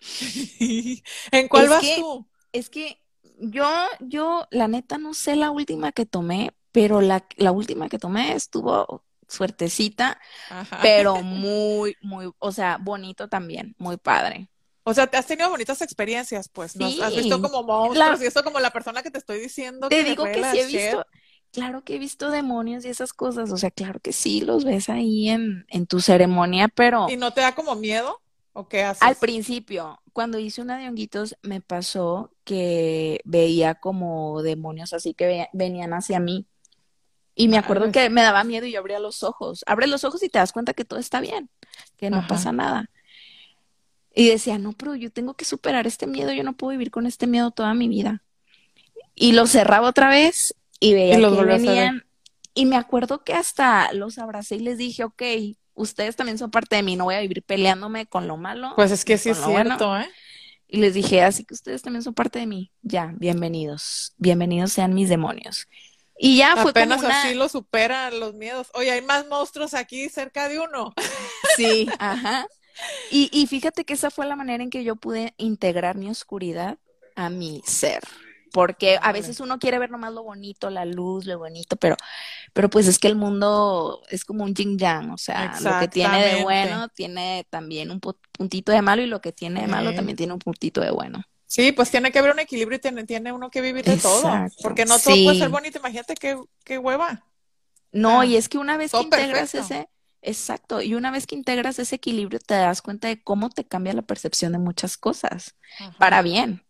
¿En 1.30 1.46
cuál 1.46 1.68
vas 1.68 1.94
tú? 1.96 2.26
Es 2.52 2.70
que 2.70 3.00
yo, 3.38 3.68
yo, 4.00 4.48
la 4.50 4.66
neta, 4.66 4.98
no 4.98 5.14
sé 5.14 5.36
la 5.36 5.52
última 5.52 5.92
que 5.92 6.06
tomé, 6.06 6.50
pero 6.72 7.00
la, 7.00 7.24
la 7.36 7.52
última 7.52 7.88
que 7.88 8.00
tomé 8.00 8.32
estuvo 8.32 9.04
suertecita, 9.28 10.20
pero 10.82 11.16
muy, 11.22 11.96
muy, 12.02 12.30
o 12.38 12.52
sea, 12.52 12.78
bonito 12.80 13.28
también, 13.28 13.74
muy 13.78 13.96
padre. 13.96 14.50
O 14.84 14.94
sea, 14.94 15.06
te 15.06 15.18
has 15.18 15.26
tenido 15.26 15.50
bonitas 15.50 15.82
experiencias, 15.82 16.48
pues. 16.48 16.72
Sí. 16.72 16.98
Has 17.02 17.14
visto 17.14 17.42
como 17.42 17.62
monstruos 17.62 18.22
y 18.22 18.26
eso 18.26 18.42
como 18.42 18.58
la 18.58 18.70
persona 18.70 19.02
que 19.02 19.10
te 19.10 19.18
estoy 19.18 19.38
diciendo. 19.38 19.90
Te 19.90 20.02
digo 20.02 20.24
que 20.24 20.42
sí 20.50 20.60
he 20.60 20.66
visto, 20.66 21.04
claro 21.52 21.84
que 21.84 21.96
he 21.96 21.98
visto 21.98 22.30
demonios 22.30 22.86
y 22.86 22.88
esas 22.88 23.12
cosas. 23.12 23.52
O 23.52 23.58
sea, 23.58 23.70
claro 23.70 24.00
que 24.00 24.14
sí, 24.14 24.40
los 24.40 24.64
ves 24.64 24.88
ahí 24.88 25.28
en, 25.28 25.66
en 25.68 25.86
tu 25.86 26.00
ceremonia, 26.00 26.68
pero. 26.68 27.06
¿Y 27.10 27.18
no 27.18 27.34
te 27.34 27.42
da 27.42 27.54
como 27.54 27.74
miedo? 27.74 28.22
¿O 28.54 28.66
qué 28.66 28.82
haces? 28.82 29.02
Al 29.02 29.16
principio, 29.16 30.00
cuando 30.14 30.38
hice 30.38 30.62
una 30.62 30.78
de 30.78 30.88
honguitos, 30.88 31.36
me 31.42 31.60
pasó 31.60 32.32
que 32.44 33.20
veía 33.24 33.74
como 33.74 34.42
demonios 34.42 34.94
así 34.94 35.12
que 35.12 35.48
venían 35.52 35.92
hacia 35.92 36.18
mí. 36.18 36.46
Y 37.38 37.46
me 37.46 37.56
acuerdo 37.56 37.92
que 37.92 38.10
me 38.10 38.22
daba 38.22 38.42
miedo 38.42 38.66
y 38.66 38.72
yo 38.72 38.80
abría 38.80 38.98
los 38.98 39.22
ojos. 39.22 39.62
Abre 39.68 39.86
los 39.86 40.02
ojos 40.02 40.20
y 40.24 40.28
te 40.28 40.40
das 40.40 40.50
cuenta 40.50 40.74
que 40.74 40.84
todo 40.84 40.98
está 40.98 41.20
bien, 41.20 41.48
que 41.96 42.10
no 42.10 42.26
pasa 42.26 42.50
nada. 42.50 42.90
Y 44.12 44.28
decía, 44.28 44.58
no, 44.58 44.72
pero 44.72 44.96
yo 44.96 45.12
tengo 45.12 45.34
que 45.34 45.44
superar 45.44 45.86
este 45.86 46.08
miedo, 46.08 46.32
yo 46.32 46.42
no 46.42 46.56
puedo 46.56 46.72
vivir 46.72 46.90
con 46.90 47.06
este 47.06 47.28
miedo 47.28 47.52
toda 47.52 47.74
mi 47.74 47.86
vida. 47.86 48.24
Y 49.14 49.32
lo 49.32 49.46
cerraba 49.46 49.88
otra 49.88 50.08
vez 50.08 50.56
y 50.80 50.94
veía 50.94 51.16
que 51.16 51.44
venían. 51.44 52.04
Y 52.54 52.66
me 52.66 52.74
acuerdo 52.74 53.22
que 53.22 53.34
hasta 53.34 53.92
los 53.92 54.18
abracé 54.18 54.56
y 54.56 54.60
les 54.60 54.76
dije, 54.76 55.04
ok, 55.04 55.22
ustedes 55.74 56.16
también 56.16 56.38
son 56.38 56.50
parte 56.50 56.74
de 56.74 56.82
mí, 56.82 56.96
no 56.96 57.04
voy 57.04 57.14
a 57.14 57.20
vivir 57.20 57.44
peleándome 57.44 58.06
con 58.06 58.26
lo 58.26 58.36
malo. 58.36 58.72
Pues 58.74 58.90
es 58.90 59.04
que 59.04 59.16
sí 59.16 59.30
es 59.30 59.38
cierto, 59.38 59.96
¿eh? 59.96 60.10
Y 60.66 60.78
les 60.78 60.92
dije, 60.92 61.22
así 61.22 61.44
que 61.44 61.54
ustedes 61.54 61.82
también 61.82 62.02
son 62.02 62.14
parte 62.14 62.40
de 62.40 62.46
mí. 62.48 62.72
Ya, 62.82 63.14
bienvenidos. 63.16 64.12
Bienvenidos 64.16 64.72
sean 64.72 64.92
mis 64.92 65.08
demonios. 65.08 65.68
Y 66.18 66.38
ya 66.38 66.56
fue 66.56 66.70
Apenas 66.70 67.02
así 67.04 67.34
lo 67.34 67.48
superan 67.48 68.18
los 68.18 68.34
miedos. 68.34 68.68
Oye, 68.74 68.90
hay 68.90 69.02
más 69.02 69.26
monstruos 69.28 69.74
aquí 69.74 70.08
cerca 70.08 70.48
de 70.48 70.58
uno. 70.60 70.94
Sí, 71.56 71.88
ajá. 71.98 72.46
Y, 73.10 73.28
y 73.32 73.48
fíjate 73.48 73.84
que 73.84 73.94
esa 73.94 74.10
fue 74.10 74.26
la 74.26 74.36
manera 74.36 74.62
en 74.62 74.70
que 74.70 74.84
yo 74.84 74.94
pude 74.94 75.34
integrar 75.38 75.96
mi 75.96 76.08
oscuridad 76.08 76.78
a 77.16 77.30
mi 77.30 77.62
ser. 77.64 78.00
Porque 78.52 78.98
a 79.02 79.12
veces 79.12 79.40
uno 79.40 79.58
quiere 79.58 79.78
ver 79.78 79.90
nomás 79.90 80.12
lo 80.12 80.22
bonito, 80.22 80.70
la 80.70 80.84
luz, 80.84 81.26
lo 81.26 81.38
bonito, 81.38 81.76
pero, 81.76 81.96
pero 82.52 82.70
pues 82.70 82.86
es 82.86 82.98
que 82.98 83.08
el 83.08 83.16
mundo 83.16 84.02
es 84.08 84.24
como 84.24 84.44
un 84.44 84.54
yin 84.54 84.78
yang, 84.78 85.10
o 85.10 85.18
sea, 85.18 85.54
lo 85.60 85.80
que 85.80 85.88
tiene 85.88 86.24
de 86.24 86.42
bueno 86.42 86.88
tiene 86.88 87.46
también 87.50 87.90
un 87.90 88.00
puntito 88.00 88.72
de 88.72 88.80
malo 88.80 89.02
y 89.02 89.06
lo 89.06 89.20
que 89.20 89.32
tiene 89.32 89.60
de 89.62 89.66
malo 89.66 89.94
también 89.94 90.16
tiene 90.16 90.32
un 90.32 90.38
puntito 90.38 90.80
de 90.80 90.90
bueno. 90.90 91.22
Sí, 91.48 91.72
pues 91.72 91.90
tiene 91.90 92.12
que 92.12 92.18
haber 92.18 92.32
un 92.32 92.40
equilibrio 92.40 92.76
y 92.76 92.80
tiene, 92.80 93.04
tiene 93.04 93.32
uno 93.32 93.50
que 93.50 93.62
vivir 93.62 93.84
de 93.84 93.96
todo. 93.96 94.30
Porque 94.62 94.84
no 94.84 94.98
todo 94.98 95.14
puede 95.24 95.38
ser 95.38 95.48
bonito. 95.48 95.78
Imagínate 95.78 96.14
qué, 96.14 96.38
qué 96.62 96.78
hueva. 96.78 97.24
No, 97.90 98.22
y 98.22 98.36
es 98.36 98.48
que 98.50 98.58
una 98.58 98.76
vez 98.76 98.92
que 98.92 99.00
integras 99.00 99.54
ese, 99.54 99.88
exacto, 100.20 100.82
y 100.82 100.94
una 100.94 101.10
vez 101.10 101.26
que 101.26 101.34
integras 101.34 101.78
ese 101.78 101.96
equilibrio 101.96 102.38
te 102.38 102.54
das 102.54 102.82
cuenta 102.82 103.08
de 103.08 103.22
cómo 103.22 103.48
te 103.48 103.66
cambia 103.66 103.94
la 103.94 104.02
percepción 104.02 104.52
de 104.52 104.58
muchas 104.58 104.98
cosas, 104.98 105.56
para 105.98 106.20
bien. 106.20 106.62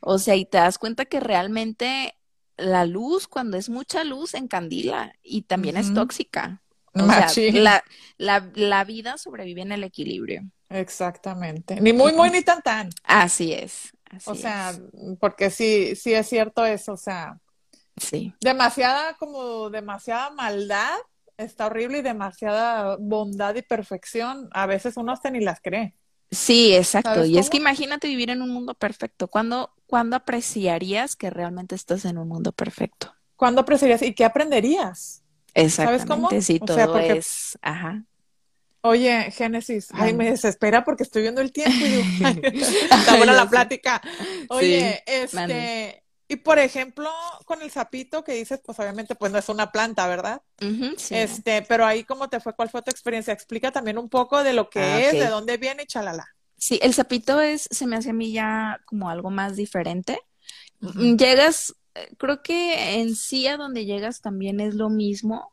O 0.00 0.18
sea, 0.18 0.36
y 0.36 0.44
te 0.46 0.58
das 0.58 0.78
cuenta 0.78 1.06
que 1.06 1.18
realmente 1.18 2.14
la 2.56 2.86
luz, 2.86 3.26
cuando 3.26 3.56
es 3.56 3.68
mucha 3.68 4.04
luz, 4.04 4.34
encandila 4.34 5.12
y 5.22 5.42
también 5.42 5.76
es 5.76 5.92
tóxica. 5.92 6.62
O 6.94 7.06
sea, 7.06 7.36
la, 7.52 7.84
la, 8.16 8.50
la 8.54 8.84
vida 8.84 9.18
sobrevive 9.18 9.62
en 9.62 9.72
el 9.72 9.82
equilibrio. 9.84 10.42
Exactamente. 10.70 11.80
Ni 11.80 11.92
muy, 11.92 12.12
muy, 12.12 12.30
ni 12.30 12.42
tan, 12.42 12.62
tan. 12.62 12.90
Así 13.04 13.52
es. 13.52 13.92
o 14.26 14.34
sea, 14.34 14.74
porque 15.20 15.50
sí, 15.50 15.96
sí 15.96 16.12
es 16.14 16.28
cierto 16.28 16.64
eso, 16.64 16.92
o 16.92 16.96
sea. 16.96 17.38
Sí. 17.96 18.32
Demasiada, 18.40 19.14
como 19.14 19.70
demasiada 19.70 20.30
maldad, 20.30 20.96
está 21.36 21.66
horrible 21.66 21.98
y 21.98 22.02
demasiada 22.02 22.96
bondad 22.98 23.54
y 23.56 23.62
perfección, 23.62 24.48
a 24.52 24.66
veces 24.66 24.96
uno 24.96 25.12
hasta 25.12 25.30
ni 25.30 25.40
las 25.40 25.60
cree. 25.60 25.94
Sí, 26.30 26.74
exacto. 26.74 27.24
Y 27.24 27.38
es 27.38 27.48
que 27.48 27.56
imagínate 27.56 28.06
vivir 28.06 28.30
en 28.30 28.42
un 28.42 28.50
mundo 28.50 28.74
perfecto. 28.74 29.28
¿Cuándo, 29.28 29.72
¿Cuándo 29.86 30.16
apreciarías 30.16 31.16
que 31.16 31.30
realmente 31.30 31.74
estás 31.74 32.04
en 32.04 32.18
un 32.18 32.28
mundo 32.28 32.52
perfecto? 32.52 33.14
¿Cuándo 33.36 33.62
apreciarías 33.62 34.02
y 34.02 34.14
qué 34.14 34.24
aprenderías? 34.24 35.22
Exactamente, 35.54 36.06
¿Sabes 36.06 36.30
cómo? 36.30 36.42
Sí, 36.42 36.60
todo 36.60 36.98
es, 36.98 37.58
ajá. 37.62 38.04
Oye, 38.88 39.30
Génesis, 39.30 39.88
ay, 39.92 40.14
me 40.14 40.30
desespera 40.30 40.82
porque 40.82 41.02
estoy 41.02 41.22
viendo 41.22 41.42
el 41.42 41.52
tiempo 41.52 41.84
y 41.84 41.88
digo, 41.88 42.04
está 42.90 43.16
buena 43.16 43.34
la 43.34 43.48
plática. 43.48 44.00
Oye, 44.48 45.02
este, 45.06 46.02
y 46.26 46.36
por 46.36 46.58
ejemplo, 46.58 47.10
con 47.44 47.60
el 47.60 47.70
sapito 47.70 48.24
que 48.24 48.32
dices, 48.32 48.60
pues 48.64 48.78
obviamente 48.78 49.14
pues 49.14 49.30
no 49.30 49.38
es 49.38 49.48
una 49.50 49.72
planta, 49.72 50.06
¿verdad? 50.06 50.40
Este, 51.10 51.62
pero 51.62 51.84
ahí 51.84 52.04
cómo 52.04 52.28
te 52.28 52.40
fue, 52.40 52.54
cuál 52.54 52.70
fue 52.70 52.80
tu 52.80 52.90
experiencia, 52.90 53.34
explica 53.34 53.72
también 53.72 53.98
un 53.98 54.08
poco 54.08 54.42
de 54.42 54.54
lo 54.54 54.70
que 54.70 54.80
ah, 54.80 55.00
es, 55.00 55.12
de 55.12 55.26
dónde 55.26 55.58
viene 55.58 55.82
y 55.82 55.86
chalala. 55.86 56.26
Sí, 56.56 56.78
el 56.82 56.94
sapito 56.94 57.40
es, 57.40 57.68
se 57.70 57.86
me 57.86 57.96
hace 57.96 58.10
a 58.10 58.14
mí 58.14 58.32
ya 58.32 58.80
como 58.86 59.10
algo 59.10 59.30
más 59.30 59.56
diferente. 59.56 60.18
Llegas, 60.80 61.74
eh, 61.94 62.08
creo 62.16 62.42
que 62.42 63.00
en 63.00 63.16
sí 63.16 63.46
a 63.46 63.56
donde 63.56 63.84
llegas 63.84 64.20
también 64.20 64.60
es 64.60 64.74
lo 64.74 64.88
mismo, 64.88 65.52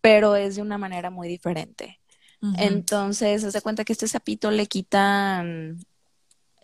pero 0.00 0.36
es 0.36 0.56
de 0.56 0.62
una 0.62 0.78
manera 0.78 1.10
muy 1.10 1.28
diferente. 1.28 2.00
Entonces, 2.56 3.42
se 3.42 3.62
cuenta 3.62 3.84
que 3.84 3.92
este 3.92 4.06
sapito 4.06 4.50
le 4.50 4.66
quitan, 4.66 5.84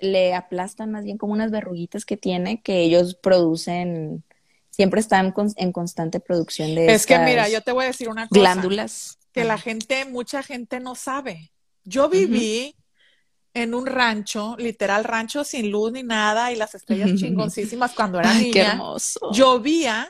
le 0.00 0.34
aplastan 0.34 0.92
más 0.92 1.04
bien 1.04 1.18
como 1.18 1.32
unas 1.32 1.50
verruguitas 1.50 2.04
que 2.04 2.16
tiene, 2.16 2.60
que 2.62 2.82
ellos 2.82 3.14
producen, 3.14 4.22
siempre 4.70 5.00
están 5.00 5.34
en 5.56 5.72
constante 5.72 6.20
producción 6.20 6.74
de 6.74 6.94
Es 6.94 7.06
que 7.06 7.18
mira, 7.18 7.48
yo 7.48 7.60
te 7.60 7.72
voy 7.72 7.84
a 7.84 7.88
decir 7.88 8.08
una 8.08 8.28
cosa. 8.28 8.40
Glándulas. 8.40 9.18
Que 9.32 9.44
la 9.44 9.58
gente, 9.58 10.04
mucha 10.04 10.42
gente 10.42 10.78
no 10.78 10.94
sabe. 10.94 11.50
Yo 11.82 12.08
viví 12.08 12.76
en 13.52 13.74
un 13.74 13.86
rancho, 13.86 14.56
literal 14.58 15.04
rancho 15.04 15.44
sin 15.44 15.70
luz 15.70 15.92
ni 15.92 16.02
nada 16.02 16.52
y 16.52 16.56
las 16.56 16.74
estrellas 16.74 17.14
chingoncísimas 17.16 17.92
cuando 17.92 18.20
era 18.20 18.32
niña. 18.34 18.52
Qué 18.52 18.60
hermoso. 18.62 19.32
Llovía 19.32 20.08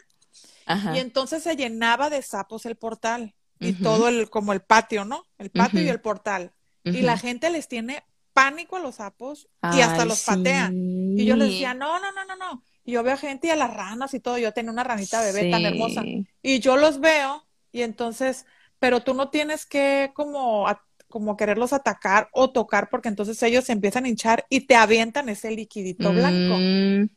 y 0.94 0.98
entonces 0.98 1.42
se 1.42 1.56
llenaba 1.56 2.10
de 2.10 2.22
sapos 2.22 2.64
el 2.66 2.76
portal 2.76 3.34
y 3.60 3.72
todo 3.74 4.08
el 4.08 4.30
como 4.30 4.52
el 4.52 4.60
patio, 4.60 5.04
¿no? 5.04 5.24
El 5.38 5.50
patio 5.50 5.82
y 5.82 5.88
el 5.88 6.00
portal. 6.00 6.52
Y 6.84 7.02
la 7.02 7.16
gente 7.16 7.50
les 7.50 7.68
tiene 7.68 8.04
pánico 8.32 8.76
a 8.76 8.80
los 8.80 8.96
sapos 8.96 9.48
y 9.74 9.80
hasta 9.80 10.04
los 10.04 10.22
patea. 10.22 10.70
Y 10.72 11.24
yo 11.24 11.36
les 11.36 11.50
decía, 11.50 11.74
"No, 11.74 11.98
no, 12.00 12.12
no, 12.12 12.24
no, 12.24 12.36
no." 12.36 12.64
Y 12.84 12.92
yo 12.92 13.02
veo 13.02 13.16
gente 13.16 13.46
y 13.46 13.50
a 13.50 13.56
las 13.56 13.72
ranas 13.72 14.12
y 14.12 14.20
todo, 14.20 14.36
yo 14.36 14.52
tenía 14.52 14.70
una 14.70 14.84
ranita 14.84 15.22
bebé 15.22 15.50
tan 15.50 15.64
hermosa. 15.64 16.02
Y 16.42 16.60
yo 16.60 16.76
los 16.76 17.00
veo 17.00 17.46
y 17.72 17.82
entonces, 17.82 18.44
pero 18.78 19.00
tú 19.00 19.14
no 19.14 19.30
tienes 19.30 19.64
que 19.64 20.10
como 20.14 20.66
como 21.14 21.36
quererlos 21.36 21.72
atacar 21.72 22.28
o 22.32 22.50
tocar, 22.50 22.90
porque 22.90 23.08
entonces 23.08 23.40
ellos 23.44 23.64
se 23.64 23.72
empiezan 23.72 24.04
a 24.04 24.08
hinchar 24.08 24.46
y 24.48 24.62
te 24.66 24.74
avientan 24.74 25.28
ese 25.28 25.52
liquidito 25.52 26.12
blanco. 26.12 26.56
Mm. 26.58 27.08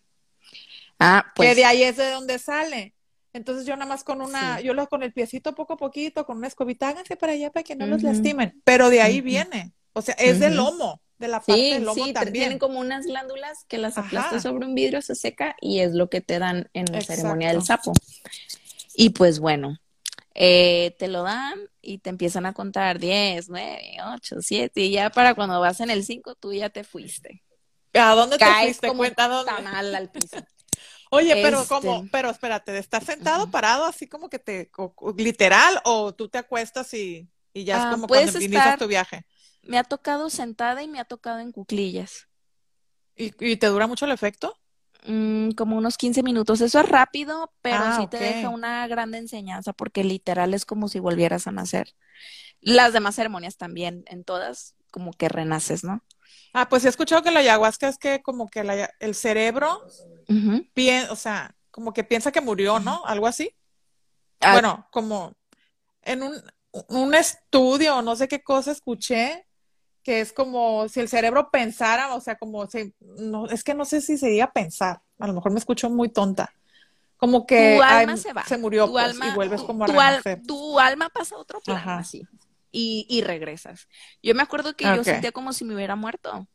Ah, 0.99 1.31
pues. 1.35 1.49
Que 1.49 1.55
de 1.55 1.65
ahí 1.65 1.81
es 1.81 1.97
de 1.97 2.11
donde 2.11 2.37
sale. 2.37 2.93
Entonces 3.37 3.65
yo 3.65 3.75
nada 3.75 3.87
más 3.87 4.03
con 4.03 4.21
una, 4.21 4.59
yo 4.61 4.73
lo 4.73 4.87
con 4.87 5.03
el 5.03 5.13
piecito 5.13 5.53
poco 5.53 5.73
a 5.73 5.77
poquito, 5.77 6.25
con 6.25 6.37
una 6.37 6.47
escobita, 6.47 6.89
háganse 6.89 7.15
para 7.15 7.33
allá 7.33 7.51
para 7.51 7.63
que 7.63 7.75
no 7.75 7.85
los 7.85 8.01
lastimen. 8.01 8.61
Pero 8.63 8.89
de 8.89 9.01
ahí 9.01 9.21
viene. 9.21 9.73
O 9.93 10.01
sea, 10.01 10.15
es 10.15 10.39
del 10.39 10.55
lomo, 10.55 11.01
de 11.19 11.27
la 11.27 11.39
parte 11.39 11.61
del 11.61 11.83
lomo 11.83 12.05
sí, 12.05 12.13
también. 12.13 12.33
Tienen 12.33 12.59
como 12.59 12.79
unas 12.79 13.05
glándulas 13.05 13.63
que 13.67 13.77
las 13.77 13.97
aplastas 13.97 14.43
sobre 14.43 14.65
un 14.65 14.75
vidrio, 14.75 15.01
se 15.01 15.15
seca 15.15 15.55
y 15.61 15.79
es 15.79 15.93
lo 15.93 16.09
que 16.09 16.21
te 16.21 16.39
dan 16.39 16.69
en 16.73 16.91
la 16.91 17.01
ceremonia 17.01 17.49
del 17.49 17.63
sapo. 17.63 17.93
Y 18.95 19.11
pues 19.11 19.39
bueno, 19.39 19.79
eh, 20.33 20.95
te 20.97 21.07
lo 21.07 21.23
dan 21.23 21.59
y 21.81 21.99
te 21.99 22.09
empiezan 22.09 22.47
a 22.47 22.53
contar 22.53 22.99
10, 22.99 23.49
9, 23.49 23.97
8, 24.15 24.35
7 24.39 24.81
y 24.81 24.91
ya 24.91 25.11
para 25.11 25.35
cuando 25.35 25.59
vas 25.59 25.79
en 25.79 25.91
el 25.91 26.03
5 26.03 26.35
tú 26.35 26.53
ya 26.53 26.69
te 26.69 26.83
fuiste. 26.83 27.43
¿A 27.93 28.15
dónde 28.15 28.37
te 28.37 28.45
fuiste? 28.45 28.87
Como 28.87 28.99
Cuenta 28.99 29.27
dónde. 29.27 29.51
mal 29.61 29.93
al 29.93 30.09
piso. 30.09 30.37
Oye, 31.09 31.39
pero 31.41 31.65
como, 31.65 31.95
este 31.97 32.09
pero 32.11 32.29
espérate, 32.29 32.71
¿de 32.71 32.79
estar 32.79 33.03
sentado, 33.03 33.49
parado, 33.49 33.85
así 33.85 34.07
como 34.07 34.29
que 34.29 34.39
te, 34.39 34.71
literal, 35.17 35.79
o 35.85 36.13
tú 36.13 36.29
te 36.29 36.37
acuestas 36.37 36.93
y, 36.93 37.29
y 37.53 37.63
ya 37.63 37.77
es 37.77 37.83
ah, 37.85 37.91
como 37.91 38.07
cuando 38.07 38.31
inicias 38.39 38.77
tu 38.77 38.87
viaje? 38.87 39.25
Me 39.63 39.77
ha 39.77 39.83
tocado 39.83 40.29
sentada 40.29 40.83
y 40.83 40.87
me 40.87 40.99
ha 40.99 41.05
tocado 41.05 41.39
en 41.39 41.51
cuclillas. 41.51 42.27
¿Y, 43.15 43.33
y 43.39 43.57
te 43.57 43.67
dura 43.67 43.87
mucho 43.87 44.05
el 44.05 44.11
efecto? 44.11 44.57
Mm, 45.05 45.51
como 45.51 45.77
unos 45.77 45.97
15 45.97 46.21
minutos. 46.23 46.61
Eso 46.61 46.79
es 46.79 46.89
rápido, 46.89 47.53
pero 47.61 47.77
ah, 47.79 47.97
sí 47.99 48.07
te 48.07 48.17
deja 48.17 48.49
una 48.49 48.87
gran 48.87 49.13
enseñanza 49.15 49.73
porque 49.73 50.03
literal 50.03 50.53
es 50.53 50.65
como 50.65 50.89
si 50.89 50.99
volvieras 50.99 51.47
a 51.47 51.51
nacer. 51.51 51.95
Las 52.59 52.93
demás 52.93 53.15
ceremonias 53.15 53.57
también, 53.57 54.03
en 54.07 54.23
todas, 54.23 54.75
como 54.91 55.13
que 55.13 55.29
renaces, 55.29 55.83
¿no? 55.83 56.03
Ah, 56.53 56.69
pues 56.69 56.85
he 56.85 56.89
escuchado 56.89 57.21
que 57.21 57.31
la 57.31 57.39
ayahuasca 57.39 57.87
es 57.87 57.97
que 57.97 58.21
como 58.21 58.47
que 58.49 58.89
el 58.99 59.15
cerebro, 59.15 59.83
o 61.09 61.15
sea, 61.15 61.55
como 61.71 61.93
que 61.93 62.03
piensa 62.03 62.31
que 62.31 62.41
murió, 62.41 62.79
¿no? 62.79 63.03
Algo 63.05 63.27
así. 63.27 63.55
Ah. 64.39 64.53
Bueno, 64.53 64.87
como 64.91 65.33
en 66.01 66.23
un, 66.23 66.41
un 66.89 67.13
estudio, 67.13 68.01
no 68.01 68.15
sé 68.15 68.27
qué 68.27 68.43
cosa 68.43 68.71
escuché, 68.71 69.47
que 70.03 70.21
es 70.21 70.31
como 70.31 70.87
si 70.87 71.01
el 71.01 71.09
cerebro 71.09 71.49
pensara, 71.51 72.15
o 72.15 72.21
sea, 72.21 72.37
como 72.37 72.65
si, 72.67 72.93
no, 73.01 73.47
es 73.47 73.63
que 73.63 73.73
no 73.73 73.83
sé 73.83 73.99
si 73.99 74.17
sería 74.17 74.47
pensar, 74.51 75.01
a 75.19 75.27
lo 75.27 75.33
mejor 75.33 75.51
me 75.51 75.59
escucho 75.59 75.89
muy 75.89 76.09
tonta, 76.09 76.53
como 77.17 77.45
que 77.45 77.75
tu 77.75 77.83
alma 77.83 78.15
se 78.15 78.31
va, 78.31 78.45
se 78.45 78.57
murió 78.57 78.89
pues, 78.89 79.17
y 79.17 79.35
vuelves 79.35 79.61
como 79.63 79.83
a 79.83 79.87
tu, 79.87 80.43
tu 80.47 80.79
alma 80.79 81.09
pasa 81.09 81.35
a 81.35 81.39
otro 81.39 81.59
plano, 81.59 81.91
así, 81.91 82.25
y, 82.77 83.07
y, 83.09 83.21
regresas. 83.21 83.87
Yo 84.21 84.35
me 84.35 84.43
acuerdo 84.43 84.75
que 84.75 84.85
yo 84.85 85.03
sentía 85.03 85.31
como 85.31 85.51
si 85.51 85.65
me 85.65 85.73
hubiera 85.73 85.95
muerto, 85.95 86.47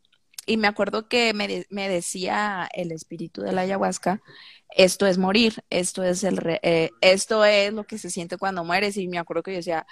y 0.46 0.56
me 0.56 0.68
acuerdo 0.68 1.08
que 1.08 1.34
me, 1.34 1.66
me 1.70 1.88
decía 1.88 2.68
el 2.72 2.92
espíritu 2.92 3.42
de 3.42 3.52
la 3.52 3.62
ayahuasca, 3.62 4.22
esto 4.70 5.06
es 5.06 5.18
morir, 5.18 5.64
esto 5.68 6.04
es 6.04 6.22
el, 6.22 6.38
eh, 6.62 6.90
esto 7.00 7.44
es 7.44 7.72
lo 7.72 7.84
que 7.84 7.98
se 7.98 8.08
siente 8.08 8.38
cuando 8.38 8.62
mueres, 8.62 8.96
y 8.96 9.08
me 9.08 9.18
acuerdo 9.18 9.42
que 9.42 9.50
yo 9.50 9.56
decía, 9.56 9.84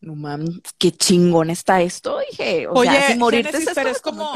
no 0.00 0.14
mames, 0.14 0.60
qué 0.78 0.92
chingón 0.92 1.50
está 1.50 1.82
esto, 1.82 2.20
dije. 2.30 2.68
O 2.68 2.74
Oye, 2.74 2.90
sea, 2.90 3.08
si 3.08 3.18
morirte 3.18 3.56
es, 3.56 4.00
como, 4.00 4.32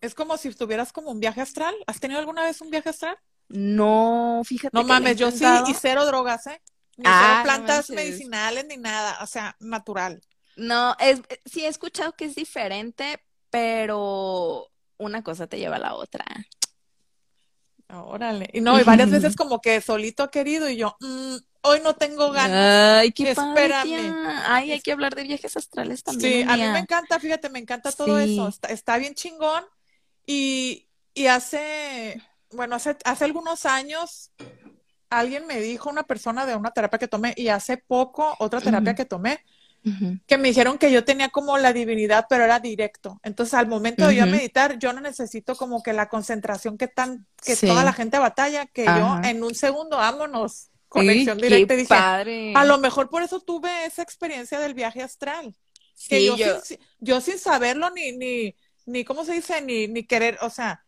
es 0.00 0.14
como 0.14 0.36
si 0.36 0.48
estuvieras 0.48 0.92
como 0.92 1.10
un 1.10 1.18
viaje 1.18 1.40
astral. 1.40 1.74
¿Has 1.86 1.98
tenido 1.98 2.20
alguna 2.20 2.44
vez 2.44 2.60
un 2.60 2.70
viaje 2.70 2.90
astral? 2.90 3.16
No, 3.48 4.42
fíjate. 4.44 4.76
No 4.76 4.84
mames, 4.84 5.16
yo 5.16 5.30
sí, 5.30 5.44
y 5.66 5.74
cero 5.74 6.06
drogas, 6.06 6.46
¿eh? 6.46 6.60
Ni 6.98 7.04
ah, 7.06 7.40
plantas 7.42 7.90
medicinales 7.90 8.66
ni 8.66 8.76
nada, 8.76 9.18
o 9.22 9.26
sea, 9.26 9.56
natural. 9.60 10.20
No, 10.56 10.96
es, 10.98 11.22
sí 11.44 11.64
he 11.64 11.68
escuchado 11.68 12.12
que 12.12 12.26
es 12.26 12.34
diferente, 12.34 13.22
pero 13.50 14.68
una 14.98 15.22
cosa 15.22 15.46
te 15.46 15.58
lleva 15.58 15.76
a 15.76 15.80
la 15.80 15.94
otra. 15.94 16.24
Órale. 17.88 18.48
Y 18.52 18.60
no, 18.60 18.80
y 18.80 18.84
varias 18.84 19.10
veces 19.10 19.36
como 19.36 19.60
que 19.60 19.80
solito 19.80 20.30
querido 20.30 20.68
y 20.68 20.76
yo, 20.76 20.96
mm, 21.00 21.36
hoy 21.62 21.80
no 21.82 21.94
tengo 21.94 22.30
ganas. 22.30 23.00
Ay, 23.00 23.12
qué 23.12 23.30
Espérame. 23.30 24.14
Ay, 24.46 24.72
hay 24.72 24.80
que 24.80 24.92
hablar 24.92 25.14
de 25.14 25.24
viajes 25.24 25.56
astrales 25.56 26.02
también. 26.02 26.46
Sí, 26.46 26.48
a 26.48 26.56
mí 26.56 26.62
me 26.72 26.78
encanta, 26.78 27.20
fíjate, 27.20 27.50
me 27.50 27.58
encanta 27.58 27.92
todo 27.92 28.18
eso. 28.18 28.50
Está, 28.68 28.96
bien 28.98 29.14
chingón. 29.14 29.64
Y, 30.26 30.88
y 31.12 31.26
hace, 31.26 32.22
bueno, 32.52 32.76
hace, 32.76 32.96
hace 33.04 33.24
algunos 33.24 33.66
años 33.66 34.30
alguien 35.10 35.46
me 35.46 35.60
dijo, 35.60 35.90
una 35.90 36.04
persona 36.04 36.46
de 36.46 36.56
una 36.56 36.70
terapia 36.70 36.98
que 36.98 37.08
tomé, 37.08 37.34
y 37.36 37.48
hace 37.48 37.76
poco 37.76 38.34
otra 38.38 38.60
terapia 38.60 38.94
que 38.94 39.04
tomé, 39.04 39.44
que 40.26 40.38
me 40.38 40.48
dijeron 40.48 40.78
que 40.78 40.92
yo 40.92 41.04
tenía 41.04 41.30
como 41.30 41.58
la 41.58 41.72
divinidad, 41.72 42.26
pero 42.28 42.44
era 42.44 42.60
directo. 42.60 43.18
Entonces, 43.22 43.54
al 43.54 43.66
momento 43.66 44.06
de 44.06 44.16
yo 44.16 44.26
meditar, 44.26 44.78
yo 44.78 44.92
no 44.92 45.00
necesito 45.00 45.56
como 45.56 45.82
que 45.82 45.92
la 45.92 46.08
concentración 46.08 46.78
que 46.78 46.88
tan, 46.88 47.26
que 47.44 47.56
toda 47.56 47.82
la 47.82 47.92
gente 47.92 48.18
batalla, 48.18 48.66
que 48.66 48.84
yo 48.84 49.20
en 49.24 49.42
un 49.42 49.54
segundo, 49.54 49.96
vámonos 49.96 50.68
conexión 50.88 51.38
directa. 51.38 51.74
Dije, 51.74 51.88
padre. 51.88 52.52
a 52.54 52.64
lo 52.64 52.78
mejor 52.78 53.08
por 53.10 53.22
eso 53.22 53.40
tuve 53.40 53.86
esa 53.86 54.02
experiencia 54.02 54.60
del 54.60 54.74
viaje 54.74 55.02
astral. 55.02 55.54
Que 56.08 56.24
yo, 56.24 56.36
yo... 57.00 57.20
Sin, 57.20 57.38
saberlo, 57.38 57.90
ni, 57.90 58.12
ni, 58.12 58.54
ni, 58.86 59.04
¿cómo 59.04 59.24
se 59.24 59.32
dice? 59.32 59.60
Ni, 59.62 59.88
ni 59.88 60.04
querer, 60.04 60.38
o 60.42 60.50
sea, 60.50 60.84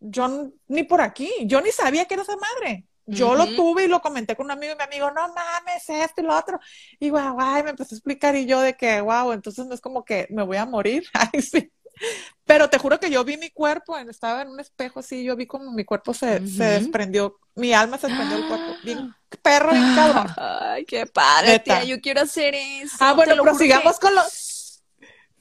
yo 0.00 0.52
ni 0.68 0.84
por 0.84 1.00
aquí, 1.00 1.30
yo 1.44 1.60
ni 1.60 1.70
sabía 1.70 2.06
que 2.06 2.14
era 2.14 2.22
esa 2.22 2.36
madre. 2.36 2.86
Yo 3.06 3.34
lo 3.34 3.46
tuve 3.54 3.84
y 3.84 3.88
lo 3.88 4.00
comenté 4.00 4.34
con 4.34 4.46
un 4.46 4.52
amigo 4.52 4.72
y 4.72 4.76
mi 4.76 4.82
amigo, 4.82 5.10
no 5.10 5.28
mames, 5.28 5.88
esto 5.88 6.22
y 6.22 6.24
lo 6.24 6.36
otro. 6.36 6.58
Y 6.98 7.10
guau, 7.10 7.34
guau, 7.34 7.64
me 7.64 7.70
empezó 7.70 7.94
a 7.94 7.98
explicar 7.98 8.34
y 8.34 8.46
yo 8.46 8.60
de 8.60 8.76
que, 8.76 9.00
wow, 9.00 9.32
entonces 9.32 9.66
no 9.66 9.74
es 9.74 9.80
como 9.80 10.04
que 10.04 10.26
me 10.30 10.42
voy 10.42 10.56
a 10.56 10.66
morir. 10.66 11.04
Ay, 11.32 11.42
sí. 11.42 11.70
Pero 12.44 12.68
te 12.68 12.78
juro 12.78 12.98
que 12.98 13.10
yo 13.10 13.24
vi 13.24 13.36
mi 13.36 13.50
cuerpo, 13.50 13.96
estaba 13.98 14.42
en 14.42 14.48
un 14.48 14.60
espejo 14.60 15.00
así, 15.00 15.22
yo 15.22 15.36
vi 15.36 15.46
como 15.46 15.72
mi 15.72 15.84
cuerpo 15.84 16.12
se, 16.12 16.46
se 16.46 16.64
desprendió, 16.64 17.38
mi 17.54 17.72
alma 17.72 17.98
se 17.98 18.08
desprendió 18.08 18.38
del 18.38 18.48
cuerpo. 18.48 18.74
Bien 18.84 19.14
perro, 19.42 19.70
y 19.74 19.94
cabrón. 19.94 20.26
Ay, 20.36 20.84
qué 20.84 21.06
padre, 21.06 21.58
tía, 21.60 21.84
yo 21.84 22.00
quiero 22.00 22.22
hacer 22.22 22.54
eso. 22.54 22.96
Ah, 23.00 23.12
bueno, 23.12 23.40
prosigamos 23.42 23.98
con 23.98 24.14
los... 24.14 24.82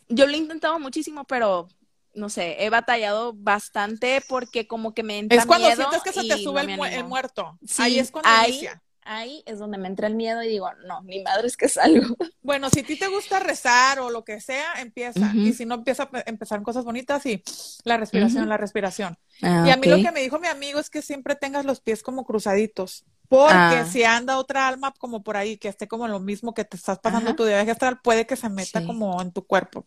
Yo 0.09 0.27
lo 0.27 0.33
he 0.33 0.37
intentado 0.37 0.79
muchísimo, 0.79 1.23
pero 1.23 1.67
no 2.13 2.29
sé, 2.29 2.63
he 2.63 2.69
batallado 2.69 3.33
bastante 3.33 4.21
porque 4.27 4.67
como 4.67 4.93
que 4.93 5.03
me 5.03 5.19
entra 5.19 5.39
Es 5.39 5.45
cuando 5.45 5.71
sientes 5.71 6.03
que 6.03 6.13
se 6.13 6.23
te 6.27 6.37
sube 6.37 6.61
el, 6.61 7.03
muerto. 7.05 7.57
ahí 7.77 7.99
es 7.99 8.11
cuando 8.11 8.29
inicia 8.47 8.81
ahí 9.05 9.43
es 9.45 9.59
donde 9.59 9.77
me 9.77 9.87
entra 9.87 10.07
el 10.07 10.15
miedo 10.15 10.43
y 10.43 10.47
digo, 10.47 10.69
no, 10.85 11.01
mi 11.01 11.21
madre 11.21 11.47
es 11.47 11.57
que 11.57 11.69
salgo. 11.69 12.15
Bueno, 12.43 12.69
si 12.69 12.81
a 12.81 12.83
ti 12.83 12.99
te 12.99 13.07
gusta 13.07 13.39
rezar 13.39 14.01
o 14.01 14.09
lo 14.09 14.25
que 14.25 14.41
sea, 14.41 14.73
empieza. 14.79 15.31
Y 15.33 15.53
si 15.53 15.65
no, 15.65 15.75
empieza 15.75 16.09
a 16.11 16.23
empezar 16.25 16.61
cosas 16.61 16.83
bonitas 16.83 17.25
y 17.25 17.41
la 17.85 17.95
respiración, 17.95 18.49
la 18.49 18.57
respiración. 18.57 19.17
Ah, 19.41 19.63
y 19.65 19.71
a 19.71 19.77
mí 19.77 19.87
lo 19.87 19.95
que 19.95 20.11
me 20.11 20.19
dijo 20.19 20.39
mi 20.39 20.47
amigo 20.47 20.77
es 20.77 20.89
que 20.89 21.01
siempre 21.01 21.35
tengas 21.35 21.63
los 21.63 21.79
pies 21.79 22.03
como 22.03 22.25
cruzaditos, 22.25 23.05
Porque 23.29 23.55
ah. 23.55 23.87
si 23.89 24.03
anda 24.03 24.37
otra 24.37 24.67
alma 24.67 24.93
como 24.99 25.23
por 25.23 25.37
ahí, 25.37 25.55
que 25.55 25.69
esté 25.69 25.87
como 25.87 26.09
lo 26.09 26.19
mismo 26.19 26.53
que 26.53 26.65
te 26.65 26.75
estás 26.75 26.99
pasando 26.99 27.33
tu 27.33 27.45
viaje 27.45 27.71
astral, 27.71 28.01
puede 28.03 28.27
que 28.27 28.35
se 28.35 28.49
meta 28.49 28.85
como 28.85 29.21
en 29.21 29.31
tu 29.31 29.47
cuerpo. 29.47 29.85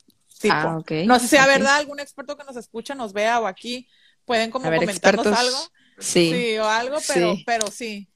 Ah, 0.51 0.79
no 1.07 1.19
sé 1.19 1.21
si 1.21 1.29
sea 1.29 1.47
verdad, 1.47 1.77
algún 1.77 2.01
experto 2.01 2.37
que 2.37 2.45
nos 2.45 2.57
escucha, 2.57 2.95
nos 2.95 3.13
vea 3.13 3.41
o 3.41 3.47
aquí 3.47 3.89
pueden 4.25 4.51
como 4.51 4.71
comentarnos 4.71 5.27
algo. 5.27 5.59
Sí. 5.99 6.59
o 6.59 6.65
algo, 6.65 6.99
pero 7.07 7.35
sí. 7.35 7.43
pero 7.47 7.67
sí. 7.71 8.09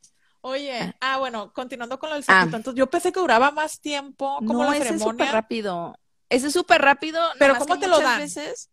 Oye, 0.43 0.79
ah. 0.79 0.97
ah, 1.01 1.18
bueno, 1.18 1.53
continuando 1.53 1.99
con 1.99 2.11
lo 2.11 2.16
del 2.16 2.25
ah. 2.29 2.43
entonces 2.45 2.75
yo 2.75 2.89
pensé 2.89 3.12
que 3.12 3.21
duraba 3.21 3.51
más 3.51 3.81
tiempo 3.81 4.37
como 4.39 4.64
no, 4.64 4.71
la 4.71 4.77
ese 4.77 4.95
es 4.95 5.03
súper 5.03 5.33
rápido. 5.33 5.99
Ese 6.29 6.47
es 6.47 6.53
súper 6.53 6.81
rápido. 6.81 7.21
Pero 7.39 7.57
¿cómo 7.57 7.79
te 7.79 7.89
lo 7.89 8.01
dan? 8.01 8.21
Veces, 8.21 8.71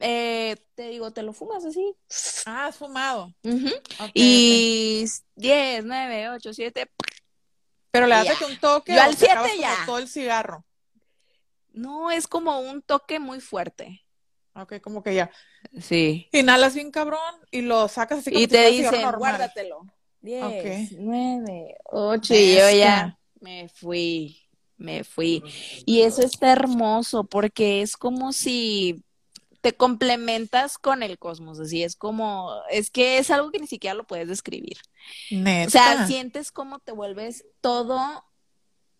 eh, 0.00 0.56
te 0.74 0.88
digo, 0.88 1.10
te 1.10 1.22
lo 1.22 1.32
fumas 1.32 1.64
así. 1.64 1.94
Ah, 2.46 2.66
has 2.66 2.76
fumado. 2.76 3.34
y 4.14 5.04
10, 5.36 5.84
9, 5.84 6.30
8, 6.30 6.54
7. 6.54 6.90
Pero 7.90 8.06
le 8.06 8.14
haces 8.14 8.40
un 8.42 8.58
toque. 8.58 8.94
Yo 8.94 9.02
al 9.02 9.16
7 9.16 9.34
ya. 9.60 9.76
todo 9.84 9.98
el 9.98 10.08
cigarro. 10.08 10.64
No, 11.72 12.10
es 12.10 12.28
como 12.28 12.60
un 12.60 12.82
toque 12.82 13.18
muy 13.18 13.40
fuerte. 13.40 14.04
Ok, 14.54 14.80
como 14.80 15.02
que 15.02 15.14
ya. 15.14 15.30
Sí. 15.80 16.28
Inhalas 16.32 16.74
bien 16.74 16.90
cabrón 16.90 17.34
y 17.50 17.62
lo 17.62 17.88
sacas 17.88 18.18
así 18.18 18.30
como 18.30 18.42
Y 18.42 18.46
te 18.46 18.70
dicen, 18.70 19.10
guárdatelo. 19.12 19.86
10, 20.20 20.92
9, 21.00 21.76
8 21.84 22.34
y 22.34 22.54
yo 22.56 22.70
ya 22.70 23.18
me 23.40 23.68
fui, 23.68 24.40
me 24.76 25.02
fui. 25.02 25.42
Y 25.84 26.02
eso 26.02 26.22
está 26.22 26.52
hermoso 26.52 27.24
porque 27.24 27.82
es 27.82 27.96
como 27.96 28.32
si 28.32 29.02
te 29.60 29.76
complementas 29.76 30.78
con 30.78 31.02
el 31.02 31.18
cosmos, 31.18 31.60
así 31.60 31.82
es 31.82 31.96
como, 31.96 32.52
es 32.70 32.90
que 32.90 33.18
es 33.18 33.30
algo 33.30 33.50
que 33.50 33.60
ni 33.60 33.66
siquiera 33.66 33.94
lo 33.94 34.06
puedes 34.06 34.28
describir. 34.28 34.76
O 35.66 35.70
sea, 35.70 36.06
sientes 36.06 36.50
cómo 36.50 36.80
te 36.80 36.92
vuelves 36.92 37.44
todo 37.60 38.24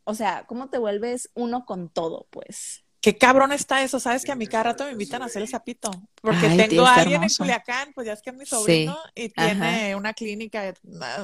o 0.05 0.15
sea, 0.15 0.45
¿cómo 0.47 0.69
te 0.71 0.79
vuelves 0.79 1.31
uno 1.35 1.65
con 1.65 1.89
todo, 1.89 2.27
pues? 2.31 2.85
Qué 3.03 3.19
cabrón 3.19 3.51
está 3.51 3.83
eso, 3.83 3.99
sabes 3.99 4.25
que 4.25 4.31
a 4.31 4.37
mí 4.37 4.47
cada 4.47 4.63
rato 4.63 4.85
me 4.85 4.93
invitan 4.93 5.23
a 5.23 5.25
hacer 5.25 5.43
el 5.43 5.49
sapito, 5.49 5.91
porque 6.21 6.49
tengo 6.51 6.87
a 6.87 6.95
alguien 6.95 7.25
en 7.25 7.31
Culiacán, 7.37 7.93
pues 7.95 8.07
ya 8.07 8.13
es 8.13 8.23
que 8.23 8.31
es 8.31 8.37
mi 8.37 8.47
sobrino 8.47 8.97
y 9.17 9.29
tiene 9.29 9.97
una 9.97 10.15
clínica, 10.15 10.73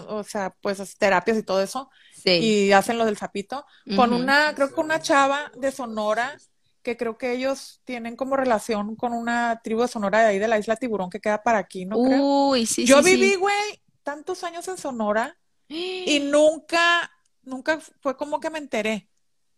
o 0.09 0.24
sea, 0.24 0.53
pues 0.61 0.99
terapias 0.99 1.39
y 1.39 1.45
todo 1.45 1.62
eso, 1.62 1.89
sí. 2.20 2.31
y 2.33 2.72
hacen 2.72 2.99
lo 2.99 3.05
del 3.05 3.16
sapito, 3.16 3.64
con 3.95 4.12
una, 4.12 4.53
creo 4.57 4.74
que 4.74 4.81
una 4.81 5.01
chava 5.01 5.53
de 5.57 5.70
Sonora, 5.70 6.37
que 6.83 6.97
creo 6.97 7.16
que 7.16 7.31
ellos 7.31 7.81
tienen 7.85 8.16
como 8.16 8.37
relación 8.37 8.97
con 8.97 9.12
una 9.12 9.61
tribu 9.62 9.83
de 9.83 9.89
Sonora 9.89 10.22
de 10.22 10.26
ahí 10.26 10.39
de 10.41 10.49
la 10.49 10.59
isla 10.59 10.74
Tiburón 10.74 11.11
que 11.11 11.20
queda 11.20 11.45
para 11.45 11.59
aquí, 11.59 11.85
¿no? 11.85 11.97
Uy, 11.97 12.66
sí, 12.66 12.87
Yo 12.87 13.05
viví, 13.05 13.37
güey, 13.37 13.81
tantos 14.03 14.43
años 14.43 14.66
en 14.66 14.79
Sonora 14.79 15.39
y 15.68 16.18
nunca 16.24 17.09
nunca 17.49 17.81
fue 18.01 18.17
como 18.17 18.41
que 18.41 18.51
me 18.51 18.59
enteré. 18.59 19.09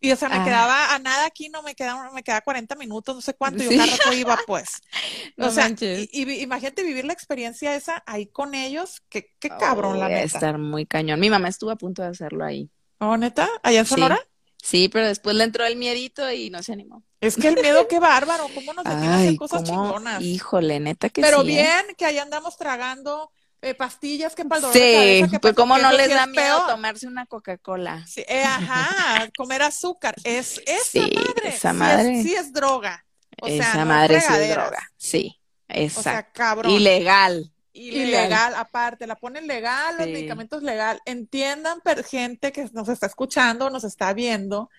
Y 0.03 0.11
o 0.11 0.15
sea, 0.15 0.29
me 0.29 0.37
ah. 0.37 0.43
quedaba 0.43 0.95
a 0.95 0.99
nada 0.99 1.27
aquí, 1.27 1.49
no 1.49 1.61
me 1.61 1.75
quedaba, 1.75 2.11
me 2.11 2.23
quedaba 2.23 2.41
40 2.41 2.75
minutos, 2.75 3.15
no 3.15 3.21
sé 3.21 3.35
cuánto, 3.35 3.61
y 3.61 3.69
yo 3.69 3.77
cada 3.77 3.97
rato 3.97 4.13
iba 4.13 4.35
pues. 4.47 4.81
o 5.37 5.51
sea, 5.51 5.69
y, 5.79 6.41
imagínate 6.41 6.81
vivir 6.81 7.05
la 7.05 7.13
experiencia 7.13 7.75
esa 7.75 8.03
ahí 8.07 8.25
con 8.25 8.55
ellos, 8.55 9.03
qué, 9.09 9.31
qué 9.39 9.49
cabrón, 9.49 9.99
la 9.99 10.09
neta. 10.09 10.23
estar 10.23 10.57
muy 10.57 10.87
cañón. 10.87 11.19
Mi 11.19 11.29
mamá 11.29 11.49
estuvo 11.49 11.69
a 11.69 11.75
punto 11.75 12.01
de 12.01 12.07
hacerlo 12.07 12.43
ahí. 12.43 12.71
¿Oh, 12.97 13.15
neta? 13.15 13.47
¿Allá 13.61 13.79
en 13.79 13.85
Sonora? 13.85 14.19
Sí, 14.57 14.89
pero 14.89 15.07
después 15.07 15.35
le 15.35 15.43
entró 15.43 15.65
el 15.65 15.75
miedito 15.75 16.29
y 16.31 16.49
no 16.49 16.63
se 16.63 16.73
animó. 16.73 17.03
Es 17.19 17.35
que 17.35 17.47
el 17.47 17.55
miedo, 17.55 17.87
qué 17.87 17.99
bárbaro, 17.99 18.47
cómo 18.55 18.73
nos 18.73 18.83
detiene 18.83 19.07
hacer 19.07 19.35
cosas 19.35 19.63
chingonas. 19.63 20.21
Híjole, 20.21 20.79
neta 20.79 21.09
que 21.09 21.21
pero 21.21 21.41
sí. 21.41 21.47
Pero 21.47 21.59
¿eh? 21.59 21.63
bien, 21.63 21.95
que 21.95 22.05
ahí 22.05 22.17
andamos 22.17 22.57
tragando 22.57 23.31
eh, 23.61 23.75
pastillas 23.75 24.33
que 24.33 24.43
para 24.43 24.71
Sí, 24.71 25.23
pues 25.41 25.53
como 25.53 25.77
no 25.77 25.91
les 25.91 26.09
da 26.09 26.25
miedo 26.25 26.65
tomarse 26.67 27.07
una 27.07 27.25
Coca-Cola. 27.27 28.05
Sí, 28.07 28.23
eh, 28.27 28.43
ajá, 28.43 29.29
comer 29.37 29.61
azúcar. 29.61 30.15
Es 30.23 30.61
esa 30.65 31.01
madre. 31.07 31.49
Esa 31.49 31.73
madre. 31.73 32.23
Sí 32.23 32.33
es, 32.33 32.51
droga. 32.51 33.05
esa 33.37 33.85
madre 33.85 34.19
sí 34.19 34.33
es 34.33 34.49
droga. 34.49 34.91
Sí, 34.97 35.39
exacto. 35.67 35.99
O 35.99 36.03
sea, 36.03 36.31
cabrón. 36.31 36.71
Ilegal. 36.71 37.51
Ilegal. 37.73 38.55
aparte, 38.55 39.07
la 39.07 39.15
ponen 39.15 39.47
legal, 39.47 39.95
los 39.97 40.07
medicamentos 40.07 40.63
legal. 40.63 40.99
Entiendan, 41.05 41.81
gente 42.09 42.51
que 42.51 42.67
nos 42.73 42.89
está 42.89 43.05
escuchando, 43.05 43.69
nos 43.69 43.83
está 43.83 44.13
viendo, 44.13 44.69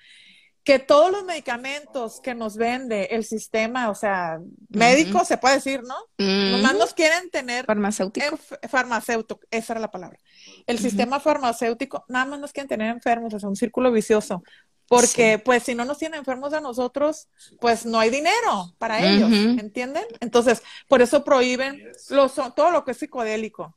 que 0.65 0.79
todos 0.79 1.11
los 1.11 1.25
medicamentos 1.25 2.21
que 2.21 2.35
nos 2.35 2.57
vende 2.57 3.09
el 3.11 3.25
sistema, 3.25 3.91
o 3.91 3.95
sea, 3.95 4.39
médico, 4.69 5.25
se 5.25 5.37
puede 5.37 5.57
decir, 5.57 5.83
¿no? 5.83 5.97
Nomás 6.19 6.75
nos 6.77 6.95
quieren 6.95 7.31
tener. 7.31 7.65
Farmacéutico. 7.65 8.39
farmacéutico, 8.69 9.41
esa 9.51 9.73
era 9.73 9.81
la 9.81 9.91
palabra. 9.91 10.19
El 10.67 10.79
sistema 10.79 11.19
farmacéutico, 11.19 12.05
nada 12.09 12.27
más 12.27 12.41
nos 12.41 12.53
quieren 12.53 12.69
tener 12.69 12.91
enfermos, 12.91 13.35
es 13.35 13.43
un 13.43 13.57
círculo 13.57 13.91
vicioso. 13.91 14.43
Porque, 14.87 15.39
pues, 15.39 15.63
si 15.63 15.75
no 15.75 15.85
nos 15.85 15.99
tienen 15.99 16.19
enfermos 16.19 16.53
a 16.53 16.61
nosotros, 16.61 17.29
pues 17.61 17.87
no 17.87 17.99
hay 17.99 18.11
dinero 18.11 18.75
para 18.79 19.01
ellos, 19.03 19.31
¿entienden? 19.33 20.05
Entonces, 20.21 20.63
por 20.87 21.03
eso 21.03 21.25
prohíben 21.25 21.91
los, 22.11 22.35
todo 22.35 22.71
lo 22.71 22.85
que 22.85 22.93
es 22.93 22.99
psicodélico. 22.99 23.75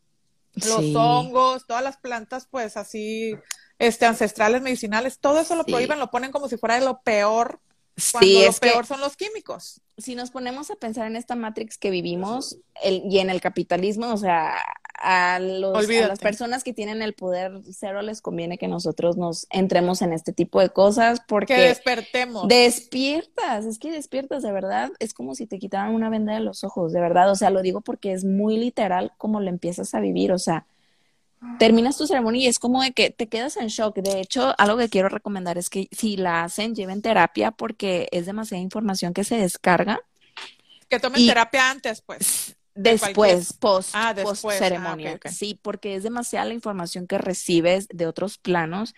Los 0.53 0.95
hongos, 0.95 1.65
todas 1.65 1.83
las 1.83 1.97
plantas, 1.97 2.47
pues, 2.51 2.77
así 2.77 3.35
este, 3.79 4.05
ancestrales, 4.05 4.61
medicinales, 4.61 5.19
todo 5.19 5.39
eso 5.39 5.55
lo 5.55 5.65
prohíben, 5.65 5.99
lo 5.99 6.11
ponen 6.11 6.31
como 6.31 6.47
si 6.47 6.57
fuera 6.57 6.79
de 6.79 6.85
lo 6.85 7.01
peor, 7.01 7.59
cuando 8.11 8.27
sí, 8.27 8.43
lo 8.45 8.53
peor 8.53 8.85
son 8.85 8.99
los 8.99 9.15
químicos. 9.15 9.81
Si 9.97 10.15
nos 10.15 10.31
ponemos 10.31 10.69
a 10.69 10.75
pensar 10.75 11.07
en 11.07 11.15
esta 11.15 11.35
Matrix 11.35 11.77
que 11.77 11.89
vivimos 11.89 12.57
el, 12.83 13.03
y 13.09 13.19
en 13.19 13.29
el 13.29 13.39
capitalismo, 13.39 14.13
o 14.13 14.17
sea, 14.17 14.55
a, 14.93 15.39
los, 15.39 15.89
a 15.89 16.07
las 16.07 16.19
personas 16.19 16.63
que 16.63 16.73
tienen 16.73 17.01
el 17.01 17.13
poder 17.13 17.61
cero 17.71 18.01
les 18.01 18.21
conviene 18.21 18.57
que 18.57 18.67
nosotros 18.67 19.15
nos 19.15 19.47
entremos 19.49 20.01
en 20.01 20.11
este 20.11 20.33
tipo 20.33 20.59
de 20.59 20.69
cosas 20.69 21.21
porque... 21.25 21.55
Que 21.55 21.61
despertemos. 21.61 22.47
Despiertas, 22.49 23.65
es 23.65 23.79
que 23.79 23.91
despiertas, 23.91 24.43
de 24.43 24.51
verdad, 24.51 24.91
es 24.99 25.13
como 25.13 25.33
si 25.33 25.47
te 25.47 25.59
quitaran 25.59 25.93
una 25.93 26.09
venda 26.09 26.33
de 26.33 26.41
los 26.41 26.65
ojos, 26.65 26.91
de 26.91 26.99
verdad, 26.99 27.31
o 27.31 27.35
sea, 27.35 27.49
lo 27.49 27.61
digo 27.61 27.79
porque 27.79 28.11
es 28.11 28.25
muy 28.25 28.57
literal 28.57 29.13
como 29.17 29.39
lo 29.39 29.49
empiezas 29.49 29.93
a 29.95 30.01
vivir, 30.01 30.33
o 30.33 30.39
sea, 30.39 30.65
terminas 31.59 31.97
tu 31.97 32.07
ceremonia 32.07 32.43
y 32.43 32.47
es 32.47 32.59
como 32.59 32.81
de 32.81 32.91
que 32.91 33.09
te 33.09 33.27
quedas 33.27 33.57
en 33.57 33.67
shock. 33.67 33.97
De 33.97 34.19
hecho, 34.19 34.53
algo 34.57 34.77
que 34.77 34.89
quiero 34.89 35.09
recomendar 35.09 35.57
es 35.57 35.69
que 35.69 35.87
si 35.91 36.17
la 36.17 36.43
hacen, 36.43 36.75
lleven 36.75 37.01
terapia 37.01 37.51
porque 37.51 38.07
es 38.11 38.25
demasiada 38.25 38.61
información 38.61 39.13
que 39.13 39.23
se 39.23 39.37
descarga. 39.37 39.99
Que 40.89 40.99
tomen 40.99 41.25
terapia 41.25 41.71
antes, 41.71 42.01
pues. 42.01 42.55
Después, 42.75 43.53
post, 43.53 43.91
ah, 43.93 44.13
post 44.21 44.43
ah, 44.45 44.51
ceremonia. 44.51 45.17
Sí, 45.31 45.57
porque 45.61 45.95
es 45.95 46.03
demasiada 46.03 46.45
la 46.45 46.53
información 46.53 47.07
que 47.07 47.17
recibes 47.17 47.87
de 47.87 48.05
otros 48.05 48.37
planos 48.37 48.93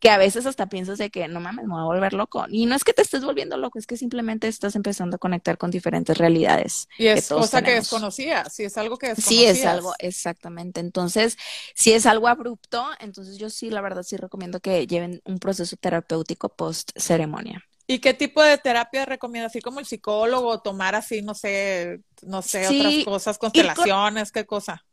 que 0.00 0.10
a 0.10 0.18
veces 0.18 0.46
hasta 0.46 0.68
piensas 0.68 0.98
de 0.98 1.10
que 1.10 1.26
no 1.28 1.40
mames, 1.40 1.66
me 1.66 1.72
voy 1.72 1.80
a 1.80 1.84
volver 1.84 2.12
loco. 2.12 2.44
Y 2.48 2.66
no 2.66 2.74
es 2.74 2.84
que 2.84 2.92
te 2.92 3.02
estés 3.02 3.24
volviendo 3.24 3.56
loco, 3.56 3.78
es 3.78 3.86
que 3.86 3.96
simplemente 3.96 4.48
estás 4.48 4.76
empezando 4.76 5.16
a 5.16 5.18
conectar 5.18 5.58
con 5.58 5.70
diferentes 5.70 6.16
realidades. 6.18 6.88
Y 6.98 7.06
es 7.08 7.28
cosa 7.28 7.62
que 7.62 7.72
desconocías, 7.72 8.54
si 8.54 8.64
es 8.64 8.76
algo 8.78 8.96
que 8.96 9.08
desconocías. 9.08 9.54
Sí, 9.56 9.60
es 9.60 9.66
algo, 9.66 9.94
exactamente. 9.98 10.80
Entonces, 10.80 11.36
si 11.74 11.92
es 11.92 12.06
algo 12.06 12.28
abrupto, 12.28 12.86
entonces 13.00 13.38
yo 13.38 13.50
sí, 13.50 13.70
la 13.70 13.80
verdad, 13.80 14.02
sí 14.02 14.16
recomiendo 14.16 14.60
que 14.60 14.86
lleven 14.86 15.20
un 15.24 15.38
proceso 15.38 15.76
terapéutico 15.76 16.48
post 16.48 16.90
ceremonia. 16.96 17.64
¿Y 17.90 18.00
qué 18.00 18.12
tipo 18.12 18.42
de 18.42 18.58
terapia 18.58 19.06
recomiendas? 19.06 19.50
Así 19.50 19.62
como 19.62 19.80
el 19.80 19.86
psicólogo, 19.86 20.60
tomar 20.60 20.94
así, 20.94 21.22
no 21.22 21.34
sé, 21.34 22.00
no 22.22 22.42
sé, 22.42 22.68
otras 22.68 23.04
cosas, 23.04 23.38
constelaciones, 23.38 24.30
qué 24.30 24.44
cosa. 24.44 24.84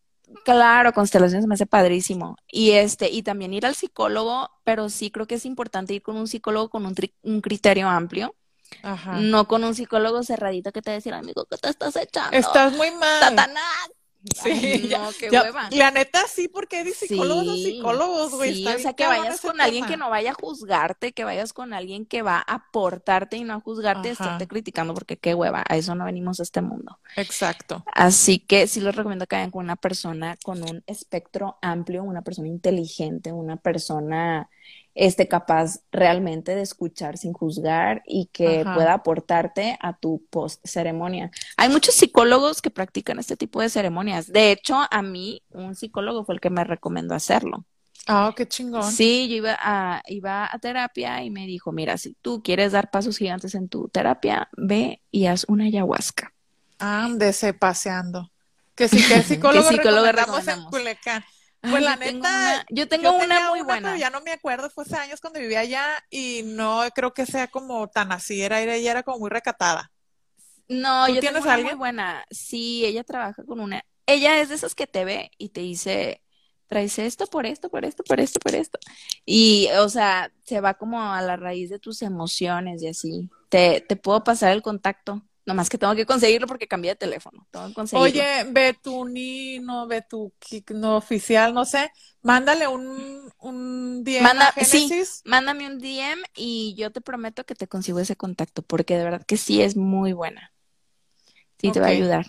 Claro, 0.43 0.93
constelaciones 0.93 1.47
me 1.47 1.55
hace 1.55 1.65
padrísimo. 1.65 2.38
Y 2.47 2.71
este, 2.71 3.09
y 3.09 3.23
también 3.23 3.53
ir 3.53 3.65
al 3.65 3.76
psicólogo, 3.76 4.49
pero 4.63 4.89
sí 4.89 5.11
creo 5.11 5.28
que 5.28 5.36
es 5.36 5.45
importante 5.45 5.93
ir 5.93 6.01
con 6.01 6.17
un 6.17 6.28
psicólogo 6.28 6.69
con 6.69 6.86
un, 6.86 6.95
un 7.23 7.41
criterio 7.41 7.88
amplio. 7.88 8.36
Ajá. 8.82 9.19
No 9.19 9.47
con 9.47 9.63
un 9.63 9.76
psicólogo 9.76 10.23
cerradito 10.23 10.71
que 10.71 10.82
te 10.82 10.91
decir, 10.91 11.13
amigo, 11.13 11.45
¿qué 11.45 11.57
te 11.57 11.69
estás 11.69 11.95
echando? 11.95 12.38
Estás 12.38 12.73
muy 12.73 12.91
mal. 12.91 13.19
Satanás. 13.19 13.89
Sí, 14.34 14.89
no, 14.91 15.09
qué 15.19 15.30
hueva. 15.30 15.69
La 15.71 15.91
neta 15.91 16.26
sí, 16.28 16.47
porque 16.47 16.78
hay 16.78 16.91
psicólogos 16.91 17.55
sí, 17.55 17.65
psicólogos, 17.65 18.32
güey. 18.34 18.55
Sí, 18.55 18.67
o 18.67 18.80
sea, 18.80 18.93
que 18.93 19.05
vayas 19.05 19.41
con 19.41 19.61
alguien 19.61 19.86
que 19.86 19.97
no 19.97 20.09
vaya 20.09 20.32
a 20.32 20.34
juzgarte, 20.34 21.13
que 21.13 21.23
vayas 21.23 21.53
con 21.53 21.73
alguien 21.73 22.05
que 22.05 22.21
va 22.21 22.38
a 22.38 22.55
aportarte 22.55 23.38
y 23.38 23.43
no 23.43 23.53
a 23.53 23.59
juzgarte 23.59 24.09
y 24.09 24.11
estarte 24.11 24.47
criticando, 24.47 24.93
porque 24.93 25.17
qué 25.17 25.34
hueva, 25.36 25.63
a 25.67 25.78
eso 25.78 25.95
no 25.95 26.05
venimos 26.05 26.39
a 26.39 26.43
este 26.43 26.61
mundo. 26.61 26.99
Exacto. 27.15 27.84
Así 27.93 28.39
que 28.39 28.67
sí 28.67 28.82
les 28.82 28.95
recomiendo 28.95 29.28
que 29.28 29.36
vayan 29.36 29.51
con 29.51 29.63
una 29.63 29.76
persona 29.76 30.38
con 30.43 30.63
un 30.63 30.84
espectro 30.88 31.57
amplio, 31.61 32.03
una 32.03 32.21
persona 32.21 32.47
inteligente, 32.47 33.32
una 33.32 33.57
persona 33.57 34.49
este, 34.95 35.27
capaz 35.27 35.81
realmente 35.91 36.55
de 36.55 36.61
escuchar 36.61 37.17
sin 37.17 37.33
juzgar 37.33 38.01
y 38.07 38.27
que 38.27 38.63
pueda 38.73 38.93
aportarte 38.93 39.77
a 39.81 39.97
tu 39.97 40.25
post 40.29 40.65
ceremonia. 40.65 41.31
Hay 41.57 41.69
muchos 41.69 41.95
psicólogos 41.95 42.61
que 42.61 42.71
practican 42.71 43.19
este 43.19 43.35
tipo 43.35 43.61
de 43.61 43.69
ceremonias. 43.69 44.31
De 44.31 44.51
hecho, 44.51 44.79
a 44.89 45.01
mí 45.01 45.43
un 45.49 45.75
psicólogo 45.75 46.23
fue 46.23 46.35
el 46.35 46.41
que 46.41 46.49
me 46.49 46.63
recomendó 46.63 47.13
hacerlo. 47.13 47.65
Ah, 48.07 48.33
qué 48.35 48.47
chingón. 48.47 48.89
Sí, 48.89 49.27
yo 49.27 49.37
iba 49.37 49.57
a, 49.59 50.01
iba 50.07 50.47
a 50.49 50.59
terapia 50.59 51.23
y 51.23 51.29
me 51.29 51.45
dijo, 51.45 51.71
mira, 51.71 51.97
si 51.97 52.13
tú 52.21 52.41
quieres 52.41 52.71
dar 52.71 52.89
pasos 52.89 53.17
gigantes 53.17 53.53
en 53.55 53.67
tu 53.67 53.89
terapia, 53.89 54.47
ve 54.55 55.01
y 55.11 55.25
haz 55.25 55.45
una 55.49 55.65
ayahuasca. 55.65 56.31
Ándese 56.77 57.53
paseando. 57.53 58.31
Que 58.75 58.87
sí, 58.87 59.05
que 59.05 59.15
el 59.15 59.23
psicólogo, 59.25 59.67
¿Qué 59.69 59.75
psicólogo 59.75 60.11
recomendamos, 60.11 60.47
en 60.47 60.63
Culiacán. 60.65 61.25
Pues 61.70 61.84
la 61.84 61.95
neta, 61.95 62.66
yo 62.70 62.88
tengo 62.88 63.11
una 63.18 63.49
muy 63.49 63.61
buena. 63.61 63.89
Pero 63.89 63.99
ya 63.99 64.09
no 64.09 64.22
me 64.22 64.32
acuerdo, 64.32 64.70
fue 64.70 64.84
hace 64.84 64.95
años 64.95 65.22
cuando 65.22 65.39
vivía 65.39 65.59
allá 65.59 65.86
y 66.09 66.41
no 66.45 66.84
creo 66.93 67.13
que 67.13 67.26
sea 67.26 67.47
como 67.47 67.88
tan 67.88 68.11
así, 68.11 68.41
era, 68.41 68.61
ella 68.61 68.91
era 68.91 69.03
como 69.03 69.20
muy 69.20 69.30
recatada. 69.30 69.91
No, 70.68 71.07
yo 71.07 71.20
tengo 71.22 71.39
una 71.39 71.57
muy 71.57 71.74
buena. 71.74 72.26
Sí, 72.32 72.86
ella 72.86 73.03
trabaja 73.03 73.43
con 73.43 73.59
una. 73.59 73.84
Ella 74.07 74.39
es 74.39 74.49
de 74.49 74.55
esas 74.55 74.76
que 74.76 74.88
te 74.88 75.05
ve 75.05 75.32
y 75.38 75.49
te 75.49 75.61
dice, 75.61 76.22
traes 76.68 76.97
esto 76.99 77.28
por 77.28 77.45
esto, 77.45 77.70
por 77.70 77.86
esto, 77.86 78.03
por 78.03 78.20
esto, 78.20 78.39
por 78.39 78.55
esto. 78.55 78.80
Y, 79.26 79.70
o 79.78 79.89
sea, 79.89 80.32
se 80.43 80.61
va 80.61 80.76
como 80.76 81.01
a 81.01 81.22
la 81.22 81.38
raíz 81.38 81.70
de 81.70 81.80
tus 81.80 82.01
emociones 82.01 82.82
y 82.82 82.88
así. 82.88 83.30
Te, 83.49 83.82
te 83.82 83.95
puedo 83.95 84.24
pasar 84.24 84.53
el 84.53 84.61
contacto. 84.61 85.24
Nomás 85.45 85.69
que 85.69 85.77
tengo 85.77 85.93
que 85.93 86.07
conseguirlo 86.07 86.47
porque 86.47 86.67
cambié 86.67 86.91
de 86.91 86.95
teléfono. 86.95 87.47
Tengo 87.51 87.67
que 87.67 87.73
conseguirlo. 87.75 88.05
Oye, 88.05 88.45
ve 88.49 88.75
tu 88.81 89.05
no 89.05 89.87
ve 89.87 90.01
tu 90.01 90.33
no 90.69 90.97
oficial, 90.97 91.53
no 91.53 91.65
sé. 91.65 91.91
Mándale 92.23 92.67
un, 92.67 93.31
un 93.39 94.03
DM 94.03 94.25
a 94.25 94.51
Genesis. 94.53 95.21
mándame 95.23 95.67
un 95.67 95.77
DM 95.77 96.23
y 96.35 96.73
yo 96.75 96.91
te 96.91 96.99
prometo 96.99 97.45
que 97.45 97.53
te 97.53 97.67
consigo 97.67 97.99
ese 97.99 98.15
contacto 98.15 98.63
porque 98.63 98.97
de 98.97 99.03
verdad 99.03 99.25
que 99.25 99.37
sí 99.37 99.61
es 99.61 99.75
muy 99.75 100.13
buena. 100.13 100.51
Sí, 101.59 101.71
te 101.71 101.79
va 101.79 101.87
a 101.87 101.89
ayudar. 101.89 102.25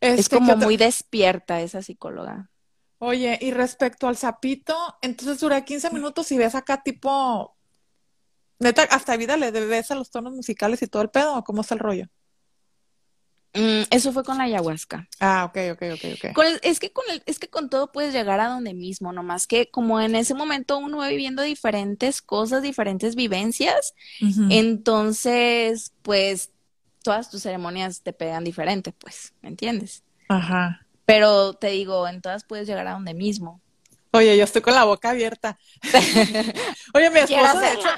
es 0.00 0.20
este, 0.20 0.36
como 0.36 0.56
muy 0.56 0.78
despierta 0.78 1.60
esa 1.60 1.82
psicóloga. 1.82 2.50
Oye, 3.00 3.38
y 3.40 3.50
respecto 3.52 4.08
al 4.08 4.16
sapito, 4.16 4.74
entonces 5.02 5.38
dura 5.40 5.64
15 5.64 5.90
minutos 5.90 6.32
y 6.32 6.38
ves 6.38 6.54
acá 6.54 6.82
tipo 6.82 7.57
Neta, 8.58 8.82
hasta 8.82 9.16
vida 9.16 9.36
le 9.36 9.52
debes 9.52 9.90
a 9.90 9.94
los 9.94 10.10
tonos 10.10 10.32
musicales 10.32 10.82
y 10.82 10.86
todo 10.86 11.02
el 11.02 11.10
pedo, 11.10 11.36
¿o 11.36 11.44
cómo 11.44 11.60
está 11.60 11.74
el 11.74 11.80
rollo? 11.80 12.06
Mm, 13.54 13.84
eso 13.90 14.12
fue 14.12 14.24
con 14.24 14.38
la 14.38 14.44
ayahuasca. 14.44 15.08
Ah, 15.20 15.44
ok, 15.44 15.56
ok, 15.72 15.82
ok, 15.94 16.04
ok. 16.14 16.58
es, 16.62 16.78
que 16.78 16.92
con 16.92 17.04
el, 17.10 17.22
es 17.26 17.38
que 17.38 17.48
con 17.48 17.70
todo 17.70 17.90
puedes 17.92 18.12
llegar 18.12 18.40
a 18.40 18.48
donde 18.48 18.74
mismo, 18.74 19.12
nomás 19.12 19.46
que 19.46 19.70
como 19.70 20.00
en 20.00 20.14
ese 20.16 20.34
momento 20.34 20.78
uno 20.78 20.98
va 20.98 21.08
viviendo 21.08 21.42
diferentes 21.42 22.20
cosas, 22.20 22.62
diferentes 22.62 23.16
vivencias, 23.16 23.94
entonces, 24.50 25.92
pues, 26.02 26.50
todas 27.02 27.30
tus 27.30 27.42
ceremonias 27.42 28.02
te 28.02 28.12
pegan 28.12 28.44
diferente, 28.44 28.92
pues, 28.92 29.32
¿me 29.40 29.48
entiendes? 29.48 30.02
Ajá. 30.28 30.86
Pero 31.04 31.54
te 31.54 31.68
digo, 31.68 32.06
en 32.06 32.20
todas 32.20 32.44
puedes 32.44 32.68
llegar 32.68 32.86
a 32.86 32.92
donde 32.92 33.14
mismo. 33.14 33.62
Oye, 34.10 34.36
yo 34.36 34.44
estoy 34.44 34.62
con 34.62 34.74
la 34.74 34.84
boca 34.84 35.10
abierta. 35.10 35.58
Oye, 36.94 37.10
mi 37.10 37.20
esposo, 37.20 37.60
de 37.60 37.72
hecho, 37.72 37.88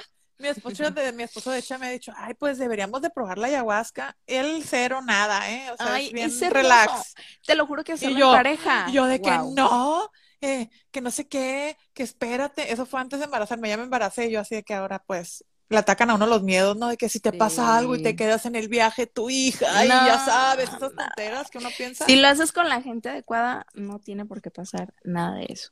mi 0.40 0.48
esposo, 0.48 0.90
de, 0.90 1.12
mi 1.12 1.22
esposo 1.22 1.50
de 1.50 1.58
hecho 1.58 1.78
me 1.78 1.86
ha 1.86 1.90
dicho, 1.90 2.12
ay, 2.16 2.34
pues 2.34 2.58
deberíamos 2.58 3.02
de 3.02 3.10
probar 3.10 3.38
la 3.38 3.48
ayahuasca. 3.48 4.16
Él 4.26 4.62
cero, 4.66 5.00
nada, 5.04 5.50
¿eh? 5.50 5.70
O 5.70 5.76
sea, 5.76 6.00
es 6.00 6.12
bien 6.12 6.30
relax. 6.50 7.14
Te 7.46 7.54
lo 7.54 7.66
juro 7.66 7.84
que 7.84 7.92
es 7.92 8.02
una 8.02 8.32
pareja. 8.32 8.90
yo 8.90 9.06
de 9.06 9.20
que 9.20 9.30
no, 9.30 10.10
eh, 10.40 10.68
que 10.90 11.00
no 11.00 11.10
sé 11.10 11.28
qué, 11.28 11.76
que 11.92 12.02
espérate. 12.02 12.72
Eso 12.72 12.86
fue 12.86 13.00
antes 13.00 13.18
de 13.18 13.26
embarazarme, 13.26 13.68
ya 13.68 13.76
me 13.76 13.84
embaracé. 13.84 14.30
Yo 14.30 14.40
así 14.40 14.54
de 14.54 14.62
que 14.62 14.74
ahora, 14.74 15.02
pues, 15.06 15.44
le 15.68 15.78
atacan 15.78 16.10
a 16.10 16.14
uno 16.14 16.26
los 16.26 16.42
miedos, 16.42 16.76
¿no? 16.76 16.88
De 16.88 16.96
que 16.96 17.08
si 17.08 17.20
te 17.20 17.32
pasa 17.32 17.76
algo 17.76 17.94
y 17.94 18.02
te 18.02 18.16
quedas 18.16 18.44
en 18.46 18.56
el 18.56 18.68
viaje, 18.68 19.06
tu 19.06 19.30
hija, 19.30 19.84
y 19.84 19.88
ya 19.88 20.18
sabes, 20.24 20.68
esas 20.68 20.80
tonteras 20.80 21.50
que 21.50 21.58
uno 21.58 21.68
piensa. 21.76 22.06
Si 22.06 22.16
lo 22.16 22.26
haces 22.26 22.50
con 22.52 22.68
la 22.68 22.82
gente 22.82 23.08
adecuada, 23.08 23.66
no 23.74 24.00
tiene 24.00 24.24
por 24.24 24.42
qué 24.42 24.50
pasar 24.50 24.92
nada 25.04 25.36
de 25.36 25.46
eso 25.50 25.70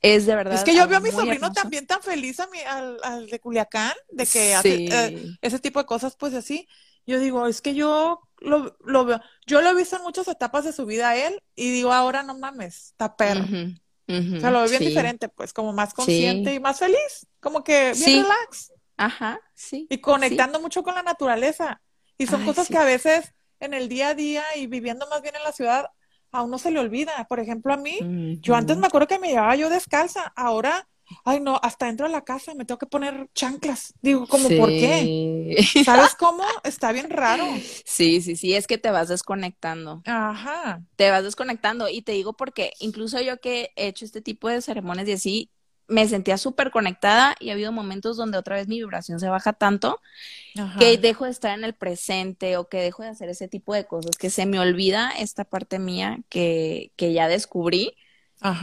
es 0.00 0.26
de 0.26 0.34
verdad. 0.34 0.54
Es 0.54 0.64
que 0.64 0.74
yo 0.74 0.86
veo 0.88 0.98
a 0.98 1.00
mi 1.00 1.10
sobrino 1.10 1.52
también 1.52 1.86
tan 1.86 2.02
feliz 2.02 2.40
a 2.40 2.46
mi, 2.48 2.58
al, 2.60 3.26
de 3.26 3.40
Culiacán, 3.40 3.94
de 4.10 4.26
que 4.26 4.54
hace 4.54 4.86
eh, 4.86 5.36
ese 5.40 5.58
tipo 5.58 5.78
de 5.78 5.86
cosas, 5.86 6.16
pues 6.16 6.34
así. 6.34 6.66
Yo 7.06 7.18
digo, 7.18 7.46
es 7.46 7.60
que 7.60 7.74
yo 7.74 8.20
lo, 8.38 8.76
lo 8.84 9.04
veo, 9.04 9.20
yo 9.46 9.60
lo 9.60 9.70
he 9.70 9.74
visto 9.74 9.96
en 9.96 10.02
muchas 10.02 10.28
etapas 10.28 10.64
de 10.64 10.72
su 10.72 10.86
vida 10.86 11.10
a 11.10 11.16
él 11.16 11.42
y 11.54 11.70
digo, 11.70 11.92
ahora 11.92 12.22
no 12.22 12.38
mames, 12.38 12.86
está 12.88 13.16
perro. 13.16 13.44
o 13.44 14.40
sea, 14.40 14.50
lo 14.50 14.60
veo 14.60 14.70
bien 14.70 14.84
diferente, 14.84 15.28
pues, 15.28 15.52
como 15.52 15.72
más 15.72 15.92
consciente 15.92 16.54
y 16.54 16.60
más 16.60 16.78
feliz, 16.78 17.26
como 17.40 17.62
que 17.64 17.92
bien 17.92 18.22
relax. 18.22 18.72
Ajá, 18.96 19.40
sí. 19.54 19.86
Y 19.90 19.98
conectando 19.98 20.60
mucho 20.60 20.82
con 20.82 20.94
la 20.94 21.02
naturaleza. 21.02 21.80
Y 22.18 22.26
son 22.26 22.44
cosas 22.44 22.68
que 22.68 22.76
a 22.76 22.84
veces 22.84 23.32
en 23.60 23.72
el 23.72 23.88
día 23.88 24.08
a 24.08 24.14
día 24.14 24.44
y 24.56 24.66
viviendo 24.66 25.06
más 25.08 25.22
bien 25.22 25.36
en 25.36 25.42
la 25.42 25.52
ciudad 25.52 25.90
a 26.32 26.42
uno 26.42 26.58
se 26.58 26.70
le 26.70 26.78
olvida. 26.78 27.26
Por 27.28 27.40
ejemplo, 27.40 27.72
a 27.72 27.76
mí, 27.76 27.98
yo 28.40 28.54
antes 28.54 28.76
me 28.76 28.86
acuerdo 28.86 29.08
que 29.08 29.18
me 29.18 29.28
llevaba 29.28 29.56
yo 29.56 29.68
descalza, 29.70 30.32
ahora, 30.36 30.88
ay 31.24 31.40
no, 31.40 31.58
hasta 31.62 31.86
dentro 31.86 32.06
de 32.06 32.12
la 32.12 32.22
casa 32.22 32.54
me 32.54 32.64
tengo 32.64 32.78
que 32.78 32.86
poner 32.86 33.28
chanclas. 33.34 33.94
Digo, 34.00 34.26
como, 34.26 34.48
¿por 34.48 34.68
qué? 34.68 35.56
¿Sabes 35.84 36.14
cómo? 36.18 36.44
Está 36.64 36.92
bien 36.92 37.10
raro. 37.10 37.44
Sí, 37.84 38.20
sí, 38.20 38.36
sí, 38.36 38.54
es 38.54 38.66
que 38.66 38.78
te 38.78 38.90
vas 38.90 39.08
desconectando. 39.08 40.02
Ajá. 40.06 40.82
Te 40.96 41.10
vas 41.10 41.24
desconectando 41.24 41.88
y 41.88 42.02
te 42.02 42.12
digo 42.12 42.34
porque 42.34 42.72
incluso 42.80 43.20
yo 43.20 43.38
que 43.40 43.70
he 43.76 43.88
hecho 43.88 44.04
este 44.04 44.20
tipo 44.20 44.48
de 44.48 44.62
ceremonias 44.62 45.08
y 45.08 45.12
así, 45.12 45.50
me 45.90 46.08
sentía 46.08 46.38
súper 46.38 46.70
conectada 46.70 47.36
y 47.40 47.50
ha 47.50 47.54
habido 47.54 47.72
momentos 47.72 48.16
donde 48.16 48.38
otra 48.38 48.56
vez 48.56 48.68
mi 48.68 48.78
vibración 48.78 49.20
se 49.20 49.28
baja 49.28 49.52
tanto 49.52 50.00
que 50.78 50.98
dejo 50.98 51.24
de 51.24 51.30
estar 51.30 51.56
en 51.58 51.64
el 51.64 51.74
presente 51.74 52.56
o 52.56 52.68
que 52.68 52.78
dejo 52.78 53.02
de 53.02 53.10
hacer 53.10 53.28
ese 53.28 53.48
tipo 53.48 53.74
de 53.74 53.86
cosas, 53.86 54.16
que 54.16 54.30
se 54.30 54.46
me 54.46 54.60
olvida 54.60 55.10
esta 55.18 55.44
parte 55.44 55.78
mía 55.78 56.20
que, 56.28 56.92
que 56.96 57.12
ya 57.12 57.28
descubrí. 57.28 57.96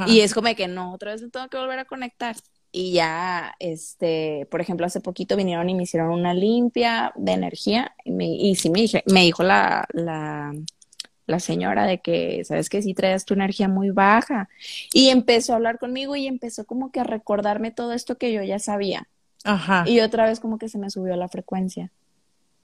Y 0.07 0.21
es 0.21 0.33
como 0.33 0.53
que 0.55 0.67
no, 0.67 0.93
otra 0.93 1.11
vez 1.11 1.21
me 1.21 1.29
tengo 1.29 1.49
que 1.49 1.57
volver 1.57 1.79
a 1.79 1.85
conectar. 1.85 2.35
Y 2.71 2.93
ya, 2.93 3.55
este, 3.59 4.47
por 4.51 4.61
ejemplo, 4.61 4.85
hace 4.85 5.01
poquito 5.01 5.35
vinieron 5.37 5.69
y 5.69 5.75
me 5.75 5.83
hicieron 5.83 6.11
una 6.11 6.33
limpia 6.33 7.13
de 7.15 7.31
energía 7.33 7.95
y, 8.03 8.11
me, 8.11 8.25
y 8.27 8.55
sí 8.55 8.69
me, 8.69 8.81
dije, 8.81 9.03
me 9.07 9.21
dijo 9.21 9.43
la, 9.43 9.87
la 9.93 10.53
la 11.27 11.39
señora 11.39 11.85
de 11.85 11.99
que, 11.99 12.43
sabes 12.45 12.69
que 12.69 12.81
si 12.81 12.93
traes 12.93 13.25
tu 13.25 13.33
energía 13.33 13.67
muy 13.67 13.91
baja. 13.91 14.49
Y 14.93 15.09
empezó 15.09 15.53
a 15.53 15.57
hablar 15.57 15.77
conmigo 15.77 16.15
y 16.15 16.25
empezó 16.25 16.65
como 16.65 16.91
que 16.91 17.01
a 17.01 17.03
recordarme 17.03 17.71
todo 17.71 17.93
esto 17.93 18.17
que 18.17 18.33
yo 18.33 18.41
ya 18.41 18.59
sabía. 18.59 19.07
Ajá. 19.43 19.83
Y 19.85 19.99
otra 19.99 20.25
vez 20.25 20.39
como 20.39 20.57
que 20.57 20.69
se 20.69 20.77
me 20.77 20.89
subió 20.89 21.15
la 21.15 21.27
frecuencia. 21.27 21.91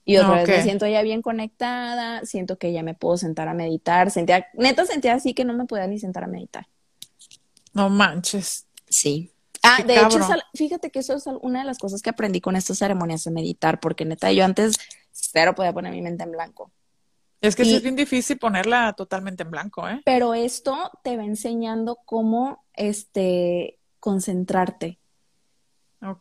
Y 0.05 0.18
otra 0.18 0.43
vez 0.43 0.49
me 0.49 0.64
siento 0.64 0.88
ya 0.88 1.01
bien 1.01 1.22
conectada, 1.22 2.26
siento 2.26 2.57
que 2.57 2.74
ya 2.74 2.84
me 2.84 2.93
puedo 2.93 3.18
sentar 3.18 3.47
a 3.47 3.53
meditar. 3.53 4.11
Sentía, 4.11 4.47
neta 4.53 4.86
sentía 4.86 5.14
así 5.14 5.34
que 5.34 5.45
no 5.45 5.53
me 5.53 5.66
podía 5.66 5.88
ni 5.88 5.99
sentar 5.99 6.24
a 6.24 6.28
meditar. 6.28 6.68
No 7.74 7.89
manches. 7.89 8.66
Sí. 8.89 9.32
Ah, 9.61 9.82
de 9.86 9.95
hecho, 9.95 10.20
fíjate 10.53 10.89
que 10.89 10.99
eso 10.99 11.16
es 11.16 11.26
una 11.41 11.59
de 11.59 11.66
las 11.66 11.78
cosas 11.78 12.01
que 12.01 12.09
aprendí 12.09 12.41
con 12.41 12.57
estas 12.57 12.78
ceremonias 12.80 13.24
de 13.24 13.32
meditar, 13.32 13.80
porque 13.80 14.03
neta, 14.03 14.30
yo 14.34 14.43
antes 14.43 14.76
cero 15.11 15.55
podía 15.55 15.72
poner 15.72 15.93
mi 15.93 16.01
mente 16.01 16.24
en 16.24 16.32
blanco. 16.32 16.70
Es 17.44 17.58
que 17.58 17.64
es 17.64 17.84
bien 17.84 17.98
difícil 17.98 18.38
ponerla 18.38 18.94
totalmente 18.94 19.44
en 19.44 19.52
blanco, 19.52 19.86
¿eh? 19.88 20.02
Pero 20.06 20.34
esto 20.34 20.89
te 21.04 21.18
va 21.18 21.26
enseñando 21.26 22.00
cómo 22.06 22.64
este, 22.74 23.80
concentrarte. 24.00 24.98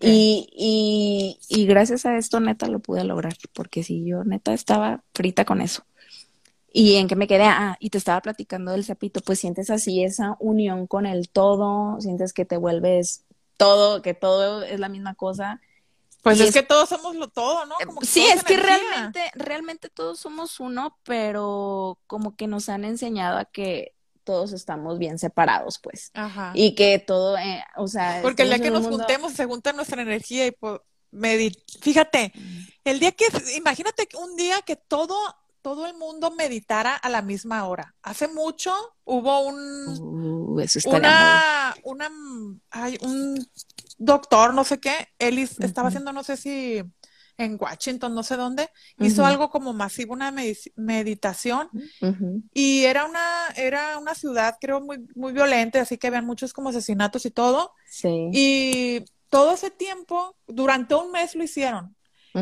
Y, 0.00 0.48
y, 0.52 1.38
y, 1.48 1.66
gracias 1.66 2.06
a 2.06 2.16
esto, 2.16 2.40
neta, 2.40 2.66
lo 2.66 2.80
pude 2.80 3.04
lograr, 3.04 3.34
porque 3.52 3.84
si 3.84 4.04
yo, 4.04 4.24
neta, 4.24 4.52
estaba 4.52 5.04
frita 5.14 5.44
con 5.44 5.60
eso. 5.60 5.84
Y 6.72 6.96
en 6.96 7.06
que 7.06 7.16
me 7.16 7.28
quedé, 7.28 7.44
ah, 7.44 7.76
y 7.78 7.90
te 7.90 7.98
estaba 7.98 8.20
platicando 8.20 8.72
del 8.72 8.84
sapito, 8.84 9.20
pues 9.20 9.38
sientes 9.38 9.70
así 9.70 10.02
esa 10.02 10.36
unión 10.40 10.88
con 10.88 11.06
el 11.06 11.28
todo, 11.28 12.00
sientes 12.00 12.32
que 12.32 12.44
te 12.44 12.56
vuelves 12.56 13.24
todo, 13.56 14.02
que 14.02 14.14
todo 14.14 14.62
es 14.62 14.80
la 14.80 14.88
misma 14.88 15.14
cosa 15.14 15.60
pues 16.22 16.40
es, 16.40 16.52
que 16.54 16.62
todos 16.62 16.88
somos 16.88 17.16
lo 17.16 17.28
todo, 17.28 17.66
¿no? 17.66 17.74
sí, 18.02 18.24
es 18.24 18.44
que 18.44 18.56
realmente, 18.56 19.30
realmente 19.34 19.88
todos 19.88 20.20
somos 20.20 20.60
uno, 20.60 20.98
pero 21.02 21.98
como 22.06 22.36
que 22.36 22.46
nos 22.46 22.68
han 22.68 22.84
enseñado 22.84 23.38
a 23.38 23.44
que 23.44 23.94
todos 24.24 24.52
estamos 24.52 24.98
bien 24.98 25.18
separados, 25.18 25.80
pues. 25.82 26.10
Ajá. 26.14 26.52
Y 26.54 26.74
que 26.74 26.98
todo, 27.00 27.36
eh, 27.36 27.64
o 27.76 27.88
sea. 27.88 28.20
Porque 28.22 28.42
el 28.42 28.48
día 28.48 28.60
que 28.60 28.70
nos 28.70 28.86
juntemos 28.86 29.32
se 29.32 29.46
junta 29.46 29.72
nuestra 29.72 30.00
energía 30.00 30.46
y 30.46 30.52
pues, 30.52 30.80
fíjate, 31.80 32.32
el 32.84 33.00
día 33.00 33.12
que, 33.12 33.26
imagínate 33.56 34.08
un 34.16 34.36
día 34.36 34.62
que 34.62 34.76
todo, 34.76 35.16
todo 35.62 35.86
el 35.86 35.94
mundo 35.94 36.32
meditara 36.32 36.94
a 36.96 37.08
la 37.08 37.22
misma 37.22 37.66
hora. 37.66 37.94
Hace 38.02 38.28
mucho 38.28 38.74
hubo 39.04 39.40
un, 39.40 40.56
uh, 40.56 40.60
eso 40.60 40.90
una, 40.90 41.74
una, 41.84 42.10
hay 42.70 42.98
un 43.02 43.48
doctor, 43.98 44.52
no 44.52 44.64
sé 44.64 44.80
qué, 44.80 45.08
él 45.18 45.38
estaba 45.38 45.88
haciendo, 45.88 46.12
no 46.12 46.24
sé 46.24 46.36
si 46.36 46.82
en 47.38 47.56
Washington, 47.58 48.14
no 48.14 48.22
sé 48.22 48.36
dónde, 48.36 48.68
hizo 48.98 49.24
algo 49.24 49.50
como 49.50 49.72
masivo, 49.72 50.12
una 50.12 50.32
meditación, 50.76 51.70
y 52.52 52.84
era 52.84 53.04
una, 53.04 53.48
era 53.56 53.98
una 53.98 54.14
ciudad, 54.14 54.56
creo, 54.60 54.80
muy, 54.80 55.06
muy 55.14 55.32
violenta, 55.32 55.80
así 55.80 55.96
que 55.98 56.08
habían 56.08 56.26
muchos 56.26 56.52
como 56.52 56.68
asesinatos 56.68 57.24
y 57.26 57.30
todo. 57.30 57.72
Sí. 57.86 58.28
Y 58.32 59.04
todo 59.28 59.54
ese 59.54 59.70
tiempo, 59.70 60.36
durante 60.46 60.94
un 60.94 61.10
mes 61.10 61.34
lo 61.34 61.42
hicieron. 61.42 61.96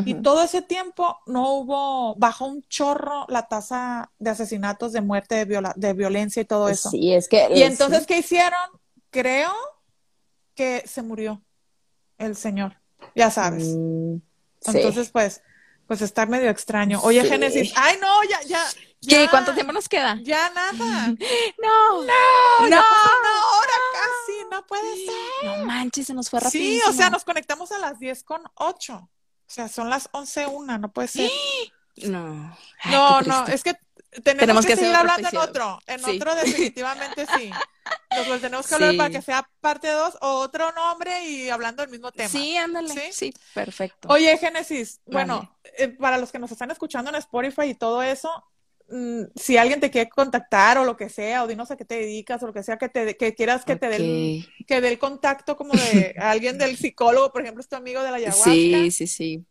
Y 0.05 0.15
todo 0.15 0.43
ese 0.43 0.61
tiempo 0.61 1.19
no 1.25 1.53
hubo, 1.53 2.15
bajó 2.15 2.45
un 2.45 2.63
chorro 2.69 3.25
la 3.27 3.47
tasa 3.47 4.11
de 4.19 4.29
asesinatos, 4.29 4.93
de 4.93 5.01
muerte, 5.01 5.45
de, 5.45 5.71
de 5.75 5.93
violencia 5.93 6.41
y 6.41 6.45
todo 6.45 6.69
eso. 6.69 6.89
Sí, 6.89 7.13
es 7.13 7.27
que. 7.27 7.49
Y 7.53 7.63
entonces, 7.63 8.05
¿qué 8.07 8.19
hicieron? 8.19 8.59
Creo 9.09 9.51
que 10.55 10.83
se 10.87 11.01
murió 11.01 11.43
el 12.17 12.37
señor, 12.37 12.77
ya 13.15 13.29
sabes. 13.29 13.65
Mm, 13.75 14.17
Entonces, 14.67 15.09
pues, 15.09 15.41
pues 15.87 16.01
está 16.01 16.25
medio 16.25 16.49
extraño. 16.49 17.01
Oye, 17.03 17.25
Génesis, 17.25 17.73
ay 17.75 17.97
no, 17.99 18.23
ya, 18.29 18.41
ya. 18.43 18.63
¿Qué? 19.05 19.27
¿Cuánto 19.29 19.53
tiempo 19.53 19.73
nos 19.73 19.89
queda? 19.89 20.19
Ya 20.23 20.49
nada. 20.51 21.07
no. 21.61 22.03
No, 22.03 22.69
no, 22.69 22.69
no, 22.69 22.77
ahora 22.77 23.73
casi 23.93 24.41
puede 24.67 24.95
ser. 24.95 25.15
No 25.43 25.65
manches, 25.65 26.07
se 26.07 26.13
nos 26.13 26.29
fue 26.29 26.39
rapidísimo. 26.39 26.83
Sí, 26.83 26.89
o 26.89 26.93
sea, 26.93 27.09
nos 27.09 27.23
conectamos 27.23 27.71
a 27.71 27.79
las 27.79 27.99
10 27.99 28.23
con 28.23 28.41
8. 28.55 29.09
O 29.51 29.53
sea, 29.53 29.67
son 29.67 29.89
las 29.89 30.07
11 30.13 30.47
una, 30.47 30.77
no 30.77 30.91
puede 30.91 31.07
ser. 31.09 31.29
No. 32.03 32.57
no, 32.85 33.21
no, 33.21 33.47
es 33.47 33.63
que 33.63 33.75
tenemos, 34.23 34.65
que, 34.65 34.77
seguir 34.77 34.95
hablando 34.95 35.27
en 35.27 35.37
otro. 35.37 35.77
En 35.85 36.03
otro 36.05 36.33
definitivamente 36.35 37.27
sí. 37.37 37.51
Nos 38.29 38.39
tenemos 38.41 38.65
que 38.65 38.75
hablar 38.75 38.95
para 38.95 39.09
que 39.09 39.21
sea 39.21 39.47
parte 39.59 39.89
2 39.91 40.19
o 40.21 40.39
otro 40.39 40.71
nombre 40.71 41.25
y 41.25 41.49
hablando 41.49 41.83
del 41.83 41.91
mismo 41.91 42.13
tema. 42.13 42.29
Sí, 42.29 42.55
ándale. 42.55 43.11
Sí, 43.11 43.33
perfecto. 43.53 44.07
Oye, 44.07 44.35
Génesis, 44.37 45.01
bueno, 45.05 45.53
eh, 45.77 45.89
para 45.89 46.17
los 46.17 46.31
que 46.31 46.39
nos 46.39 46.51
están 46.51 46.71
escuchando 46.71 47.11
en 47.11 47.17
Spotify 47.17 47.65
y 47.65 47.75
todo 47.75 48.01
eso, 48.01 48.31
si 49.35 49.57
alguien 49.57 49.79
te 49.79 49.89
quiere 49.89 50.09
contactar 50.09 50.77
o 50.77 50.85
lo 50.85 50.97
que 50.97 51.09
sea, 51.09 51.43
o 51.43 51.47
dinos 51.47 51.71
a 51.71 51.77
qué 51.77 51.85
te 51.85 51.95
dedicas 51.95 52.43
o 52.43 52.47
lo 52.47 52.53
que 52.53 52.63
sea 52.63 52.77
que 52.77 52.89
te 52.89 53.15
que 53.17 53.33
quieras 53.33 53.63
que 53.63 53.75
te 53.75 53.87
dé 53.87 53.95
el, 53.95 54.65
que 54.67 54.81
dé 54.81 54.89
el 54.89 54.99
contacto 54.99 55.55
como 55.55 55.73
de 55.73 56.15
alguien 56.19 56.57
del 56.57 56.77
psicólogo, 56.77 57.31
por 57.31 57.41
ejemplo, 57.41 57.61
es 57.61 57.69
tu 57.69 57.75
amigo 57.75 58.03
de 58.03 58.11
la 58.11 58.17
ayahuasca. 58.17 58.51
Sí, 58.51 58.91
sí, 58.91 59.07
sí. 59.07 59.45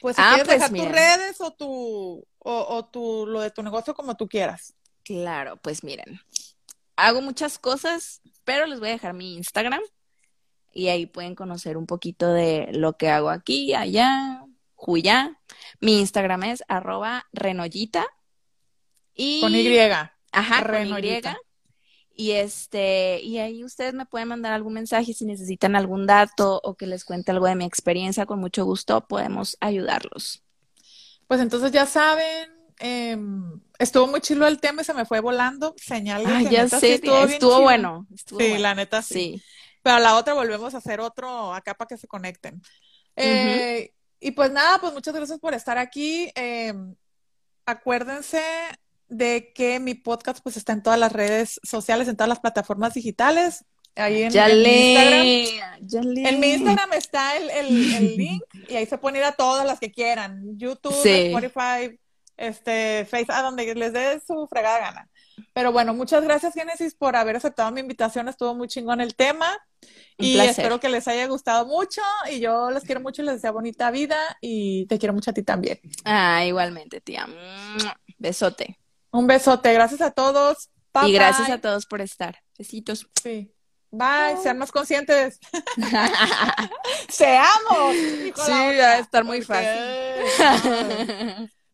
Pues 0.00 0.16
si 0.16 0.22
ah, 0.22 0.34
quieres 0.34 0.46
pues 0.46 0.60
dejar 0.60 0.76
tus 0.76 0.88
redes 0.88 1.40
o 1.40 1.52
tu 1.52 2.26
o, 2.38 2.84
tu, 2.86 3.26
lo 3.26 3.40
de 3.40 3.50
tu 3.50 3.62
negocio 3.62 3.94
como 3.94 4.16
tú 4.16 4.28
quieras. 4.28 4.74
Claro, 5.02 5.56
pues 5.56 5.82
miren, 5.82 6.20
hago 6.96 7.22
muchas 7.22 7.58
cosas, 7.58 8.20
pero 8.44 8.66
les 8.66 8.80
voy 8.80 8.90
a 8.90 8.92
dejar 8.92 9.14
mi 9.14 9.34
Instagram 9.34 9.80
y 10.72 10.88
ahí 10.88 11.06
pueden 11.06 11.34
conocer 11.34 11.76
un 11.76 11.86
poquito 11.86 12.32
de 12.32 12.68
lo 12.72 12.96
que 12.96 13.08
hago 13.08 13.30
aquí, 13.30 13.74
allá, 13.74 14.44
Juyá. 14.74 15.40
Mi 15.80 16.00
Instagram 16.00 16.44
es 16.44 16.64
arroba 16.68 17.26
renollita. 17.32 18.06
Y... 19.14 19.40
Con 19.40 19.54
Y. 19.54 19.78
Ajá, 20.32 20.64
con 20.64 21.04
Y. 21.04 21.20
Y 22.16 22.32
este, 22.32 23.20
y 23.22 23.38
ahí 23.38 23.64
ustedes 23.64 23.92
me 23.92 24.06
pueden 24.06 24.28
mandar 24.28 24.52
algún 24.52 24.74
mensaje 24.74 25.12
si 25.12 25.24
necesitan 25.24 25.74
algún 25.74 26.06
dato 26.06 26.60
o 26.62 26.76
que 26.76 26.86
les 26.86 27.04
cuente 27.04 27.32
algo 27.32 27.46
de 27.46 27.56
mi 27.56 27.64
experiencia, 27.64 28.24
con 28.24 28.38
mucho 28.38 28.64
gusto 28.64 29.00
podemos 29.08 29.56
ayudarlos. 29.60 30.44
Pues 31.26 31.40
entonces 31.40 31.72
ya 31.72 31.86
saben, 31.86 32.50
em, 32.78 33.60
estuvo 33.80 34.06
muy 34.06 34.20
chilo 34.20 34.46
el 34.46 34.60
tema 34.60 34.82
y 34.82 34.84
se 34.84 34.94
me 34.94 35.06
fue 35.06 35.18
volando. 35.18 35.74
Señal 35.76 36.22
ah, 36.26 36.42
ya 36.42 36.68
sé, 36.68 36.94
estuvo, 36.94 37.60
bueno. 37.62 38.06
sí, 38.14 38.58
la 38.58 38.76
neta 38.76 39.02
sí. 39.02 39.42
Pero 39.82 39.96
a 39.96 40.00
la 40.00 40.16
otra 40.16 40.34
volvemos 40.34 40.72
a 40.74 40.78
hacer 40.78 41.00
otro 41.00 41.52
acá 41.52 41.74
para 41.74 41.88
que 41.88 41.96
se 41.96 42.06
conecten. 42.06 42.62
Eh, 43.16 43.92
y 44.20 44.30
pues 44.30 44.52
nada, 44.52 44.78
pues 44.80 44.92
muchas 44.92 45.14
gracias 45.14 45.40
por 45.40 45.52
estar 45.52 45.78
aquí. 45.78 46.30
Em, 46.36 46.94
acuérdense 47.66 48.40
de 49.08 49.52
que 49.54 49.80
mi 49.80 49.94
podcast 49.94 50.40
pues 50.42 50.56
está 50.56 50.72
en 50.72 50.82
todas 50.82 50.98
las 50.98 51.12
redes 51.12 51.60
sociales, 51.62 52.08
en 52.08 52.16
todas 52.16 52.28
las 52.28 52.40
plataformas 52.40 52.94
digitales. 52.94 53.64
Ahí 53.96 54.22
en, 54.22 54.32
mi 54.32 55.42
Instagram. 55.42 56.26
En 56.26 56.40
mi 56.40 56.52
Instagram 56.52 56.92
está 56.94 57.36
el, 57.36 57.50
el, 57.50 58.16
link 58.16 58.42
y 58.68 58.74
ahí 58.74 58.86
se 58.86 58.98
pueden 58.98 59.18
ir 59.18 59.24
a 59.24 59.32
todas 59.32 59.64
las 59.64 59.78
que 59.78 59.92
quieran. 59.92 60.58
YouTube, 60.58 60.94
Spotify, 61.04 61.98
este, 62.36 63.06
Facebook, 63.08 63.34
a 63.34 63.42
donde 63.42 63.72
les 63.74 63.92
dé 63.92 64.20
su 64.26 64.46
fregada 64.48 64.80
gana. 64.80 65.08
Pero 65.52 65.72
bueno, 65.72 65.94
muchas 65.94 66.22
gracias, 66.24 66.54
Génesis, 66.54 66.94
por 66.94 67.16
haber 67.16 67.36
aceptado 67.36 67.70
mi 67.70 67.80
invitación. 67.80 68.28
Estuvo 68.28 68.54
muy 68.54 68.68
chingón 68.68 69.00
el 69.00 69.14
tema. 69.14 69.56
y 70.18 70.38
espero 70.38 70.80
que 70.80 70.88
les 70.88 71.06
haya 71.06 71.26
gustado 71.26 71.66
mucho. 71.66 72.02
Y 72.30 72.40
yo 72.40 72.70
les 72.70 72.84
quiero 72.84 73.00
mucho 73.00 73.22
y 73.22 73.26
les 73.26 73.36
deseo 73.36 73.52
bonita 73.52 73.90
vida. 73.90 74.16
Y 74.40 74.86
te 74.86 74.98
quiero 74.98 75.12
mucho 75.12 75.30
a 75.30 75.34
ti 75.34 75.42
también. 75.42 75.78
Ah, 76.04 76.44
igualmente, 76.44 77.00
tía. 77.00 77.28
Besote. 78.18 78.78
Un 79.14 79.28
besote. 79.28 79.72
Gracias 79.72 80.00
a 80.00 80.10
todos. 80.10 80.70
y 81.06 81.12
gracias 81.12 81.48
a 81.48 81.58
todos 81.58 81.86
por 81.86 82.00
estar. 82.00 82.40
Besitos. 82.58 83.08
Sí. 83.22 83.54
Bye, 83.92 84.36
sean 84.42 84.58
más 84.58 84.72
conscientes. 84.72 85.38
Seamos. 87.08 87.94
Sí, 87.94 88.32
va 88.50 88.90
a 88.90 88.98
estar 88.98 89.22
muy 89.22 89.40
fácil. 89.42 89.70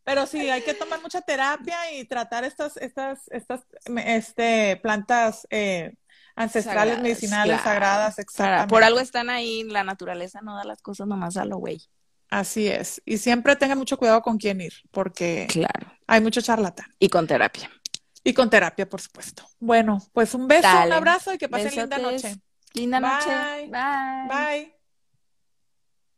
Pero 0.05 0.27
sí, 0.27 0.51
hay 0.51 0.61
que 0.61 0.75
tomar 0.75 1.01
mucha 1.01 1.23
terapia 1.23 1.79
y 1.99 2.05
tratar 2.05 2.45
estas, 2.45 2.77
estas, 2.77 3.21
estas, 3.29 3.63
este, 4.05 4.77
plantas 4.83 5.47
eh, 5.49 5.95
ancestrales, 6.37 7.01
medicinales, 7.01 7.63
sagradas, 7.63 8.19
exactamente. 8.19 8.69
Por 8.69 8.85
algo 8.85 9.01
están 9.01 9.31
ahí, 9.31 9.63
la 9.65 9.85
naturaleza 9.85 10.43
no 10.43 10.57
da 10.57 10.65
las 10.65 10.83
cosas 10.83 11.07
nomás 11.07 11.39
a 11.39 11.47
lo 11.47 11.57
güey. 11.57 11.81
Así 12.31 12.69
es. 12.69 13.03
Y 13.05 13.19
siempre 13.19 13.57
tengan 13.57 13.77
mucho 13.77 13.99
cuidado 13.99 14.23
con 14.23 14.39
quién 14.39 14.61
ir, 14.61 14.73
porque 14.93 15.47
claro. 15.51 15.93
hay 16.07 16.21
mucho 16.21 16.41
charlatán. 16.41 16.87
Y 16.99 17.09
con 17.09 17.27
terapia. 17.27 17.71
Y 18.23 18.33
con 18.33 18.49
terapia, 18.49 18.89
por 18.89 19.01
supuesto. 19.01 19.45
Bueno, 19.59 20.01
pues 20.13 20.35
un 20.35 20.47
beso, 20.47 20.69
un 20.87 20.93
abrazo 20.93 21.35
y 21.35 21.39
que 21.39 21.49
pasen 21.49 21.75
linda 21.75 21.99
noche. 21.99 22.37
Linda 22.75 23.01
noche. 23.01 23.69
Bye. 23.69 24.29
Bye. 24.29 24.80